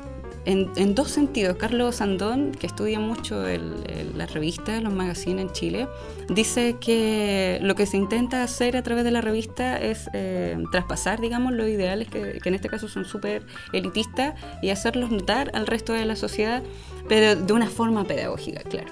en, 0.45 0.70
en 0.76 0.95
dos 0.95 1.11
sentidos. 1.11 1.57
Carlos 1.57 1.97
Sandón, 1.97 2.53
que 2.53 2.66
estudia 2.66 2.99
mucho 3.01 3.47
el, 3.47 3.74
el- 3.89 4.16
las 4.18 4.32
revistas, 4.32 4.82
los 4.82 4.93
magazines 4.93 5.47
en 5.47 5.53
Chile, 5.53 5.89
dice 6.28 6.76
que 6.80 7.59
lo 7.62 7.74
que 7.74 7.86
se 7.86 7.97
intenta 7.97 8.43
hacer 8.43 8.76
a 8.76 8.82
través 8.82 9.05
de 9.05 9.11
la 9.11 9.20
revista 9.20 9.78
es 9.80 10.09
eh, 10.12 10.57
traspasar, 10.72 11.20
digamos, 11.20 11.53
los 11.53 11.68
ideales 11.68 12.09
que, 12.09 12.39
que 12.43 12.49
en 12.49 12.55
este 12.55 12.68
caso 12.68 12.89
son 12.89 13.05
súper 13.05 13.43
elitistas 13.72 14.34
y 14.62 14.70
hacerlos 14.70 15.11
notar 15.11 15.51
al 15.55 15.66
resto 15.66 15.93
de 15.93 16.05
la 16.05 16.16
sociedad, 16.16 16.62
pero 17.09 17.36
de 17.36 17.53
una 17.53 17.66
forma 17.68 18.05
pedagógica, 18.05 18.62
claro. 18.62 18.89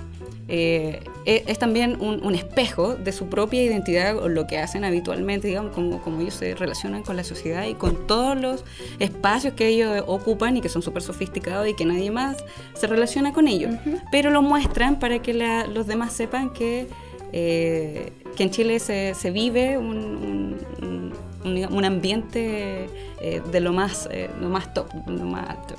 Eh, 0.49 1.01
es, 1.24 1.42
es 1.49 1.59
también 1.59 2.01
un, 2.01 2.24
un 2.24 2.34
espejo 2.36 2.94
de 2.94 3.11
su 3.11 3.26
propia 3.28 3.62
identidad 3.64 4.16
o 4.16 4.28
lo 4.28 4.47
que 4.47 4.59
hacen 4.59 4.84
habitualmente, 4.84 5.49
digamos, 5.49 5.72
como, 5.72 6.01
como 6.01 6.20
ellos 6.20 6.34
se 6.34 6.55
relacionan 6.55 7.03
con 7.03 7.16
la 7.16 7.24
sociedad 7.24 7.64
y 7.66 7.74
con 7.74 8.07
todos 8.07 8.40
los 8.40 8.64
espacios 9.01 9.55
que 9.55 9.66
ellos 9.66 10.05
ocupan 10.07 10.57
y 10.57 10.61
que 10.61 10.68
son 10.68 10.82
súper 10.82 11.03
sofisticados 11.03 11.66
y 11.68 11.74
que 11.74 11.84
nadie 11.84 12.12
más 12.12 12.36
se 12.74 12.86
relaciona 12.86 13.32
con 13.32 13.49
ellos. 13.49 13.74
Pero 14.12 14.30
lo 14.30 14.40
muestran 14.42 14.99
para 15.01 15.20
que 15.20 15.34
la- 15.34 15.66
los 15.66 15.88
demás 15.88 16.12
sepan 16.12 16.51
que, 16.53 16.86
eh, 17.32 18.12
que 18.36 18.42
en 18.44 18.51
Chile 18.51 18.78
se, 18.78 19.14
se 19.14 19.30
vive 19.32 19.78
un, 19.78 20.57
un- 20.82 21.84
ambiente 21.84 22.86
eh, 23.20 23.40
de 23.53 23.61
lo 23.61 23.72
más, 23.72 24.09
lo 24.40 24.49
más 24.49 24.72
top, 24.74 24.88
lo 25.07 25.24
más 25.24 25.49
alto. 25.51 25.74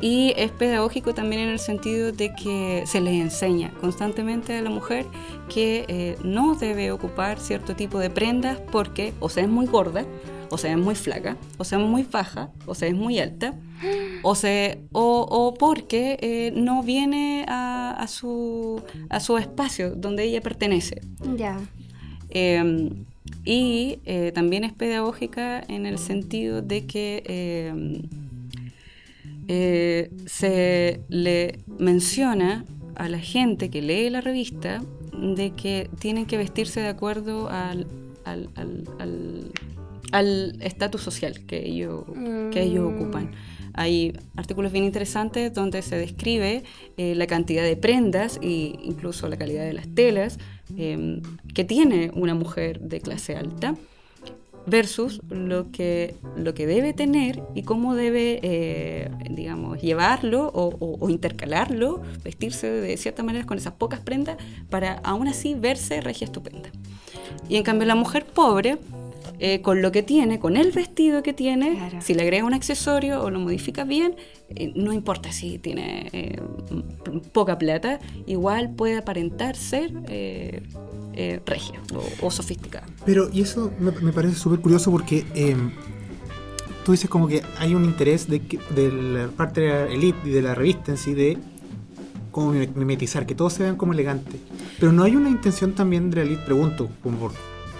Y 0.00 0.34
es 0.36 0.50
pedagógico 0.50 1.14
también 1.14 1.42
en 1.42 1.48
el 1.48 1.58
sentido 1.58 2.12
de 2.12 2.34
que 2.34 2.84
se 2.86 3.00
le 3.00 3.18
enseña 3.20 3.72
constantemente 3.80 4.54
a 4.56 4.62
la 4.62 4.70
mujer 4.70 5.06
que 5.48 5.84
eh, 5.88 6.16
no 6.22 6.54
debe 6.56 6.90
ocupar 6.90 7.38
cierto 7.38 7.74
tipo 7.74 7.98
de 7.98 8.10
prendas 8.10 8.58
porque 8.72 9.14
o 9.20 9.28
sea 9.28 9.44
es 9.44 9.48
muy 9.48 9.66
gorda, 9.66 10.04
o 10.50 10.58
sea 10.58 10.72
es 10.72 10.78
muy 10.78 10.94
flaca, 10.94 11.36
o 11.58 11.64
sea 11.64 11.78
es 11.78 11.86
muy 11.86 12.02
baja, 12.02 12.50
o 12.66 12.74
sea 12.74 12.88
es 12.88 12.94
muy 12.94 13.18
alta, 13.18 13.54
o, 14.22 14.34
se, 14.34 14.80
o, 14.92 15.26
o 15.28 15.54
porque 15.54 16.18
eh, 16.20 16.52
no 16.54 16.82
viene 16.82 17.44
a, 17.48 17.92
a 17.92 18.06
su, 18.06 18.82
a 19.08 19.20
su 19.20 19.38
espacio 19.38 19.94
donde 19.94 20.24
ella 20.24 20.40
pertenece. 20.40 21.00
Ya. 21.36 21.58
Eh, 22.30 22.90
y 23.44 23.98
eh, 24.04 24.32
también 24.34 24.64
es 24.64 24.72
pedagógica 24.72 25.62
en 25.68 25.86
el 25.86 25.98
sentido 25.98 26.62
de 26.62 26.86
que 26.86 27.72
eh, 29.48 30.10
se 30.26 31.00
le 31.08 31.58
menciona 31.78 32.64
a 32.96 33.08
la 33.08 33.18
gente 33.18 33.70
que 33.70 33.82
lee 33.82 34.10
la 34.10 34.20
revista 34.20 34.82
de 35.36 35.50
que 35.52 35.90
tienen 35.98 36.26
que 36.26 36.36
vestirse 36.36 36.80
de 36.80 36.88
acuerdo 36.88 37.48
al 37.48 37.86
al- 38.24 38.48
al- 38.54 38.84
al- 38.98 39.50
al 40.12 40.56
estatus 40.62 41.02
social 41.02 41.44
que 41.46 41.66
ellos, 41.68 42.04
que 42.52 42.62
ellos 42.62 42.90
Mm. 42.90 42.94
ocupan. 42.96 43.30
Hay 43.74 44.14
artículos 44.36 44.72
bien 44.72 44.84
interesantes 44.84 45.52
donde 45.52 45.82
se 45.82 45.96
describe 45.96 46.62
eh, 46.96 47.14
la 47.16 47.26
cantidad 47.26 47.64
de 47.64 47.76
prendas 47.76 48.38
e 48.40 48.72
incluso 48.82 49.28
la 49.28 49.36
calidad 49.36 49.64
de 49.64 49.72
las 49.74 49.88
telas 49.94 50.38
eh, 50.78 51.20
que 51.52 51.64
tiene 51.64 52.10
una 52.14 52.34
mujer 52.34 52.80
de 52.80 53.00
clase 53.00 53.36
alta 53.36 53.74
versus 54.66 55.20
lo 55.30 55.70
que, 55.70 56.14
lo 56.36 56.54
que 56.54 56.66
debe 56.66 56.92
tener 56.92 57.42
y 57.54 57.62
cómo 57.62 57.94
debe, 57.94 58.40
eh, 58.42 59.10
digamos, 59.30 59.80
llevarlo 59.80 60.48
o, 60.54 60.74
o- 61.00 61.10
intercalarlo, 61.10 62.00
vestirse 62.22 62.68
de 62.70 62.96
cierta 62.96 63.22
manera 63.22 63.44
con 63.46 63.58
esas 63.58 63.74
pocas 63.74 64.00
prendas 64.00 64.36
para 64.70 64.94
aún 65.04 65.28
así 65.28 65.54
verse 65.54 66.00
regia 66.00 66.24
estupenda. 66.24 66.70
Y 67.48 67.56
en 67.56 67.62
cambio 67.62 67.86
la 67.86 67.94
mujer 67.94 68.24
pobre, 68.24 68.78
eh, 69.38 69.60
con 69.62 69.82
lo 69.82 69.90
que 69.92 70.02
tiene, 70.02 70.38
con 70.38 70.56
el 70.56 70.70
vestido 70.72 71.22
que 71.22 71.32
tiene, 71.32 71.76
Claro. 71.76 71.98
si 72.00 72.14
le 72.14 72.22
agrega 72.22 72.44
un 72.44 72.54
accesorio 72.54 73.22
o 73.22 73.30
lo 73.30 73.40
modifica 73.40 73.84
bien, 73.84 74.14
eh, 74.54 74.72
no 74.76 74.92
importa 74.92 75.32
si 75.32 75.58
tiene 75.58 76.08
eh, 76.12 76.40
poca 77.32 77.58
plata, 77.58 77.98
igual 78.26 78.74
puede 78.74 78.98
aparentar 78.98 79.56
ser 79.56 79.92
eh, 80.08 80.62
eh, 81.14 81.40
regia 81.46 81.80
o, 81.94 82.26
o 82.26 82.30
sofisticada. 82.30 82.86
Pero, 83.04 83.28
y 83.32 83.40
eso 83.42 83.72
me, 83.80 83.90
me 83.92 84.12
parece 84.12 84.36
súper 84.36 84.60
curioso 84.60 84.90
porque 84.90 85.24
eh, 85.34 85.56
tú 86.84 86.92
dices 86.92 87.08
como 87.10 87.26
que 87.28 87.42
hay 87.58 87.74
un 87.74 87.84
interés 87.84 88.28
de, 88.28 88.40
la 88.76 89.28
parte 89.28 89.62
de 89.62 89.68
la 89.68 89.86
elite 89.92 90.18
y 90.26 90.30
de 90.30 90.42
la 90.42 90.54
revista 90.54 90.90
en 90.92 90.98
sí 90.98 91.14
de 91.14 91.38
como 92.30 92.52
mime- 92.52 92.68
mimetizar, 92.74 93.26
que 93.26 93.34
todos 93.34 93.52
se 93.52 93.62
vean 93.62 93.76
como 93.76 93.92
elegantes. 93.92 94.40
Pero 94.80 94.90
no 94.92 95.04
hay 95.04 95.14
una 95.14 95.28
intención 95.30 95.72
también 95.72 96.10
de 96.10 96.16
la 96.16 96.22
elite, 96.22 96.42
pregunto, 96.44 96.88
como 97.02 97.16
por, 97.18 97.32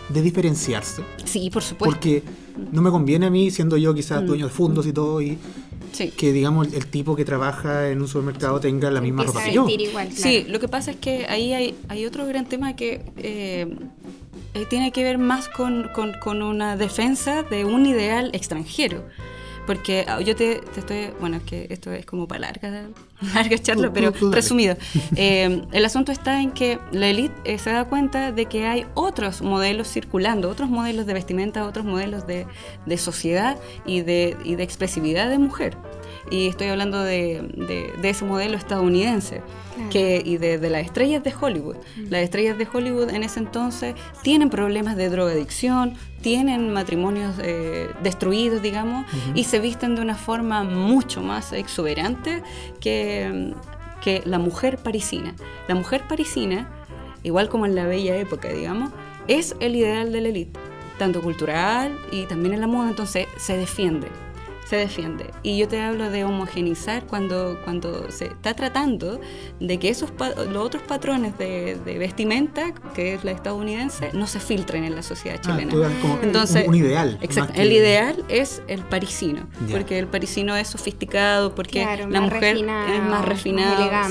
de 0.09 0.23
diferenciarse. 0.23 1.03
Sí, 1.25 1.51
por 1.51 1.63
supuesto. 1.63 1.95
Porque 1.95 2.23
no 2.73 2.83
me 2.83 2.91
conviene 2.91 3.27
a 3.27 3.31
mí, 3.31 3.51
siendo 3.51 3.77
yo 3.77 3.95
quizás 3.95 4.23
Mm. 4.23 4.27
dueño 4.27 4.47
de 4.47 4.53
fondos 4.53 4.87
y 4.87 4.93
todo, 4.93 5.21
y 5.23 5.39
Sí. 5.93 6.11
que 6.11 6.33
digamos 6.33 6.73
el 6.73 6.87
tipo 6.87 7.15
que 7.17 7.25
trabaja 7.25 7.89
en 7.91 8.01
un 8.03 8.09
supermercado 8.09 8.59
tenga 8.61 8.91
la 8.91 9.01
misma 9.01 9.23
Empieza 9.23 9.39
ropa 9.41 9.49
que 9.49 9.55
yo. 9.55 9.65
vestir 9.65 9.89
igual, 9.89 10.09
claro. 10.09 10.23
Sí, 10.23 10.45
lo 10.49 10.59
que 10.61 10.69
pasa 10.69 10.91
es 10.91 10.97
que 10.99 11.27
ahí 11.27 11.53
hay, 11.53 11.75
hay 11.89 12.05
otro 12.07 12.27
gran 12.27 12.47
tema 12.47 12.75
que 12.77 13.03
eh, 13.17 13.77
eh, 14.55 14.67
tiene 14.69 14.93
que 14.93 15.03
ver 15.05 15.19
más 15.19 15.49
con, 15.49 15.89
con- 15.95 16.13
con 16.21 16.43
una 16.43 16.77
defensa 16.77 17.43
de 17.45 17.65
un 17.65 17.87
ideal 17.87 18.31
extranjero. 18.35 19.05
Porque 19.67 20.05
ah, 20.09 20.21
yo 20.21 20.37
te, 20.37 20.57
te 20.57 20.81
estoy, 20.81 21.11
bueno, 21.21 21.39
es 21.39 21.43
que 21.45 21.67
esto 21.71 21.93
es 21.93 22.05
como 22.05 22.29
para 22.29 22.41
larga, 22.41 22.89
larga 23.35 23.59
charla, 23.59 23.93
pero 23.93 24.13
resumido. 24.31 24.77
Eh, 25.17 25.63
el 25.73 25.85
asunto 25.85 26.13
está 26.13 26.41
en 26.41 26.51
que 26.51 26.79
la 26.91 27.09
élite 27.09 27.35
eh, 27.45 27.59
se 27.59 27.71
da 27.71 27.85
cuenta 27.85 28.33
de 28.33 28.47
que 28.47 28.67
hay 28.67 28.87
otros 28.95 29.43
modelos 29.43 29.89
circulando, 29.89 30.51
otros 30.51 30.69
modelos 30.69 31.07
de 31.07 31.15
vestimenta, 31.15 31.65
otros 31.67 31.85
modelos 31.85 32.27
de, 32.27 32.47
de 32.85 32.99
sociedad 32.99 33.59
y 33.87 34.01
de, 34.01 34.37
y 34.45 34.57
de 34.57 34.63
expresividad 34.63 35.29
de 35.29 35.39
mujer. 35.39 35.77
Y 36.31 36.49
estoy 36.49 36.69
hablando 36.69 37.01
de, 37.03 37.43
de- 37.57 37.93
de 38.01 38.11
ese 38.11 38.25
modelo 38.25 38.57
estadounidense 38.57 39.43
Claro. 39.75 39.91
que, 39.91 40.23
y 40.25 40.37
de, 40.37 40.59
de 40.59 40.71
las 40.71 40.83
estrellas 40.87 41.25
de 41.25 41.35
Hollywood. 41.39 41.77
Las 42.09 42.23
estrellas 42.23 42.57
de 42.57 42.69
Hollywood 42.73 43.11
en 43.11 43.25
ese 43.25 43.41
entonces 43.41 43.95
tienen 44.23 44.49
problemas 44.49 44.97
de 44.97 45.09
drogadicción, 45.09 45.95
tienen 46.23 46.73
matrimonios 46.73 47.35
eh, 47.43 47.89
destruidos, 48.03 48.63
digamos, 48.63 49.05
y 49.35 49.43
se 49.45 49.59
visten 49.59 49.97
de 49.97 50.01
una 50.03 50.15
forma 50.15 50.63
mucho 50.63 51.23
más 51.23 51.53
exuberante 51.53 52.43
que, 52.81 53.53
que 54.01 54.23
la 54.25 54.39
mujer 54.39 54.79
parisina. 54.79 55.35
La 55.67 55.75
mujer 55.75 56.03
parisina, 56.09 56.69
igual 57.25 57.49
como 57.49 57.67
en 57.67 57.75
la 57.75 57.85
bella 57.85 58.17
época, 58.17 58.49
digamos, 58.51 58.93
es 59.27 59.57
el 59.59 59.75
ideal 59.75 60.13
de 60.13 60.21
la 60.21 60.29
élite, 60.29 60.61
tanto 60.99 61.21
cultural 61.21 61.99
y 62.13 62.27
también 62.27 62.55
en 62.55 62.61
la 62.61 62.69
moda, 62.69 62.91
entonces 62.91 63.27
se 63.39 63.57
defiende 63.57 64.07
se 64.65 64.77
defiende. 64.77 65.31
Y 65.43 65.59
yo 65.59 65.69
te 65.69 65.81
hablo 65.81 66.11
de 66.11 66.25
homogenizar 66.25 67.07
cuando, 67.07 67.59
cuando 67.65 68.11
se 68.11 68.27
está 68.27 68.55
tratando 68.55 69.21
de 69.61 69.79
que 69.79 69.91
esos 69.91 70.11
los 70.51 70.65
otros 70.65 70.83
patrones 70.83 71.37
de, 71.39 71.79
vestimenta, 71.99 72.73
que 72.95 73.15
es 73.15 73.25
la 73.25 73.33
estadounidense, 73.33 74.11
no 74.13 74.27
se 74.27 74.41
filtren 74.41 74.85
en 74.85 74.95
la 74.95 75.03
sociedad 75.03 75.39
ah, 75.39 75.47
chilena. 75.47 75.91
Entonces, 76.23 76.67
un, 76.67 76.75
ideal. 76.75 77.19
Exacto. 77.21 77.61
El 77.61 77.73
ideal 77.73 78.25
es 78.29 78.63
el 78.69 78.83
parisino, 78.83 79.47
porque 79.71 79.99
el 79.99 80.07
parisino 80.07 80.57
es 80.57 80.69
sofisticado, 80.69 81.55
porque 81.55 81.85
la 82.09 82.21
mujer 82.21 82.57
es 82.57 83.03
más 83.03 83.25
refinada. 83.25 84.09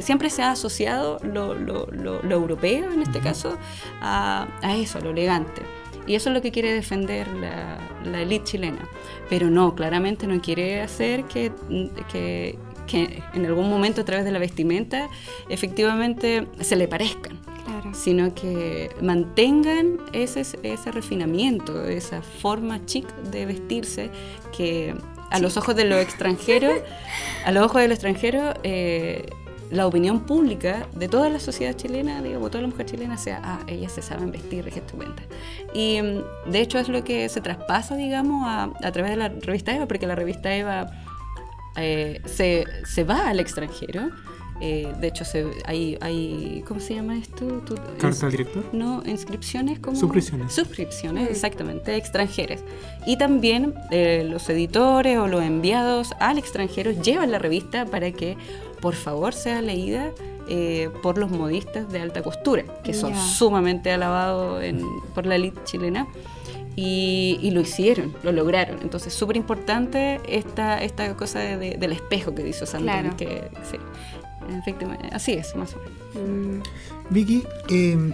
Siempre 0.00 0.30
se 0.30 0.42
ha 0.42 0.52
asociado 0.52 1.18
lo, 1.22 1.54
lo, 1.54 1.88
lo, 1.92 2.36
europeo, 2.36 2.92
en 2.92 3.02
este 3.02 3.20
caso, 3.20 3.56
a, 4.00 4.46
a 4.62 4.76
eso, 4.76 4.98
a 4.98 5.00
lo 5.00 5.10
elegante. 5.10 5.62
Y 6.06 6.14
eso 6.14 6.30
es 6.30 6.34
lo 6.34 6.42
que 6.42 6.52
quiere 6.52 6.72
defender 6.72 7.28
la, 7.28 7.78
la 8.04 8.22
élite 8.22 8.44
chilena. 8.44 8.88
Pero 9.28 9.50
no, 9.50 9.74
claramente 9.74 10.26
no 10.26 10.40
quiere 10.40 10.80
hacer 10.80 11.24
que, 11.24 11.52
que, 12.10 12.58
que, 12.86 13.22
en 13.34 13.46
algún 13.46 13.68
momento 13.68 14.02
a 14.02 14.04
través 14.04 14.24
de 14.24 14.30
la 14.30 14.38
vestimenta 14.38 15.08
efectivamente 15.48 16.46
se 16.60 16.76
le 16.76 16.88
parezcan. 16.88 17.38
sino 17.92 18.34
que 18.34 18.90
mantengan 19.00 19.98
ese, 20.12 20.42
ese 20.62 20.92
refinamiento, 20.92 21.86
esa 21.86 22.22
forma 22.22 22.84
chic 22.84 23.06
de 23.30 23.46
vestirse 23.46 24.10
que 24.56 24.94
a 25.30 25.38
los 25.38 25.56
ojos 25.56 25.74
de 25.74 25.84
los 25.84 25.98
extranjeros, 25.98 26.78
a 27.44 27.52
los 27.52 27.64
ojos 27.64 27.80
de 27.80 27.88
los 27.88 27.94
extranjeros, 27.96 28.54
eh, 28.62 29.26
la 29.70 29.86
opinión 29.86 30.20
pública 30.20 30.86
de 30.94 31.08
toda 31.08 31.28
la 31.28 31.40
sociedad 31.40 31.74
chilena, 31.74 32.22
digamos, 32.22 32.50
toda 32.50 32.62
la 32.62 32.68
mujer 32.68 32.86
chilena 32.86 33.16
sea, 33.16 33.40
ah, 33.42 33.60
ellas 33.66 33.92
se 33.92 34.02
saben 34.02 34.30
vestir, 34.30 34.66
es 34.68 34.76
estupenda. 34.76 35.22
Y 35.74 36.00
mm, 36.00 36.50
de 36.50 36.60
hecho 36.60 36.78
es 36.78 36.88
lo 36.88 37.04
que 37.04 37.28
se 37.28 37.40
traspasa, 37.40 37.96
digamos, 37.96 38.46
a, 38.46 38.70
a 38.82 38.92
través 38.92 39.10
de 39.10 39.16
la 39.16 39.28
revista 39.28 39.74
Eva, 39.74 39.86
porque 39.86 40.06
la 40.06 40.14
revista 40.14 40.54
Eva 40.54 40.90
eh, 41.76 42.20
se, 42.24 42.64
se, 42.84 43.04
va 43.04 43.28
al 43.28 43.40
extranjero. 43.40 44.10
Eh, 44.60 44.90
de 44.98 45.08
hecho, 45.08 45.24
se, 45.26 45.46
hay, 45.66 45.98
hay, 46.00 46.64
¿cómo 46.66 46.80
se 46.80 46.94
llama 46.94 47.18
esto? 47.18 47.62
¿Carta 47.98 48.26
al 48.26 48.32
director? 48.32 48.64
No, 48.72 49.02
inscripciones 49.04 49.78
como... 49.78 49.98
Suscripciones. 49.98 50.54
Suscripciones, 50.54 51.30
exactamente, 51.30 51.94
extranjeras. 51.94 52.60
Y 53.06 53.18
también 53.18 53.74
eh, 53.90 54.26
los 54.26 54.48
editores 54.48 55.18
o 55.18 55.26
los 55.26 55.42
enviados 55.42 56.14
al 56.20 56.38
extranjero 56.38 56.92
llevan 56.92 57.30
la 57.30 57.38
revista 57.38 57.84
para 57.84 58.10
que 58.12 58.38
por 58.86 58.94
favor 58.94 59.34
sea 59.34 59.62
leída 59.62 60.12
eh, 60.48 60.90
por 61.02 61.18
los 61.18 61.28
modistas 61.28 61.90
de 61.90 62.00
alta 62.00 62.22
costura, 62.22 62.62
que 62.84 62.94
son 62.94 63.16
sumamente 63.16 63.90
alabados 63.90 64.62
por 65.12 65.26
la 65.26 65.34
elite 65.34 65.58
chilena. 65.64 66.06
Y, 66.76 67.50
lo 67.52 67.62
hicieron, 67.62 68.14
lo 68.22 68.30
lograron. 68.30 68.78
Entonces, 68.82 69.12
súper 69.12 69.36
importante 69.36 70.20
esta, 70.28 70.80
esta 70.84 71.16
cosa 71.16 71.40
del 71.40 71.90
espejo 71.90 72.32
que 72.32 72.44
dice 72.44 72.64
Sandra, 72.64 73.10
que 73.16 73.50
sí, 73.68 73.76
efectivamente, 74.56 75.08
así 75.10 75.32
es, 75.32 75.56
más 75.56 75.74
o 75.74 75.78
menos. 75.78 76.28
Mm. 76.28 76.62
Vicky, 77.10 77.42
em, 77.68 78.12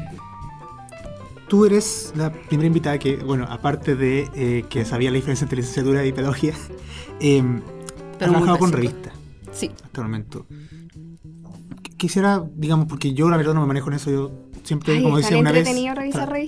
tú 1.49 1.67
eres 1.67 2.15
la 2.17 2.33
primera 2.33 2.67
invitada 2.67 2.99
que, 2.99 3.17
bueno, 3.17 3.47
aparte 3.47 3.95
de 3.95 4.31
eh, 4.35 4.65
que 4.71 4.87
sabía 4.87 5.11
la 5.11 5.17
diferencia 5.17 5.45
entre 5.45 5.59
licenciatura 5.59 6.07
y 6.07 6.13
pedagogía, 6.15 6.55
eh, 7.21 7.43
ha 8.15 8.19
trabajado 8.19 8.59
con 8.59 8.73
revistas. 8.73 9.22
Sí. 9.53 9.71
Hasta 9.85 10.01
el 10.01 10.07
momento. 10.07 10.47
Quisiera, 11.97 12.45
digamos, 12.57 12.87
porque 12.87 13.15
yo 13.15 13.31
la 13.31 13.37
verdad 13.37 13.55
no 13.55 13.61
me 13.61 13.67
manejo 13.67 13.89
en 13.89 13.95
eso, 13.95 14.11
yo 14.11 14.33
siempre, 14.65 15.03
como 15.03 15.19
decía 15.19 15.39
una 15.39 15.53
vez, 15.53 15.69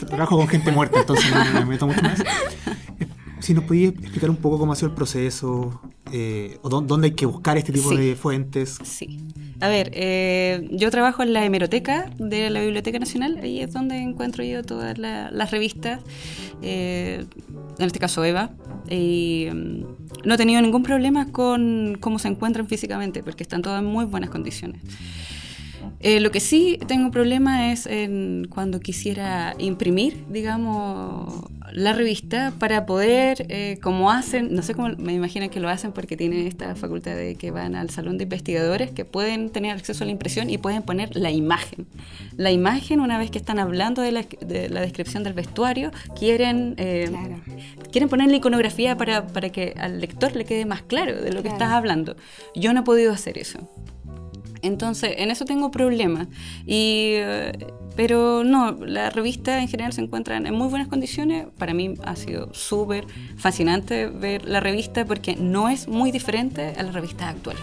trabajo 0.07 0.36
con 0.36 0.48
gente 0.48 0.72
muerta, 0.72 1.00
entonces 1.00 1.26
no 1.32 1.61
me 1.61 1.66
meto 1.66 1.86
mucho 1.86 2.02
más. 2.02 2.20
Eh, 2.20 3.07
si 3.40 3.55
nos 3.55 3.64
podías 3.64 3.92
explicar 3.94 4.30
un 4.30 4.36
poco 4.36 4.59
cómo 4.59 4.72
ha 4.72 4.76
sido 4.76 4.88
el 4.88 4.94
proceso, 4.94 5.80
eh, 6.12 6.59
o 6.62 6.68
dónde 6.68 7.09
hay 7.09 7.14
que 7.14 7.26
buscar 7.26 7.59
este 7.59 7.72
tipo 7.72 7.94
de 7.94 8.16
fuentes. 8.16 8.78
Sí. 8.82 9.20
A 9.65 9.69
ver, 9.69 9.93
eh, 9.95 10.69
yo 10.73 10.91
trabajo 10.91 11.23
en 11.23 11.33
la 11.33 11.43
hemeroteca 11.43 12.11
de 12.19 12.51
la 12.51 12.61
Biblioteca 12.61 12.99
Nacional, 12.99 13.39
ahí 13.43 13.62
es 13.62 13.73
donde 13.73 13.97
encuentro 13.97 14.45
yo 14.45 14.62
todas 14.62 14.99
las 14.99 15.51
revistas, 15.51 16.03
en 16.61 17.27
este 17.79 17.99
caso 17.99 18.23
Eva, 18.27 18.51
y 18.91 19.49
mm, 19.51 20.27
no 20.27 20.35
he 20.35 20.37
tenido 20.37 20.61
ningún 20.61 20.83
problema 20.83 21.33
con 21.33 21.97
cómo 21.99 22.19
se 22.19 22.29
encuentran 22.29 22.69
físicamente, 22.69 23.23
porque 23.23 23.43
están 23.43 23.62
todas 23.62 23.81
en 23.81 23.87
muy 23.87 24.05
buenas 24.05 24.29
condiciones. 24.29 24.83
Eh, 26.01 26.20
lo 26.20 26.30
que 26.30 26.41
sí 26.41 26.78
tengo 26.87 27.11
problema 27.11 27.72
es 27.72 27.87
en 27.87 28.47
cuando 28.49 28.80
quisiera 28.80 29.55
imprimir, 29.59 30.24
digamos, 30.28 31.45
la 31.72 31.93
revista 31.93 32.53
para 32.59 32.87
poder, 32.87 33.47
eh, 33.49 33.78
como 33.82 34.11
hacen, 34.11 34.55
no 34.55 34.62
sé 34.62 34.74
cómo, 34.74 34.91
me 34.97 35.12
imagino 35.12 35.51
que 35.51 35.59
lo 35.59 35.68
hacen 35.68 35.91
porque 35.91 36.16
tienen 36.16 36.47
esta 36.47 36.76
facultad 36.76 37.16
de 37.16 37.35
que 37.35 37.51
van 37.51 37.74
al 37.74 37.91
salón 37.91 38.16
de 38.16 38.24
investigadores, 38.24 38.93
que 38.93 39.05
pueden 39.05 39.51
tener 39.51 39.76
acceso 39.76 40.05
a 40.05 40.07
la 40.07 40.12
impresión 40.12 40.51
y 40.51 40.59
pueden 40.59 40.82
poner 40.82 41.16
la 41.16 41.32
imagen. 41.32 41.87
La 42.37 42.53
imagen, 42.53 43.01
una 43.01 43.18
vez 43.18 43.30
que 43.32 43.39
están 43.39 43.59
hablando 43.59 44.03
de 44.03 44.12
la, 44.12 44.22
descripción 44.22 45.24
del 45.24 45.32
vestuario, 45.32 45.91
quieren, 46.16 46.74
eh, 46.78 47.11
quieren 47.91 48.09
poner 48.09 48.30
la 48.30 48.37
iconografía 48.37 48.97
para, 48.97 49.26
para, 49.26 49.51
que 49.51 49.74
al 49.76 50.01
lector 50.01 50.37
le 50.37 50.45
quede 50.45 50.66
más 50.66 50.82
claro 50.82 51.20
de 51.20 51.32
lo 51.32 51.43
que 51.43 51.49
estás 51.49 51.72
hablando. 51.72 52.14
Yo 52.55 52.72
no 52.72 52.80
he 52.80 52.85
podido 52.85 53.12
hacer 53.12 53.37
eso. 53.37 53.68
Entonces, 54.65 55.15
en 55.19 55.31
eso 55.31 55.45
tengo 55.45 55.71
problemas. 55.71 56.29
Y, 56.67 57.17
pero 57.97 58.43
no, 58.45 58.73
la 58.73 59.11
revista 59.11 59.61
en 59.61 59.69
general 59.69 59.93
se 59.93 60.01
encuentra 60.01 60.37
en 60.37 60.55
muy 60.55 60.69
buenas 60.69 60.89
condiciones. 60.89 61.47
Para 61.59 61.75
mí 61.75 61.95
ha 62.05 62.17
sido 62.17 62.53
súper 62.53 63.07
fascinante 63.37 64.07
ver 64.09 64.47
la 64.49 64.61
revista 64.61 65.05
porque 65.05 65.37
no 65.37 65.69
es 65.69 65.87
muy 65.87 66.11
diferente 66.11 66.75
a 66.77 66.83
la 66.83 66.93
revista 66.93 67.29
actual. 67.29 67.57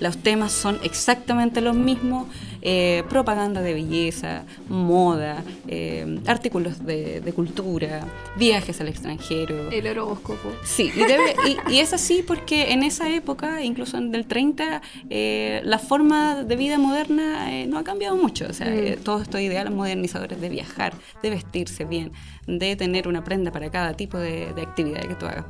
Los 0.00 0.18
temas 0.18 0.52
son 0.52 0.78
exactamente 0.82 1.60
los 1.60 1.74
mismos, 1.74 2.26
eh, 2.62 3.04
propaganda 3.08 3.62
de 3.62 3.74
belleza, 3.74 4.44
moda, 4.68 5.42
eh, 5.68 6.20
artículos 6.26 6.84
de, 6.84 7.32
cultura, 7.34 8.06
viajes 8.36 8.80
al 8.80 8.88
extranjero. 8.88 9.70
El 9.70 9.86
horóscopo. 9.86 10.52
Sí, 10.64 10.92
y, 11.70 11.78
es 11.78 11.92
así 11.92 12.24
porque 12.26 12.72
en 12.72 12.82
esa 12.82 13.08
época, 13.08 13.62
incluso 13.62 13.98
en 13.98 14.14
el 14.14 14.26
30, 14.26 14.82
eh, 15.10 15.60
la 15.64 15.78
forma 15.78 16.42
de 16.42 16.56
vida 16.56 16.78
moderna 16.78 17.48
no 17.66 17.78
ha 17.78 17.84
cambiado 17.84 18.16
mucho. 18.16 18.46
O 18.48 18.52
sea, 18.52 18.68
mm. 18.68 19.02
todos 19.02 19.22
estos 19.22 19.40
ideales 19.40 19.72
modernizadores 19.72 20.40
de 20.40 20.48
viajar, 20.48 20.94
de 21.22 21.30
vestirse 21.30 21.84
bien, 21.84 22.12
de 22.46 22.76
tener 22.76 23.08
una 23.08 23.22
prenda 23.22 23.52
para 23.52 23.70
cada 23.70 23.94
tipo 23.94 24.18
de, 24.18 24.52
de 24.54 24.62
actividad 24.62 25.02
que 25.02 25.14
tú 25.14 25.26
hagas 25.26 25.44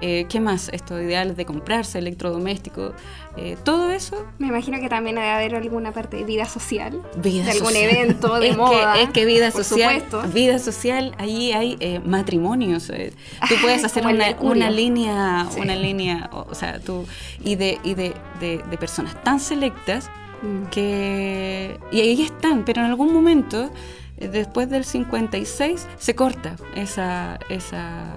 eh, 0.00 0.26
¿Qué 0.28 0.40
más? 0.40 0.70
Estos 0.72 1.00
ideales 1.00 1.36
de 1.36 1.44
comprarse 1.44 1.98
electrodomésticos, 1.98 2.92
eh, 3.36 3.56
todo 3.64 3.90
eso. 3.90 4.26
Me 4.38 4.48
imagino 4.48 4.80
que 4.80 4.88
también 4.88 5.16
debe 5.16 5.28
haber 5.28 5.54
alguna 5.54 5.92
parte 5.92 6.16
de 6.16 6.24
vida 6.24 6.46
social. 6.46 7.02
Vida 7.16 7.44
de 7.44 7.50
algún 7.52 7.76
evento 7.76 8.38
de 8.40 8.52
moda. 8.56 9.00
es 9.00 9.10
que 9.10 9.26
vida 9.26 9.50
social, 9.50 10.02
vida 10.32 10.58
social, 10.58 11.14
allí 11.18 11.52
hay 11.52 11.76
eh, 11.80 12.00
matrimonios. 12.04 12.86
tú 12.86 13.54
puedes 13.62 13.84
hacer 13.84 14.06
una, 14.06 14.36
una, 14.40 14.70
línea, 14.70 15.46
una 15.58 15.74
línea, 15.74 16.30
o 16.32 16.54
sea, 16.54 16.78
tú, 16.78 17.06
y 17.44 17.56
de, 17.56 17.78
y 17.84 17.94
de, 17.94 18.14
de, 18.40 18.78
personas 18.78 19.22
tan 19.22 19.38
selectas 19.38 20.10
mm. 20.42 20.70
que. 20.70 21.78
Y 21.92 22.00
ahí 22.00 22.22
están, 22.22 22.64
pero 22.64 22.80
en 22.80 22.88
algún 22.88 23.12
momento 23.12 23.70
después 24.16 24.68
del 24.68 24.84
56 24.84 25.86
se 25.98 26.14
corta 26.14 26.56
esa, 26.74 27.38
esa 27.48 28.14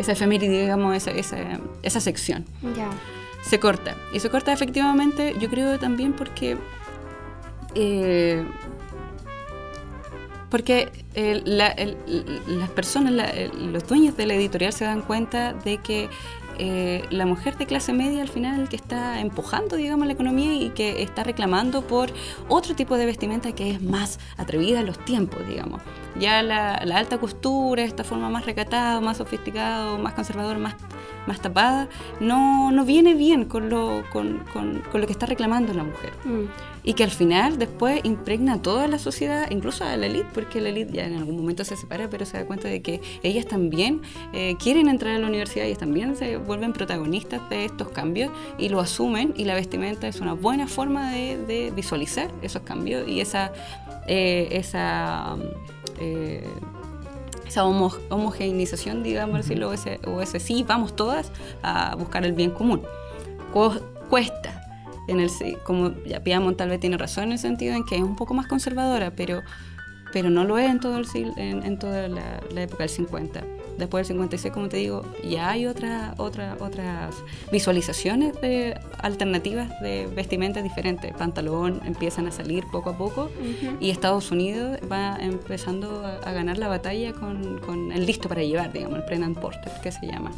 esa 0.00 0.12
efeméride, 0.12 0.62
digamos, 0.62 0.96
esa, 0.96 1.10
esa, 1.10 1.36
esa 1.82 2.00
sección. 2.00 2.44
Se 3.42 3.60
corta. 3.60 3.96
Y 4.12 4.20
se 4.20 4.30
corta 4.30 4.52
efectivamente, 4.52 5.34
yo 5.38 5.48
creo 5.48 5.78
también 5.78 6.12
porque... 6.12 6.56
Eh, 7.74 8.44
porque 10.50 10.90
las 11.44 12.70
personas, 12.70 13.12
los 13.56 13.86
dueños 13.86 14.16
de 14.16 14.26
la 14.26 14.34
editorial 14.34 14.72
se 14.72 14.84
dan 14.84 15.02
cuenta 15.02 15.52
de 15.52 15.78
que 15.78 16.08
eh, 16.58 17.04
la 17.10 17.24
mujer 17.24 17.56
de 17.56 17.66
clase 17.66 17.92
media 17.92 18.20
al 18.20 18.28
final 18.28 18.68
que 18.68 18.76
está 18.76 19.20
empujando, 19.20 19.76
digamos, 19.76 20.06
la 20.06 20.12
economía 20.12 20.52
y 20.52 20.70
que 20.70 21.02
está 21.02 21.22
reclamando 21.22 21.82
por 21.86 22.10
otro 22.48 22.74
tipo 22.74 22.96
de 22.96 23.06
vestimenta 23.06 23.52
que 23.52 23.70
es 23.70 23.80
más 23.80 24.18
atrevida 24.36 24.80
a 24.80 24.82
los 24.82 25.02
tiempos, 25.04 25.46
digamos. 25.48 25.80
Ya 26.18 26.42
la, 26.42 26.74
alta 26.74 27.18
costura, 27.18 27.82
esta 27.82 28.04
forma 28.04 28.28
más 28.30 28.46
recatada, 28.46 29.00
más 29.00 29.18
sofisticada, 29.18 29.96
más 29.98 30.14
conservadora, 30.14 30.58
más, 30.58 30.74
más 31.26 31.40
tapada, 31.40 31.88
no, 32.20 32.70
no 32.70 32.84
viene 32.84 33.14
bien 33.14 33.44
con 33.44 33.70
lo, 33.70 34.02
con, 34.12 34.38
con, 34.52 34.82
con 34.90 35.00
lo 35.00 35.06
que 35.06 35.12
está 35.12 35.26
reclamando 35.26 35.72
la 35.72 35.84
mujer. 35.84 36.12
Mm. 36.24 36.46
Y 36.82 36.94
que 36.94 37.04
al 37.04 37.10
final 37.10 37.58
después 37.58 38.00
impregna 38.04 38.54
a 38.54 38.62
toda 38.62 38.88
la 38.88 38.98
sociedad, 38.98 39.50
incluso 39.50 39.84
a 39.84 39.96
la 39.96 40.06
élite, 40.06 40.28
porque 40.32 40.60
la 40.62 40.70
élite 40.70 40.92
ya 40.94 41.04
en 41.04 41.16
algún 41.16 41.36
momento 41.36 41.62
se 41.62 41.76
separa, 41.76 42.08
pero 42.08 42.24
se 42.24 42.38
da 42.38 42.46
cuenta 42.46 42.68
de 42.68 42.80
que 42.80 43.02
ellas 43.22 43.46
también 43.46 44.00
eh, 44.32 44.56
quieren 44.58 44.88
entrar 44.88 45.14
a 45.14 45.18
la 45.18 45.26
universidad, 45.26 45.66
ellas 45.66 45.78
también 45.78 46.16
se 46.16 46.38
vuelven 46.38 46.72
protagonistas 46.72 47.48
de 47.50 47.66
estos 47.66 47.90
cambios 47.90 48.32
y 48.58 48.70
lo 48.70 48.80
asumen 48.80 49.34
y 49.36 49.44
la 49.44 49.54
vestimenta 49.54 50.08
es 50.08 50.20
una 50.20 50.32
buena 50.32 50.66
forma 50.66 51.12
de, 51.12 51.36
de 51.46 51.70
visualizar 51.70 52.30
esos 52.40 52.62
cambios 52.62 53.06
y 53.06 53.20
esa, 53.20 53.52
eh, 54.06 54.48
esa, 54.52 55.36
eh, 56.00 56.48
esa 57.46 57.64
homo- 57.64 57.96
homogeneización, 58.10 59.02
digamos 59.02 59.38
decirlo, 59.38 59.70
o 59.70 59.72
ese, 59.72 60.00
o 60.06 60.20
ese 60.20 60.38
sí, 60.40 60.64
vamos 60.66 60.94
todas 60.96 61.32
a 61.62 61.94
buscar 61.96 62.24
el 62.24 62.32
bien 62.32 62.50
común. 62.50 62.82
Cu- 63.52 63.80
cuesta. 64.08 64.56
En 65.08 65.18
el, 65.18 65.30
como 65.64 65.92
ya 66.04 66.22
Piamont 66.22 66.56
tal 66.56 66.68
vez 66.68 66.78
tiene 66.78 66.96
razón 66.96 67.24
en 67.24 67.32
el 67.32 67.38
sentido 67.38 67.74
en 67.74 67.84
que 67.84 67.96
es 67.96 68.02
un 68.02 68.14
poco 68.14 68.32
más 68.34 68.46
conservadora, 68.46 69.10
pero, 69.16 69.42
pero 70.12 70.30
no 70.30 70.44
lo 70.44 70.56
es 70.58 70.70
en, 70.70 70.78
todo 70.78 70.98
el, 70.98 71.06
en, 71.36 71.64
en 71.64 71.78
toda 71.78 72.06
la, 72.06 72.40
la 72.54 72.62
época 72.62 72.84
del 72.84 72.90
50. 72.90 73.42
Después 73.80 74.06
del 74.06 74.14
56, 74.16 74.54
como 74.54 74.68
te 74.68 74.76
digo, 74.76 75.02
ya 75.28 75.50
hay 75.50 75.66
otra, 75.66 76.14
otra, 76.18 76.56
otras 76.60 77.14
visualizaciones 77.50 78.40
de 78.40 78.78
alternativas 78.98 79.68
de 79.80 80.06
vestimentas 80.06 80.62
diferentes. 80.62 81.12
Pantalón 81.14 81.80
empiezan 81.84 82.26
a 82.26 82.30
salir 82.30 82.64
poco 82.70 82.90
a 82.90 82.96
poco 82.98 83.30
y 83.80 83.90
Estados 83.90 84.30
Unidos 84.30 84.78
va 84.90 85.16
empezando 85.20 86.04
a, 86.06 86.16
a 86.16 86.32
ganar 86.32 86.58
la 86.58 86.68
batalla 86.68 87.12
con, 87.12 87.58
con 87.58 87.90
el 87.90 88.06
listo 88.06 88.28
para 88.28 88.42
llevar, 88.42 88.72
digamos, 88.72 88.98
el 88.98 89.04
Prenant 89.04 89.38
Porter, 89.38 89.72
que 89.82 89.90
se 89.90 90.06
llama. 90.06 90.30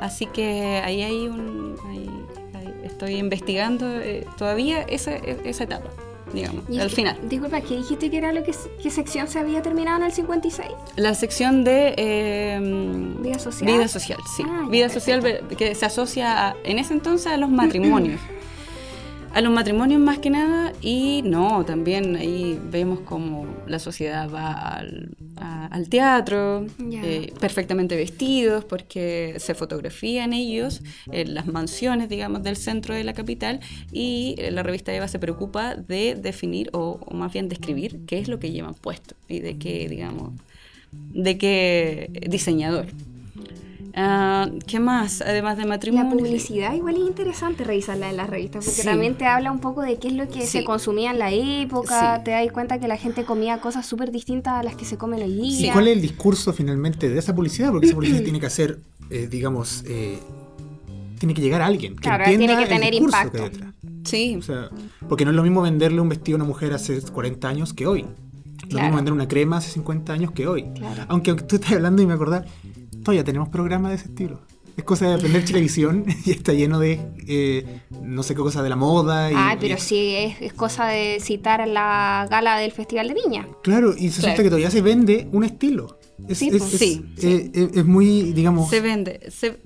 Así 0.00 0.26
que 0.26 0.80
ahí 0.84 1.02
hay 1.02 1.28
un... 1.28 1.76
ahí- 1.88 2.10
ahí 2.54 2.74
estoy 2.84 3.16
investigando 3.16 3.86
eh, 4.00 4.26
todavía 4.38 4.82
esa, 4.82 5.14
esa 5.16 5.64
etapa, 5.64 5.90
digamos, 6.34 6.64
Y 6.68 6.78
al 6.80 6.90
final. 6.90 7.18
Disculpa, 7.28 7.60
¿qué 7.60 7.76
dijiste 7.76 8.10
que 8.10 8.16
era 8.18 8.32
lo 8.32 8.42
que 8.42 8.52
qué 8.82 8.90
sección 8.90 9.28
se 9.28 9.38
había 9.38 9.62
terminado 9.62 9.98
en 9.98 10.04
el 10.04 10.12
56? 10.12 10.68
La 10.96 11.14
sección 11.14 11.64
de... 11.64 11.94
eh, 11.96 12.58
Vida 13.20 13.38
social. 13.38 13.72
Vida 13.72 13.88
social, 13.88 14.18
sí. 14.36 14.42
Ah, 14.46 14.66
vida 14.70 14.88
social 14.88 15.22
que 15.56 15.74
se 15.74 15.86
asocia 15.86 16.48
a- 16.50 16.56
en 16.64 16.78
ese 16.78 16.92
entonces 16.94 17.26
a 17.28 17.36
los 17.36 17.50
matrimonios. 17.50 18.20
A 19.34 19.40
los 19.40 19.52
matrimonios 19.52 20.00
más 20.00 20.18
que 20.18 20.30
nada 20.30 20.72
y 20.80 21.22
no, 21.24 21.64
también 21.64 22.16
ahí 22.16 22.58
vemos 22.70 23.00
como 23.00 23.46
la 23.66 23.78
sociedad 23.78 24.30
va 24.32 24.52
al, 24.52 25.16
a- 25.36 25.66
al 25.66 25.88
teatro, 25.88 26.66
eh, 27.04 27.32
perfectamente 27.40 27.96
vestidos 27.96 28.64
porque 28.64 29.34
se 29.38 29.54
fotografían 29.54 30.32
ellos 30.32 30.82
en 31.10 31.34
las 31.34 31.46
mansiones, 31.46 32.08
digamos, 32.08 32.42
del 32.42 32.56
centro 32.56 32.94
de 32.94 33.04
la 33.04 33.12
capital 33.12 33.60
y 33.92 34.36
eh, 34.38 34.50
la 34.52 34.62
revista 34.62 34.94
Eva 34.94 35.08
se 35.08 35.18
preocupa 35.18 35.74
de 35.74 36.14
definir 36.14 36.70
o, 36.72 37.00
o 37.04 37.14
más 37.14 37.32
bien 37.32 37.48
describir 37.48 38.00
qué 38.06 38.18
es 38.18 38.28
lo 38.28 38.38
que 38.38 38.52
llevan 38.52 38.74
puesto 38.74 39.16
y 39.28 39.40
de 39.40 39.58
qué, 39.58 39.88
digamos, 39.88 40.32
de 41.12 41.38
qué 41.38 42.10
diseñador. 42.30 42.86
Ah, 43.96 44.48
¿Qué 44.66 44.80
más? 44.80 45.20
Además 45.20 45.56
de 45.56 45.62
La 45.62 45.68
matrimonio. 45.68 46.10
publicidad 46.16 46.74
igual 46.74 46.96
es 46.96 47.02
interesante 47.06 47.62
revisarla 47.62 48.10
en 48.10 48.16
las 48.16 48.28
revistas, 48.28 48.64
porque 48.64 48.80
Sí. 48.82 48.86
también 48.86 49.14
te 49.16 49.24
habla 49.26 49.52
un 49.52 49.60
poco 49.60 49.82
de 49.82 49.98
qué 49.98 50.08
es 50.08 50.14
lo 50.14 50.28
que 50.28 50.40
Sí. 50.42 50.58
se 50.58 50.64
consumía 50.64 51.12
en 51.12 51.18
la 51.20 51.30
época, 51.32 52.16
Sí. 52.18 52.24
te 52.24 52.30
das 52.32 52.50
cuenta 52.52 52.80
que 52.80 52.88
la 52.88 52.96
gente 52.96 53.24
comía 53.24 53.58
cosas 53.60 53.86
súper 53.86 54.10
distintas 54.10 54.54
a 54.54 54.62
las 54.64 54.74
que 54.74 54.84
se 54.84 54.96
comen 54.98 55.22
hoy 55.22 55.30
¿Y 55.40 55.56
día. 55.58 55.72
cuál 55.72 55.86
es 55.88 55.94
el 55.96 56.02
discurso 56.02 56.52
finalmente 56.52 57.08
de 57.08 57.18
esa 57.18 57.34
publicidad? 57.34 57.70
Porque 57.70 57.86
esa 57.86 57.94
publicidad 57.94 58.22
tiene 58.24 58.40
que 58.40 58.46
hacer, 58.46 58.80
eh, 59.10 59.28
digamos, 59.30 59.84
eh, 59.86 60.18
tiene 61.20 61.32
que 61.34 61.40
llegar 61.42 61.62
a 61.62 61.66
alguien 61.66 61.94
que 61.94 62.02
Claro, 62.02 62.24
entienda 62.24 62.46
tiene 62.46 62.62
que 62.64 62.68
tener 62.74 62.90
discurso 62.90 63.16
impacto. 63.22 63.50
que. 63.50 64.08
Sí, 64.08 64.36
O 64.36 64.42
sea, 64.42 64.68
porque 65.08 65.24
no 65.24 65.30
es 65.30 65.36
lo 65.36 65.42
mismo 65.42 65.62
venderle 65.62 66.00
un 66.00 66.08
vestido 66.08 66.36
a 66.36 66.38
una 66.40 66.44
mujer 66.44 66.72
hace 66.74 67.00
40 67.00 67.48
años 67.48 67.72
que 67.72 67.86
hoy. 67.86 68.02
No 68.02 68.08
es 68.10 68.62
lo 68.64 68.68
Claro. 68.70 68.84
mismo 68.86 68.96
vender 68.96 69.12
una 69.14 69.28
crema 69.28 69.58
hace 69.58 69.70
50 69.70 70.12
años 70.12 70.32
que 70.32 70.46
hoy. 70.46 70.64
Claro. 70.74 71.04
Aunque, 71.08 71.30
aunque 71.30 71.44
tú 71.44 71.56
estás 71.56 71.72
hablando 71.72 72.02
y 72.02 72.06
me 72.06 72.14
acordás, 72.14 72.44
todavía 73.04 73.24
tenemos 73.24 73.48
programas 73.48 73.90
de 73.90 73.96
ese 73.96 74.06
estilo. 74.06 74.40
Es 74.76 74.82
cosa 74.82 75.06
de 75.06 75.14
aprender 75.14 75.44
televisión 75.44 76.04
y 76.24 76.32
está 76.32 76.52
lleno 76.52 76.80
de 76.80 77.00
eh, 77.28 77.80
no 78.02 78.24
sé 78.24 78.34
qué 78.34 78.40
cosa 78.40 78.60
de 78.62 78.68
la 78.70 78.74
moda. 78.76 79.30
Y, 79.30 79.34
Ay, 79.36 79.56
pero 79.60 79.76
y- 79.76 79.80
sí, 79.80 80.14
es, 80.16 80.42
es 80.42 80.52
cosa 80.52 80.86
de 80.86 81.18
citar 81.20 81.66
la 81.68 82.26
gala 82.28 82.58
del 82.58 82.72
Festival 82.72 83.06
de 83.06 83.14
Viña. 83.14 83.46
Claro, 83.62 83.90
y 83.96 84.08
se 84.10 84.20
Claro. 84.20 84.32
resulta 84.32 84.42
que 84.42 84.48
todavía 84.48 84.70
se 84.72 84.82
vende 84.82 85.28
un 85.32 85.44
estilo. 85.44 86.00
Es, 86.28 86.38
Sí, 86.38 86.48
es- 86.48 86.56
pues. 86.58 86.74
es- 86.74 86.80
Sí, 86.80 87.04
eh, 87.22 87.50
eh, 87.54 87.70
es 87.74 87.84
muy, 87.84 88.32
digamos, 88.32 88.68
se 88.68 88.80
vende. 88.80 89.20
se- 89.30 89.58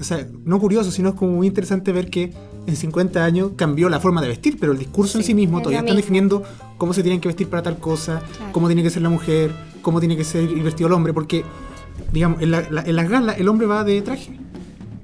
o 0.00 0.02
sea, 0.04 0.26
no 0.44 0.58
curioso, 0.58 0.90
sino 0.90 1.10
es 1.10 1.14
como 1.14 1.32
muy 1.32 1.46
interesante 1.46 1.92
ver 1.92 2.10
que 2.10 2.32
en 2.66 2.74
50 2.76 3.24
años 3.24 3.52
cambió 3.54 3.88
la 3.88 4.00
forma 4.00 4.20
de 4.20 4.26
vestir, 4.28 4.56
pero 4.58 4.72
el 4.72 4.78
discurso 4.78 5.18
en 5.18 5.24
Sí, 5.24 5.32
mismo 5.34 5.58
es 5.58 5.62
todavía 5.62 5.78
están 5.78 5.94
mismo. 5.94 6.02
definiendo 6.04 6.42
cómo 6.76 6.92
se 6.92 7.02
tienen 7.04 7.20
que 7.20 7.28
vestir 7.28 7.48
para 7.48 7.62
tal 7.62 7.78
cosa, 7.78 8.20
Claro. 8.36 8.52
cómo 8.52 8.66
tiene 8.66 8.82
que 8.82 8.90
ser 8.90 9.02
la 9.02 9.10
mujer, 9.10 9.52
cómo 9.82 10.00
tiene 10.00 10.16
que 10.16 10.24
ser 10.24 10.42
el 10.42 10.62
vestido 10.62 10.88
el 10.88 10.92
hombre, 10.94 11.12
porque, 11.12 11.44
digamos, 12.12 12.40
en, 12.42 12.50
la- 12.50 12.68
la- 12.70 12.82
en 12.82 12.96
las 12.96 13.08
galas 13.08 13.38
el 13.38 13.48
hombre 13.48 13.66
va 13.66 13.84
de 13.84 14.00
traje. 14.02 14.38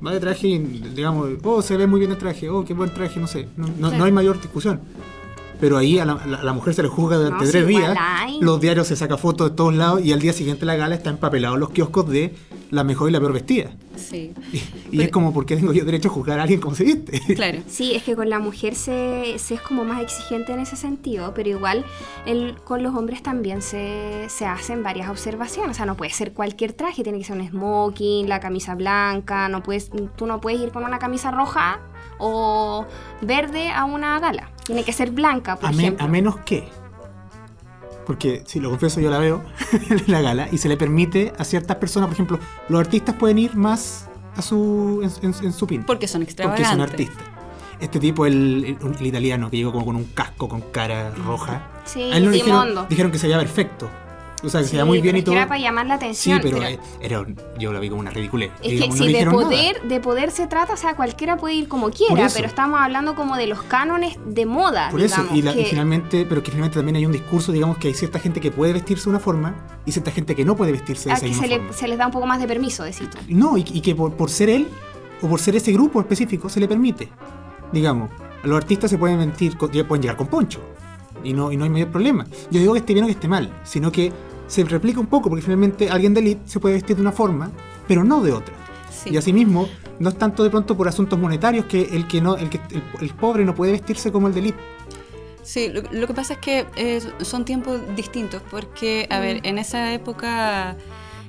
Va 0.04 0.12
de 0.12 0.20
traje 0.20 0.48
y, 0.48 0.58
digamos, 0.58 1.28
oh, 1.44 1.62
se 1.62 1.76
ve 1.76 1.86
muy 1.86 2.00
bien 2.00 2.10
el 2.12 2.18
traje, 2.18 2.48
oh, 2.48 2.64
qué 2.64 2.74
buen 2.74 2.92
traje, 2.92 3.20
no 3.20 3.26
sé. 3.26 3.46
No, 3.56 3.66
no- 3.68 3.74
Claro. 3.74 3.98
no 3.98 4.04
hay 4.04 4.12
mayor 4.12 4.40
discusión. 4.40 4.80
Pero 5.62 5.78
ahí 5.78 6.00
a 6.00 6.04
la, 6.04 6.14
a 6.14 6.26
la- 6.42 6.52
mujer 6.52 6.74
se 6.74 6.82
le 6.82 6.88
juzga 6.88 7.18
durante 7.18 7.44
No, 7.44 7.50
tres 7.52 7.66
días. 7.68 7.96
hay. 7.96 8.40
Los 8.40 8.60
diarios 8.60 8.88
se 8.88 8.96
saca 8.96 9.16
fotos 9.16 9.50
de 9.50 9.56
todos 9.56 9.72
lados 9.72 10.04
y 10.04 10.12
al 10.12 10.18
día 10.18 10.32
siguiente 10.32 10.66
la 10.66 10.74
gala 10.74 10.96
está 10.96 11.08
empapelado 11.10 11.56
los 11.56 11.70
kioscos 11.70 12.08
de 12.08 12.34
la 12.72 12.82
mejor 12.82 13.08
y 13.10 13.12
la 13.12 13.20
peor 13.20 13.32
vestida. 13.32 13.70
sí, 13.94 14.32
Y, 14.52 14.56
y 14.56 14.62
Pero- 14.90 15.02
es 15.04 15.10
como, 15.12 15.32
¿por 15.32 15.46
qué 15.46 15.54
tengo 15.54 15.72
yo 15.72 15.84
derecho 15.84 16.08
a 16.08 16.10
juzgar 16.10 16.40
a 16.40 16.42
alguien 16.42 16.60
como 16.60 16.74
se 16.74 16.82
viste? 16.82 17.20
claro. 17.36 17.60
Sí, 17.68 17.94
es 17.94 18.02
que 18.02 18.16
con 18.16 18.28
la 18.28 18.40
mujer 18.40 18.74
se, 18.74 19.34
se 19.38 19.54
es 19.54 19.60
como 19.60 19.84
más 19.84 20.02
exigente 20.02 20.52
en 20.52 20.58
ese 20.58 20.74
sentido, 20.74 21.32
pero 21.32 21.48
igual 21.50 21.84
el, 22.26 22.56
con 22.64 22.82
los 22.82 22.92
hombres 22.96 23.22
también 23.22 23.62
se, 23.62 24.26
se 24.30 24.46
hacen 24.46 24.82
varias 24.82 25.10
observaciones. 25.10 25.70
O 25.70 25.74
sea, 25.74 25.86
no 25.86 25.96
puede 25.96 26.10
ser 26.10 26.32
cualquier 26.32 26.72
traje, 26.72 27.04
tiene 27.04 27.18
que 27.18 27.24
ser 27.24 27.38
un 27.38 27.46
smoking, 27.48 28.28
la 28.28 28.40
camisa 28.40 28.74
blanca, 28.74 29.48
no 29.48 29.62
puedes, 29.62 29.90
tú 30.16 30.26
no 30.26 30.40
puedes 30.40 30.60
ir 30.60 30.72
con 30.72 30.82
una 30.82 30.98
camisa 30.98 31.30
roja 31.30 31.78
o 32.18 32.84
verde 33.20 33.68
a 33.70 33.84
una 33.84 34.18
gala. 34.18 34.50
Tiene 34.64 34.84
que 34.84 34.92
ser 34.92 35.10
blanca, 35.10 35.56
por 35.56 35.68
A, 35.68 35.72
me- 35.72 35.82
ejemplo. 35.82 36.04
a 36.04 36.08
menos 36.08 36.36
que. 36.38 36.68
Porque, 38.06 38.42
si 38.46 38.58
lo 38.60 38.68
confieso, 38.70 39.00
yo 39.00 39.10
la 39.10 39.18
veo 39.18 39.42
en 39.90 40.02
la 40.08 40.20
gala 40.20 40.48
y 40.50 40.58
se 40.58 40.68
le 40.68 40.76
permite 40.76 41.32
a 41.38 41.44
ciertas 41.44 41.76
personas, 41.76 42.08
por 42.08 42.14
ejemplo, 42.14 42.38
los 42.68 42.80
artistas 42.80 43.14
pueden 43.14 43.38
ir 43.38 43.54
más 43.54 44.08
a 44.36 44.42
su, 44.42 45.00
en, 45.02 45.28
en- 45.30 45.44
en 45.44 45.52
su 45.52 45.66
pinta. 45.66 45.86
Porque 45.86 46.08
son 46.08 46.20
Porque 46.20 46.30
extravagantes. 46.30 46.68
son 46.68 46.80
artistas. 46.80 47.24
Este 47.80 47.98
tipo, 48.00 48.26
el, 48.26 48.76
el- 48.80 48.94
el 49.00 49.06
italiano 49.06 49.50
que 49.50 49.56
llegó 49.56 49.72
como 49.72 49.84
con 49.84 49.96
un 49.96 50.04
casco 50.04 50.48
con 50.48 50.60
cara 50.60 51.10
roja. 51.10 51.68
Sí, 51.84 52.10
a 52.12 52.16
él 52.16 52.24
no 52.24 52.30
le 52.30 52.36
dijeron, 52.36 52.86
dijeron 52.88 53.12
que 53.12 53.18
se 53.18 53.26
veía 53.26 53.38
perfecto. 53.38 53.88
O 54.44 54.48
sea, 54.48 54.60
que 54.60 54.64
se 54.64 54.70
Sí, 54.70 54.76
veía 54.76 54.84
muy 54.84 55.00
bien 55.00 55.16
y 55.16 55.22
todo. 55.22 55.34
Era 55.36 55.46
para 55.46 55.60
llamar 55.60 55.86
la 55.86 55.94
Sí, 55.98 56.04
atención. 56.04 56.40
pero, 56.42 56.58
pero- 56.58 56.68
eh, 56.70 56.78
era, 57.00 57.24
yo 57.58 57.72
la 57.72 57.78
vi 57.80 57.88
como 57.88 58.00
una 58.00 58.10
ridiculez. 58.10 58.50
Es 58.62 58.80
que 58.80 58.90
si 58.92 58.98
no 58.98 59.04
de 59.06 59.24
nada. 59.24 59.30
poder, 59.30 59.82
de 59.82 60.00
poder 60.00 60.30
se 60.32 60.46
trata, 60.48 60.72
o 60.74 60.76
sea, 60.76 60.96
cualquiera 60.96 61.36
puede 61.36 61.54
ir 61.54 61.68
como 61.68 61.90
quiera, 61.90 62.28
pero 62.34 62.46
estamos 62.48 62.80
hablando 62.80 63.14
como 63.14 63.36
de 63.36 63.46
los 63.46 63.62
cánones 63.62 64.16
de 64.26 64.44
moda, 64.46 64.90
Por 64.90 65.00
eso, 65.00 65.24
y, 65.32 65.42
la- 65.42 65.52
y 65.52 65.58
que- 65.62 65.64
finalmente, 65.66 66.26
pero 66.28 66.42
que 66.42 66.50
finalmente 66.50 66.76
también 66.76 66.96
hay 66.96 67.06
un 67.06 67.12
discurso, 67.12 67.52
digamos, 67.52 67.78
que 67.78 67.88
hay 67.88 67.94
cierta 67.94 68.18
gente 68.18 68.40
que 68.40 68.50
puede 68.50 68.72
vestirse 68.72 69.04
de 69.04 69.10
una 69.10 69.20
forma 69.20 69.54
y 69.86 69.92
cierta 69.92 70.10
gente 70.10 70.34
que 70.34 70.44
no 70.44 70.56
puede 70.56 70.72
vestirse 70.72 71.04
de 71.08 71.12
a 71.12 71.14
esa 71.16 71.22
que 71.24 71.28
misma 71.30 71.42
se, 71.46 71.48
le- 71.58 71.72
se 71.72 71.88
les 71.88 71.98
da 71.98 72.06
un 72.06 72.12
poco 72.12 72.26
más 72.26 72.40
de 72.40 72.48
permiso, 72.48 72.82
decís 72.82 73.08
tú. 73.10 73.18
No, 73.28 73.56
y, 73.56 73.64
y 73.72 73.80
que 73.80 73.94
por, 73.94 74.14
por 74.14 74.28
ser 74.30 74.48
él 74.50 74.66
o 75.20 75.28
por 75.28 75.38
ser 75.40 75.54
ese 75.54 75.72
grupo 75.72 76.00
específico 76.00 76.48
se 76.48 76.58
le 76.58 76.66
permite. 76.66 77.08
Digamos, 77.72 78.10
los 78.42 78.56
artistas 78.56 78.90
se 78.90 78.98
pueden 78.98 79.18
mentir, 79.18 79.56
pueden 79.56 80.02
llegar 80.02 80.16
con 80.16 80.26
poncho 80.26 80.60
y 81.24 81.32
no, 81.32 81.52
y 81.52 81.56
no 81.56 81.62
hay 81.64 81.70
mayor 81.70 81.88
problema. 81.92 82.26
Yo 82.50 82.58
digo 82.60 82.72
que 82.72 82.80
esté 82.80 82.92
bien 82.92 83.04
o 83.04 83.06
que 83.06 83.12
esté 83.12 83.28
mal, 83.28 83.52
sino 83.62 83.92
que 83.92 84.12
se 84.52 84.64
replica 84.64 85.00
un 85.00 85.06
poco 85.06 85.30
porque 85.30 85.42
finalmente 85.42 85.88
alguien 85.88 86.12
de 86.12 86.20
elite 86.20 86.42
se 86.44 86.60
puede 86.60 86.74
vestir 86.74 86.96
de 86.96 87.00
una 87.00 87.12
forma, 87.12 87.50
pero 87.88 88.04
no 88.04 88.22
de 88.22 88.32
otra. 88.32 88.54
Sí. 88.90 89.08
Y 89.10 89.16
asimismo, 89.16 89.66
no 89.98 90.10
es 90.10 90.18
tanto 90.18 90.44
de 90.44 90.50
pronto 90.50 90.76
por 90.76 90.86
asuntos 90.86 91.18
monetarios 91.18 91.64
que 91.64 91.80
el 91.96 92.06
que 92.06 92.20
no, 92.20 92.36
el 92.36 92.50
que 92.50 92.60
el, 92.70 92.82
el 93.00 93.14
pobre 93.14 93.46
no 93.46 93.54
puede 93.54 93.72
vestirse 93.72 94.12
como 94.12 94.28
el 94.28 94.34
de 94.34 94.40
elite. 94.40 94.58
Sí, 95.42 95.70
lo, 95.70 95.80
lo 95.90 96.06
que 96.06 96.12
pasa 96.12 96.34
es 96.34 96.38
que 96.40 96.66
eh, 96.76 97.00
son 97.22 97.46
tiempos 97.46 97.80
distintos, 97.96 98.42
porque, 98.50 99.06
a 99.08 99.20
ver, 99.20 99.40
en 99.44 99.56
esa 99.56 99.90
época, 99.94 100.76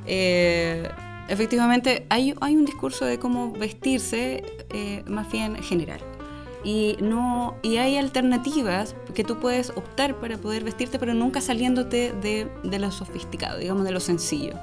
eh, 0.06 0.90
efectivamente, 1.30 2.06
hay, 2.10 2.36
hay 2.42 2.58
un 2.58 2.66
discurso 2.66 3.06
de 3.06 3.20
cómo 3.20 3.54
vestirse 3.54 4.44
eh, 4.70 5.02
más 5.08 5.32
bien 5.32 5.56
general. 5.64 6.02
Y, 6.64 6.97
no, 7.01 7.55
y 7.61 7.78
hay 7.78 7.97
alternativas 7.97 8.95
que 9.14 9.24
tú 9.24 9.39
puedes 9.39 9.72
optar 9.72 10.16
para 10.16 10.38
poder 10.38 10.64
vestirte, 10.64 10.97
pero 10.99 11.14
nunca 11.14 11.41
saliéndote 11.41 12.14
de, 12.22 12.47
de 12.64 12.80
lo 12.80 12.91
sofisticado, 12.91 13.57
digamos, 13.59 13.84
de 13.84 13.91
lo 13.91 13.99
sencillo. 13.99 14.53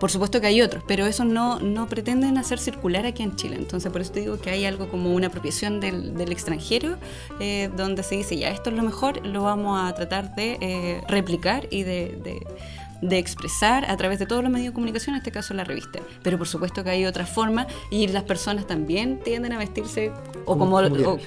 Por 0.00 0.12
supuesto 0.12 0.40
que 0.40 0.46
hay 0.46 0.62
otros, 0.62 0.84
pero 0.86 1.06
esos 1.06 1.26
no, 1.26 1.58
no 1.58 1.88
pretenden 1.88 2.38
hacer 2.38 2.60
circular 2.60 3.04
aquí 3.04 3.24
en 3.24 3.34
Chile. 3.34 3.56
Entonces, 3.56 3.90
por 3.90 4.00
eso 4.00 4.12
te 4.12 4.20
digo 4.20 4.38
que 4.38 4.48
hay 4.50 4.64
algo 4.64 4.88
como 4.88 5.12
una 5.12 5.26
apropiación 5.26 5.80
del, 5.80 6.14
del 6.14 6.30
extranjero, 6.30 6.96
eh, 7.40 7.68
donde 7.76 8.04
se 8.04 8.14
dice, 8.14 8.36
ya, 8.38 8.48
esto 8.50 8.70
es 8.70 8.76
lo 8.76 8.84
mejor, 8.84 9.26
lo 9.26 9.42
vamos 9.42 9.76
a 9.82 9.92
tratar 9.94 10.36
de 10.36 10.56
eh, 10.60 11.00
replicar 11.08 11.66
y 11.70 11.82
de, 11.82 12.16
de- 12.22 12.46
de 13.02 13.18
expresar 13.18 13.88
a 13.90 13.96
través 13.96 14.18
de 14.18 14.26
todos 14.26 14.42
los 14.42 14.50
medios 14.52 14.68
de 14.70 14.74
comunicación, 14.74 15.14
en 15.14 15.18
este 15.18 15.30
caso 15.32 15.54
la 15.54 15.64
revista. 15.64 16.00
Pero 16.22 16.36
por 16.38 16.48
supuesto 16.48 16.82
que 16.84 16.90
hay 16.90 17.06
otras 17.06 17.28
formas 17.30 17.66
y 17.90 18.08
las 18.08 18.24
personas 18.24 18.66
también 18.66 19.20
tienden 19.20 19.52
a 19.52 19.58
vestirse 19.58 20.10
o 20.44 20.56
Como- 20.58 20.76
o 20.76 21.18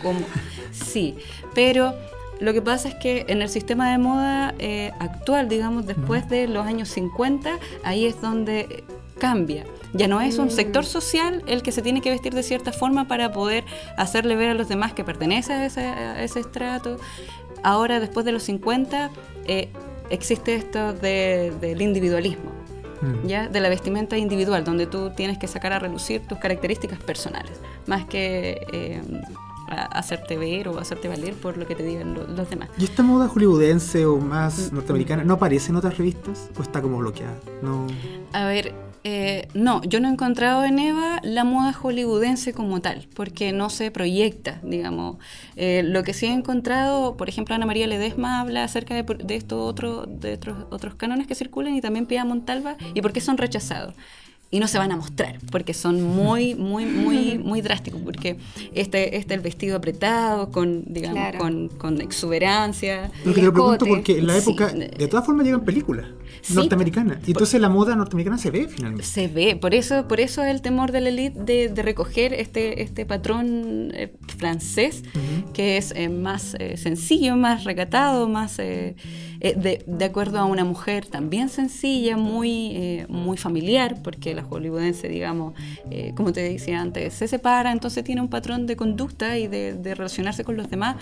sí, 0.72 1.15
pero 1.53 1.93
lo 2.39 2.53
que 2.53 2.61
pasa 2.61 2.89
es 2.89 2.95
que 2.95 3.26
en 3.30 3.41
el 3.41 3.49
sistema 3.49 3.91
de 3.91 3.97
moda 3.97 4.53
eh, 4.59 4.91
actual, 4.99 5.47
digamos, 5.47 5.86
después 5.86 6.28
de 6.28 6.47
los 6.47 6.65
años 6.65 6.89
50, 6.89 7.59
ahí 7.84 8.05
es 8.05 8.19
donde 8.22 8.84
cambia. 9.19 9.63
Ya 9.93 10.07
no 10.07 10.19
es 10.22 10.38
un 10.39 10.49
sector 10.49 10.84
social 10.86 11.43
el 11.47 11.61
que 11.61 11.72
se 11.72 11.82
tiene 11.82 12.01
que 12.01 12.09
vestir 12.09 12.34
de 12.34 12.41
cierta 12.43 12.72
forma 12.72 13.07
para 13.07 13.32
poder 13.32 13.63
hacerle 13.97 14.36
ver 14.36 14.49
a 14.49 14.53
los 14.55 14.67
demás 14.69 14.93
que 14.93 15.03
pertenece 15.03 15.53
a 15.53 15.65
ese, 15.65 15.82
a 15.82 16.24
ese 16.24 16.39
estrato. 16.39 16.97
Ahora, 17.61 17.99
después 17.99 18.26
de 18.26 18.32
los 18.32 18.41
50, 18.43 19.11
eh, 19.45 19.69
existe 20.12 20.55
esto 20.55 20.93
de- 20.93 21.51
del 21.62 21.82
individualismo. 21.82 22.51
Mm. 23.01 23.26
¿ya? 23.28 23.47
de 23.47 23.59
la 23.59 23.70
vestimenta 23.70 24.16
individual, 24.16 24.64
donde 24.64 24.86
tú 24.86 25.09
tienes 25.09 25.39
que 25.39 25.47
sacar 25.47 25.74
a 25.74 25.80
relucir 25.80 26.22
tus 26.28 26.38
características 26.38 26.99
personales, 26.99 27.53
más 27.88 28.05
que 28.05 28.62
eh, 28.72 29.01
hacerte 29.91 30.38
ver 30.38 30.68
o 30.68 30.78
hacerte 30.78 31.07
valer 31.07 31.34
por 31.34 31.57
lo 31.57 31.66
que 31.66 31.74
te 31.74 31.82
digan 31.82 32.14
lo- 32.14 32.28
los 32.28 32.47
demás. 32.49 32.70
¿Y 32.78 32.84
esta 32.84 33.01
moda 33.01 33.28
hollywoodense 33.28 34.05
o 34.05 34.18
Mm, 34.18 34.24
más 34.28 34.72
norteamericana 34.72 35.24
no 35.24 35.34
aparece 35.34 35.72
en 35.72 35.78
otras 35.78 35.97
revistas? 35.97 36.49
¿O 36.59 36.62
está 36.62 36.80
como 36.82 36.97
bloqueada? 36.99 37.34
No. 37.64 37.88
A 38.34 38.45
ver, 38.45 38.72
eh, 39.03 39.47
no, 39.55 39.81
yo 39.83 39.99
no 39.99 40.07
he 40.07 40.11
encontrado 40.11 40.63
en 40.63 40.77
Eva 40.77 41.19
la 41.23 41.43
moda 41.43 41.73
hollywoodense 41.73 42.53
como 42.53 42.81
tal, 42.81 43.07
porque 43.15 43.51
no 43.51 43.69
se 43.69 43.89
proyecta, 43.89 44.59
digamos. 44.63 45.17
Eh, 45.55 45.81
lo 45.83 46.03
que 46.03 46.13
sí 46.13 46.27
he 46.27 46.31
encontrado, 46.31 47.17
por 47.17 47.27
ejemplo, 47.27 47.55
Ana 47.55 47.65
María 47.65 47.87
Ledesma 47.87 48.39
habla 48.39 48.63
acerca 48.63 48.93
de, 48.93 49.03
de 49.03 49.43
otro, 49.55 50.05
de 50.05 50.33
otros, 50.33 50.65
otros 50.69 50.95
cánones 50.95 51.25
que 51.27 51.35
circulan 51.35 51.75
y 51.75 51.81
también 51.81 52.05
Pia 52.05 52.25
Montalva 52.25 52.77
y 52.93 53.01
por 53.01 53.11
qué 53.11 53.21
son 53.21 53.37
rechazados. 53.37 53.95
Y 54.53 54.59
no 54.59 54.67
se 54.67 54.77
van 54.77 54.91
a 54.91 54.97
mostrar, 54.97 55.39
porque 55.49 55.73
son 55.73 56.01
muy, 56.03 56.55
muy, 56.55 56.85
muy, 56.85 57.37
muy 57.43 57.61
drásticos, 57.61 58.01
porque 58.03 58.35
este, 58.73 59.15
este 59.15 59.33
el 59.33 59.39
vestido 59.39 59.77
apretado, 59.77 60.51
con, 60.51 60.83
digamos, 60.87 61.17
Claro. 61.19 61.39
con, 61.39 61.69
con 61.69 62.01
exuberancia. 62.01 63.11
Lo 63.23 63.33
que 63.33 63.39
te 63.39 63.45
lo 63.45 63.53
pregunto 63.53 63.85
porque 63.85 64.17
en 64.17 64.27
la 64.27 64.33
Sí. 64.33 64.49
época, 64.49 64.67
de 64.73 65.07
todas 65.07 65.25
formas, 65.25 65.45
llegan 65.45 65.63
películas 65.63 66.07
Sí. 66.41 66.55
norteamericanas. 66.55 67.19
Y 67.27 67.31
entonces 67.31 67.61
la 67.61 67.69
moda 67.69 67.95
norteamericana 67.95 68.37
se 68.37 68.51
ve 68.51 68.67
finalmente. 68.67 69.05
Se 69.05 69.27
ve, 69.29 69.55
por 69.55 69.73
eso, 69.73 70.07
por 70.07 70.19
eso 70.19 70.43
el 70.43 70.61
temor 70.61 70.91
de 70.91 70.99
la 71.01 71.09
élite 71.09 71.39
de, 71.43 71.69
de 71.69 71.81
recoger 71.81 72.33
este, 72.33 72.81
este 72.81 73.05
patrón 73.05 73.91
eh, 73.93 74.11
francés, 74.37 75.03
que 75.53 75.77
es 75.77 75.93
eh, 75.95 76.09
más 76.09 76.55
eh, 76.59 76.75
sencillo, 76.77 77.35
más 77.37 77.63
recatado, 77.63 78.27
más 78.27 78.57
eh, 79.43 79.55
de, 79.57 79.83
de 79.87 80.05
acuerdo 80.05 80.37
a 80.37 80.45
una 80.45 80.63
mujer 80.63 81.07
también 81.07 81.49
sencilla, 81.49 82.15
muy, 82.15 82.75
eh, 82.75 83.05
muy 83.09 83.37
familiar, 83.37 83.97
porque 84.03 84.35
la 84.35 84.43
hollywoodense, 84.43 85.09
digamos, 85.09 85.55
eh, 85.89 86.13
como 86.15 86.31
te 86.31 86.41
decía 86.41 86.79
antes, 86.79 87.15
se 87.15 87.27
separa, 87.27 87.71
entonces 87.71 88.03
tiene 88.03 88.21
un 88.21 88.29
patrón 88.29 88.67
de 88.67 88.75
conducta 88.75 89.39
y 89.39 89.47
de, 89.47 89.73
de 89.73 89.95
relacionarse 89.95 90.43
con 90.43 90.57
los 90.57 90.69
demás 90.69 90.97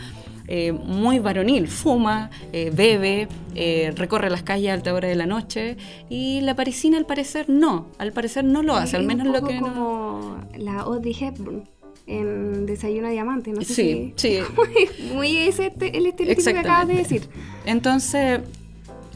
muy 0.84 1.20
varonil, 1.20 1.68
fuma, 1.68 2.32
bebe, 2.52 3.28
recorre 3.96 4.32
las 4.32 4.42
calles 4.42 4.72
a 4.72 4.74
alta 4.74 4.92
hora 4.96 5.08
de 5.08 5.14
la 5.14 5.28
noche 5.28 5.78
y 6.10 6.42
la 6.42 6.56
parisina 6.56 6.98
al 6.98 7.06
parecer 7.06 7.50
no, 7.50 7.86
al 8.00 8.14
parecer 8.14 8.46
no 8.46 8.64
lo 8.64 8.76
hace, 8.76 8.98
al 8.98 9.06
menos 9.06 9.28
un 9.28 9.34
lo 9.34 9.44
que 9.44 9.62
no... 9.62 10.40
la 10.58 10.80
Audrey 10.80 11.16
Hepburn 11.20 11.66
en 12.10 12.66
Desayuno 12.66 13.10
Diamante, 13.10 13.52
no 13.52 13.62
sé 13.62 13.74
Sí, 13.74 14.14
si... 14.16 14.38
sí. 14.38 14.40
Muy, 14.56 15.14
muy 15.14 15.38
ese 15.38 15.68
este- 15.68 15.98
el 15.98 16.06
estereotipo 16.08 16.52
que 16.52 16.58
acabas 16.58 16.88
de 16.88 16.96
decir. 16.96 17.28
Entonces, 17.66 18.42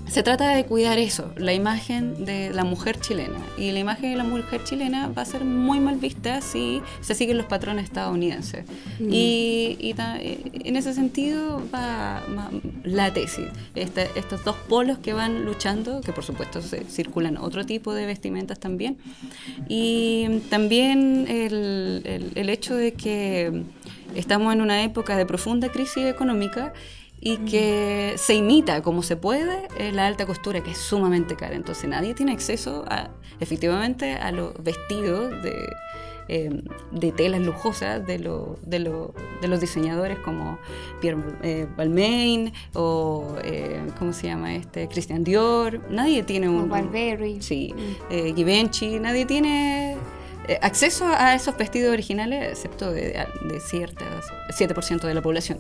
se 0.08 0.22
trata 0.22 0.49
de 0.56 0.66
cuidar 0.66 0.99
eso, 0.99 1.34
la 1.38 1.54
imagen 1.54 2.26
de 2.26 2.51
la 2.51 2.64
mujer 2.64 2.99
chilena. 2.99 3.39
Y 3.58 3.72
la 3.72 3.80
imagen 3.80 4.12
de 4.12 4.18
la 4.18 4.24
mujer 4.24 4.64
chilena 4.64 5.08
va 5.08 5.22
a 5.24 5.26
ser 5.26 5.43
muy 5.45 5.80
mal 5.80 5.95
vista 5.95 6.41
si 6.41 6.82
se 7.01 7.16
siguen 7.16 7.38
los 7.38 7.45
patrones 7.47 7.86
estadounidenses. 7.86 8.66
Y, 8.99 9.78
y 9.80 9.93
ta- 9.95 10.20
eh, 10.22 10.39
en 10.66 10.76
ese 10.76 10.93
sentido 10.93 11.64
va, 11.74 12.22
va 12.38 12.51
la 12.84 13.12
tesis. 13.14 13.47
Este- 13.76 14.10
estos 14.16 14.43
dos 14.43 14.56
polos 14.70 14.97
que 14.99 15.14
van 15.14 15.45
luchando, 15.45 16.01
que 16.01 16.12
por 16.12 16.24
supuesto 16.24 16.62
se 16.62 16.84
circulan 16.84 17.38
otro 17.38 17.66
tipo 17.66 17.93
de 17.93 18.06
vestimentas 18.06 18.60
también. 18.60 18.97
Y 19.68 20.39
también 20.49 21.26
el, 21.30 22.01
el- 22.06 22.32
el 22.36 22.49
hecho 22.49 22.76
de 22.76 22.93
que 22.93 23.64
estamos 24.16 24.54
en 24.54 24.62
una 24.62 24.84
época 24.84 25.16
de 25.18 25.26
profunda 25.26 25.70
crisis 25.70 26.06
económica 26.06 26.74
y 27.26 27.38
que 27.38 28.15
se 28.17 28.34
imita 28.36 28.82
como 28.82 29.01
se 29.01 29.15
puede 29.15 29.67
eh, 29.78 29.91
la 29.93 30.07
alta 30.07 30.26
costura, 30.26 30.61
que 30.61 30.71
es 30.71 30.78
sumamente 30.78 31.36
cara. 31.38 31.55
Entonces 31.55 31.89
nadie 31.89 32.13
tiene 32.13 32.34
acceso 32.34 32.84
a, 32.89 33.09
efectivamente 33.39 34.13
a 34.15 34.32
los 34.34 34.53
vestidos 34.61 35.32
de, 35.41 35.69
eh, 36.28 36.49
de 36.91 37.11
telas 37.13 37.39
lujosas 37.41 38.05
de, 38.05 38.19
lo- 38.19 38.57
de, 38.63 38.80
lo- 38.80 39.13
de 39.41 39.47
los 39.47 39.61
diseñadores 39.61 40.19
como 40.19 40.57
Pierre 40.99 41.21
eh, 41.43 41.65
Balmain 41.78 42.51
o, 42.74 43.38
eh, 43.43 43.80
¿cómo 43.99 44.11
se 44.11 44.28
llama 44.28 44.55
este? 44.55 44.89
Christian 44.89 45.24
Dior. 45.24 45.80
Nadie 45.89 46.24
tiene 46.24 46.49
O 46.49 46.51
un... 46.51 46.67
Burberry. 46.67 47.41
Sí, 47.41 47.74
eh, 48.09 48.34
Givenchy, 48.36 48.99
nadie 48.99 49.26
tiene 49.26 49.95
eh, 50.49 50.59
acceso 50.61 51.05
a 51.07 51.36
esos 51.36 51.55
vestidos 51.57 51.93
originales, 51.93 52.49
excepto 52.49 52.91
de, 52.91 53.26
de 53.47 53.59
ciertas 53.61 54.26
7% 54.59 55.01
de 55.07 55.13
la 55.13 55.21
población. 55.21 55.59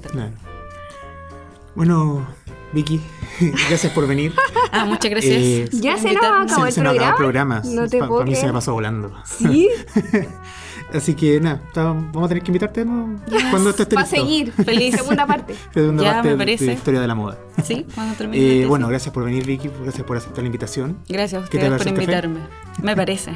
Bueno, 1.75 2.25
Vicky, 2.71 3.01
gracias 3.69 3.91
por 3.93 4.07
venir. 4.07 4.33
Ah, 4.71 4.85
muchas 4.85 5.09
gracias. 5.11 5.35
Eh, 5.41 5.69
Ya 5.73 5.97
se 5.97 6.13
nos 6.13 6.23
acabó 6.23 6.69
se, 6.71 6.81
el 6.81 6.87
el 6.87 7.13
programa. 7.15 7.61
No 7.65 7.87
te 7.87 7.99
Pa- 7.99 8.07
puedo 8.07 8.19
para 8.21 8.29
mí 8.29 8.35
se 8.35 8.45
me 8.47 8.53
pasó 8.53 8.73
volando. 8.73 9.11
¿Sí? 9.25 9.69
Así 10.93 11.15
que 11.15 11.39
nada, 11.39 11.59
vamos 11.73 12.25
a 12.25 12.27
tener 12.27 12.43
que 12.43 12.49
invitarte 12.51 12.85
¿no? 12.85 13.19
cuando 13.49 13.71
esto 13.71 13.81
esté 13.83 13.95
Va 13.95 14.01
a 14.01 14.03
listo. 14.03 14.17
seguir. 14.17 14.51
Feliz. 14.65 14.95
Segunda 14.95 15.25
parte. 15.25 15.55
Segunda 15.73 16.03
Ya, 16.03 16.13
parte 16.13 16.27
me 16.27 16.31
de- 16.33 16.37
parece. 16.37 16.65
de 16.65 16.73
historia 16.73 17.01
de 17.01 17.07
la 17.07 17.15
moda. 17.15 17.37
Sí, 17.63 17.87
cuando 17.95 18.13
termine. 18.15 18.61
Eh, 18.61 18.65
bueno, 18.67 18.87
gracias 18.87 19.11
por 19.13 19.23
venir, 19.23 19.45
Vicky. 19.45 19.71
Gracias 19.81 20.05
por 20.05 20.17
aceptar 20.17 20.43
la 20.43 20.47
invitación. 20.47 20.99
Gracias 21.09 21.45
a 21.45 21.49
¿Qué 21.49 21.57
te 21.57 21.63
ustedes 21.67 21.81
por 21.83 21.87
invitarme. 22.03 22.39
Me 22.83 22.95
parece. 22.95 23.31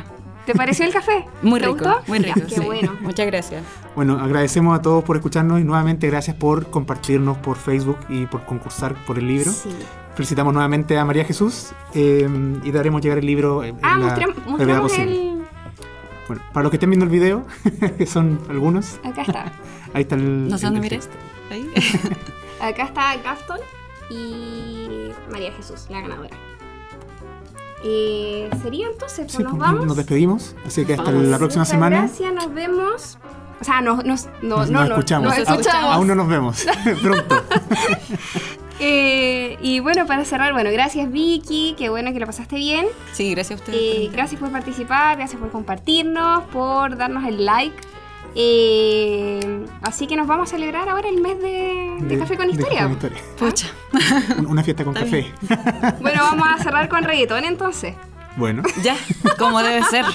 ¿Te 0.48 0.56
pareció 0.56 0.86
el 0.86 0.93
café? 0.93 1.26
Muy 1.43 1.60
¿Te 1.60 1.68
rico. 1.68 1.78
gustó? 1.84 2.02
Muy 2.08 2.20
Ya, 2.20 2.34
rico. 2.34 2.48
qué 2.48 2.56
sí. 2.56 2.62
bueno. 2.62 2.95
Muchas 3.02 3.26
gracias. 3.28 3.64
Bueno, 3.95 4.18
agradecemos 4.20 4.80
a 4.80 4.82
todos 4.82 5.04
por 5.04 5.18
escucharnos 5.18 5.60
y 5.60 5.64
nuevamente 5.64 6.08
gracias 6.08 6.36
por 6.38 6.70
compartirnos 6.72 7.38
por 7.39 7.58
Facebook 7.58 7.98
y 8.10 8.26
por 8.28 8.45
concursar 8.45 8.95
por 9.06 9.20
el 9.20 9.28
libro. 9.28 9.52
Sí. 9.52 9.70
Felicitamos 10.16 10.54
nuevamente 10.54 10.98
a 10.98 11.06
María 11.06 11.26
Jesús 11.26 11.74
eh, 11.93 12.28
y 12.64 12.72
daremos 12.72 13.02
llegar 13.02 13.20
el 13.20 13.26
libro 13.26 13.64
en 13.64 13.78
Ah, 13.84 13.98
mostramos 14.48 14.98
el... 14.98 15.43
Bueno, 16.28 16.41
para 16.54 16.64
los 16.64 16.72
que 16.72 16.78
estén 16.78 16.89
viendo 16.89 17.06
el 17.06 17.12
video, 17.12 17.45
que 17.98 18.06
son 18.06 18.39
algunos, 18.50 19.00
Acá 19.04 19.22
está. 19.22 19.52
ahí 19.93 20.02
está 20.02 20.16
el. 20.16 20.48
No 20.50 20.58
sé 20.58 20.66
dónde 20.66 20.89
texto. 20.89 21.14
Ahí. 21.52 21.70
Acá 22.60 22.84
está 22.84 23.16
Gaston 23.18 23.60
y 24.10 25.12
María 25.32 25.52
Jesús, 25.54 25.86
la 25.89 26.02
ganadora. 26.02 26.36
Eh, 27.84 28.49
¿Sería 28.63 28.88
entonces? 28.88 29.19
Pues 29.25 29.32
Sí, 29.38 29.43
nos 29.43 29.51
pues, 29.51 29.61
vamos. 29.61 29.86
nos 29.86 29.97
despedimos, 29.97 30.55
así 30.65 30.84
que 30.86 30.93
hasta 30.93 31.05
Vamos. 31.11 31.23
la 31.28 31.38
próxima 31.38 31.61
Muchas 31.61 31.69
semana. 31.71 31.99
Gracias, 31.99 32.34
nos 32.34 32.53
vemos. 32.53 33.17
O 33.59 33.63
sea, 33.63 33.82
nos, 33.82 34.03
nos, 34.05 34.25
no, 34.41 34.57
Nos, 34.57 34.69
no, 34.69 34.80
nos 34.82 34.89
no, 34.89 34.95
escuchamos. 34.95 35.25
nos 35.38 35.47
A- 35.49 35.51
escuchamos. 35.53 35.93
Aún 35.95 36.07
no 36.07 36.15
nos 36.15 36.28
vemos. 36.28 36.65
Pronto. 37.01 37.43
Eh, 38.80 39.57
y 39.59 39.80
bueno, 39.80 40.05
para 40.05 40.23
cerrar, 40.23 40.53
bueno, 40.53 40.69
gracias 40.71 41.11
Vicky, 41.11 41.73
qué 41.80 41.89
bueno 41.89 42.13
que 42.13 42.19
lo 42.19 42.28
pasaste 42.28 42.57
bien. 42.57 42.86
Sí, 43.11 43.32
gracias 43.32 43.59
a 43.59 43.63
ustedes. 43.63 43.80
Eh, 43.82 44.09
gracias 44.13 44.39
por 44.39 44.51
participar, 44.51 45.17
gracias 45.17 45.39
por 45.41 45.49
compartirnos, 45.49 46.43
por 46.53 46.95
darnos 46.95 47.25
el 47.25 47.43
like. 47.43 47.75
Eh, 48.39 49.65
así 49.81 50.05
que 50.05 50.15
nos 50.15 50.27
vamos 50.27 50.47
a 50.49 50.55
celebrar 50.55 50.88
ahora 50.89 51.09
el 51.09 51.19
mes 51.21 51.39
de, 51.41 51.97
de 52.01 52.17
Café 52.19 52.38
con 52.38 52.49
Historia. 52.51 52.81
Café 52.81 52.83
con 52.83 52.91
Historia. 52.93 53.23
Pucha. 53.38 53.67
Un- 54.38 54.45
Una 54.45 54.63
fiesta 54.63 54.83
con 54.85 54.95
Está 54.95 55.05
café. 55.05 55.95
Bueno, 56.01 56.21
vamos 56.21 56.47
a 56.47 56.61
cerrar 56.63 56.88
con 56.88 57.03
reggaetón 57.03 57.45
entonces. 57.45 57.95
Bueno, 58.35 58.61
Ya, 58.83 58.95
como 59.39 59.61
debe 59.63 59.83
ser. 59.85 60.05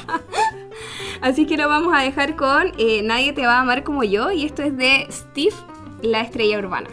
Así 1.21 1.47
que 1.47 1.57
lo 1.57 1.69
vamos 1.69 1.93
a 1.97 2.03
dejar 2.03 2.37
con 2.37 2.73
eh, 2.79 3.03
Nadie 3.03 3.33
te 3.33 3.45
va 3.45 3.57
a 3.57 3.61
amar 3.63 3.83
como 3.83 4.05
yo. 4.05 4.31
Y 4.31 4.45
esto 4.45 4.63
es 4.63 4.77
de 4.77 5.07
Steve, 5.11 5.55
la 6.03 6.21
estrella 6.21 6.59
urbana. 6.59 6.89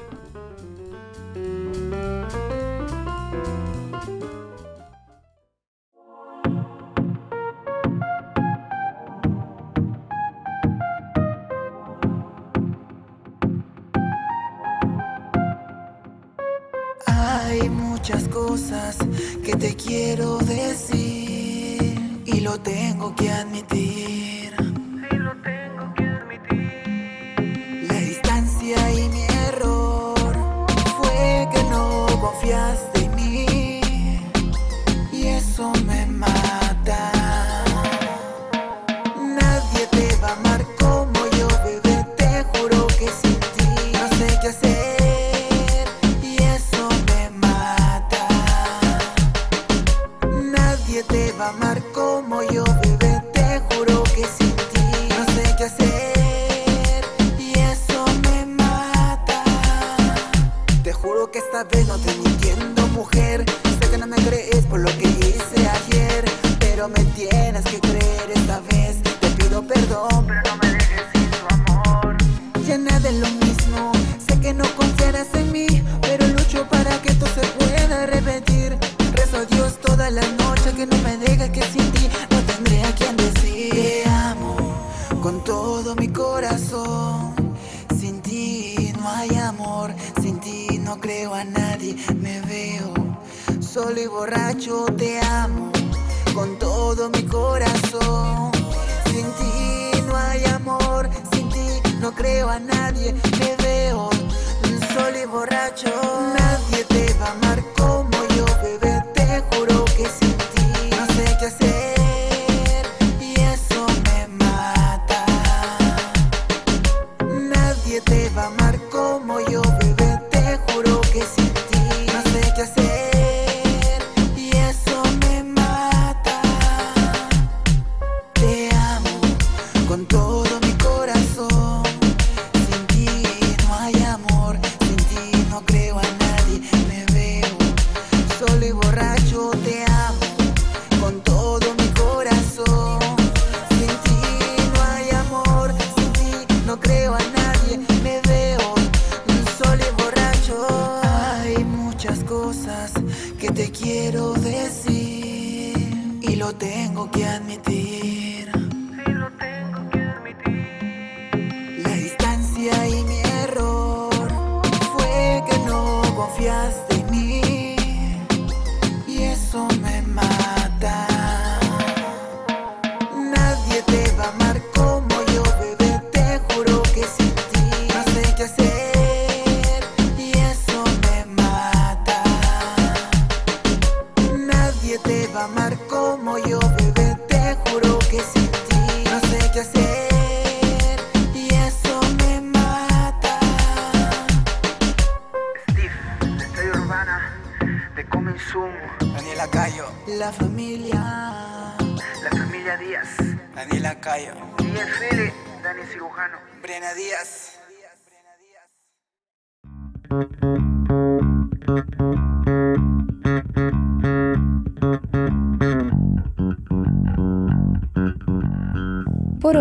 Muchas 17.99 18.29
cosas 18.29 18.97
que 19.43 19.57
te 19.57 19.75
quiero 19.75 20.37
decir 20.37 21.99
y 22.25 22.39
lo 22.39 22.57
tengo 22.61 23.13
que 23.13 23.29
admitir. 23.29 24.38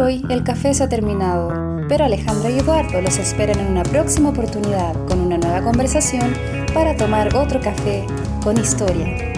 hoy 0.09 0.25
el 0.31 0.43
café 0.43 0.73
se 0.73 0.85
ha 0.85 0.89
terminado, 0.89 1.51
pero 1.87 2.07
Alejandra 2.07 2.49
y 2.49 2.59
Eduardo 2.59 3.03
los 3.03 3.19
esperan 3.19 3.61
en 3.61 3.67
una 3.67 3.83
próxima 3.83 4.31
oportunidad 4.31 4.95
con 5.05 5.21
una 5.21 5.37
nueva 5.37 5.63
conversación 5.63 6.33
para 6.73 6.97
tomar 6.97 7.37
otro 7.37 7.61
café 7.61 8.07
con 8.43 8.57
historia. 8.57 9.35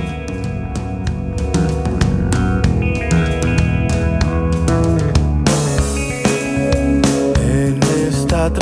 En 7.42 7.80
esta 8.06 8.52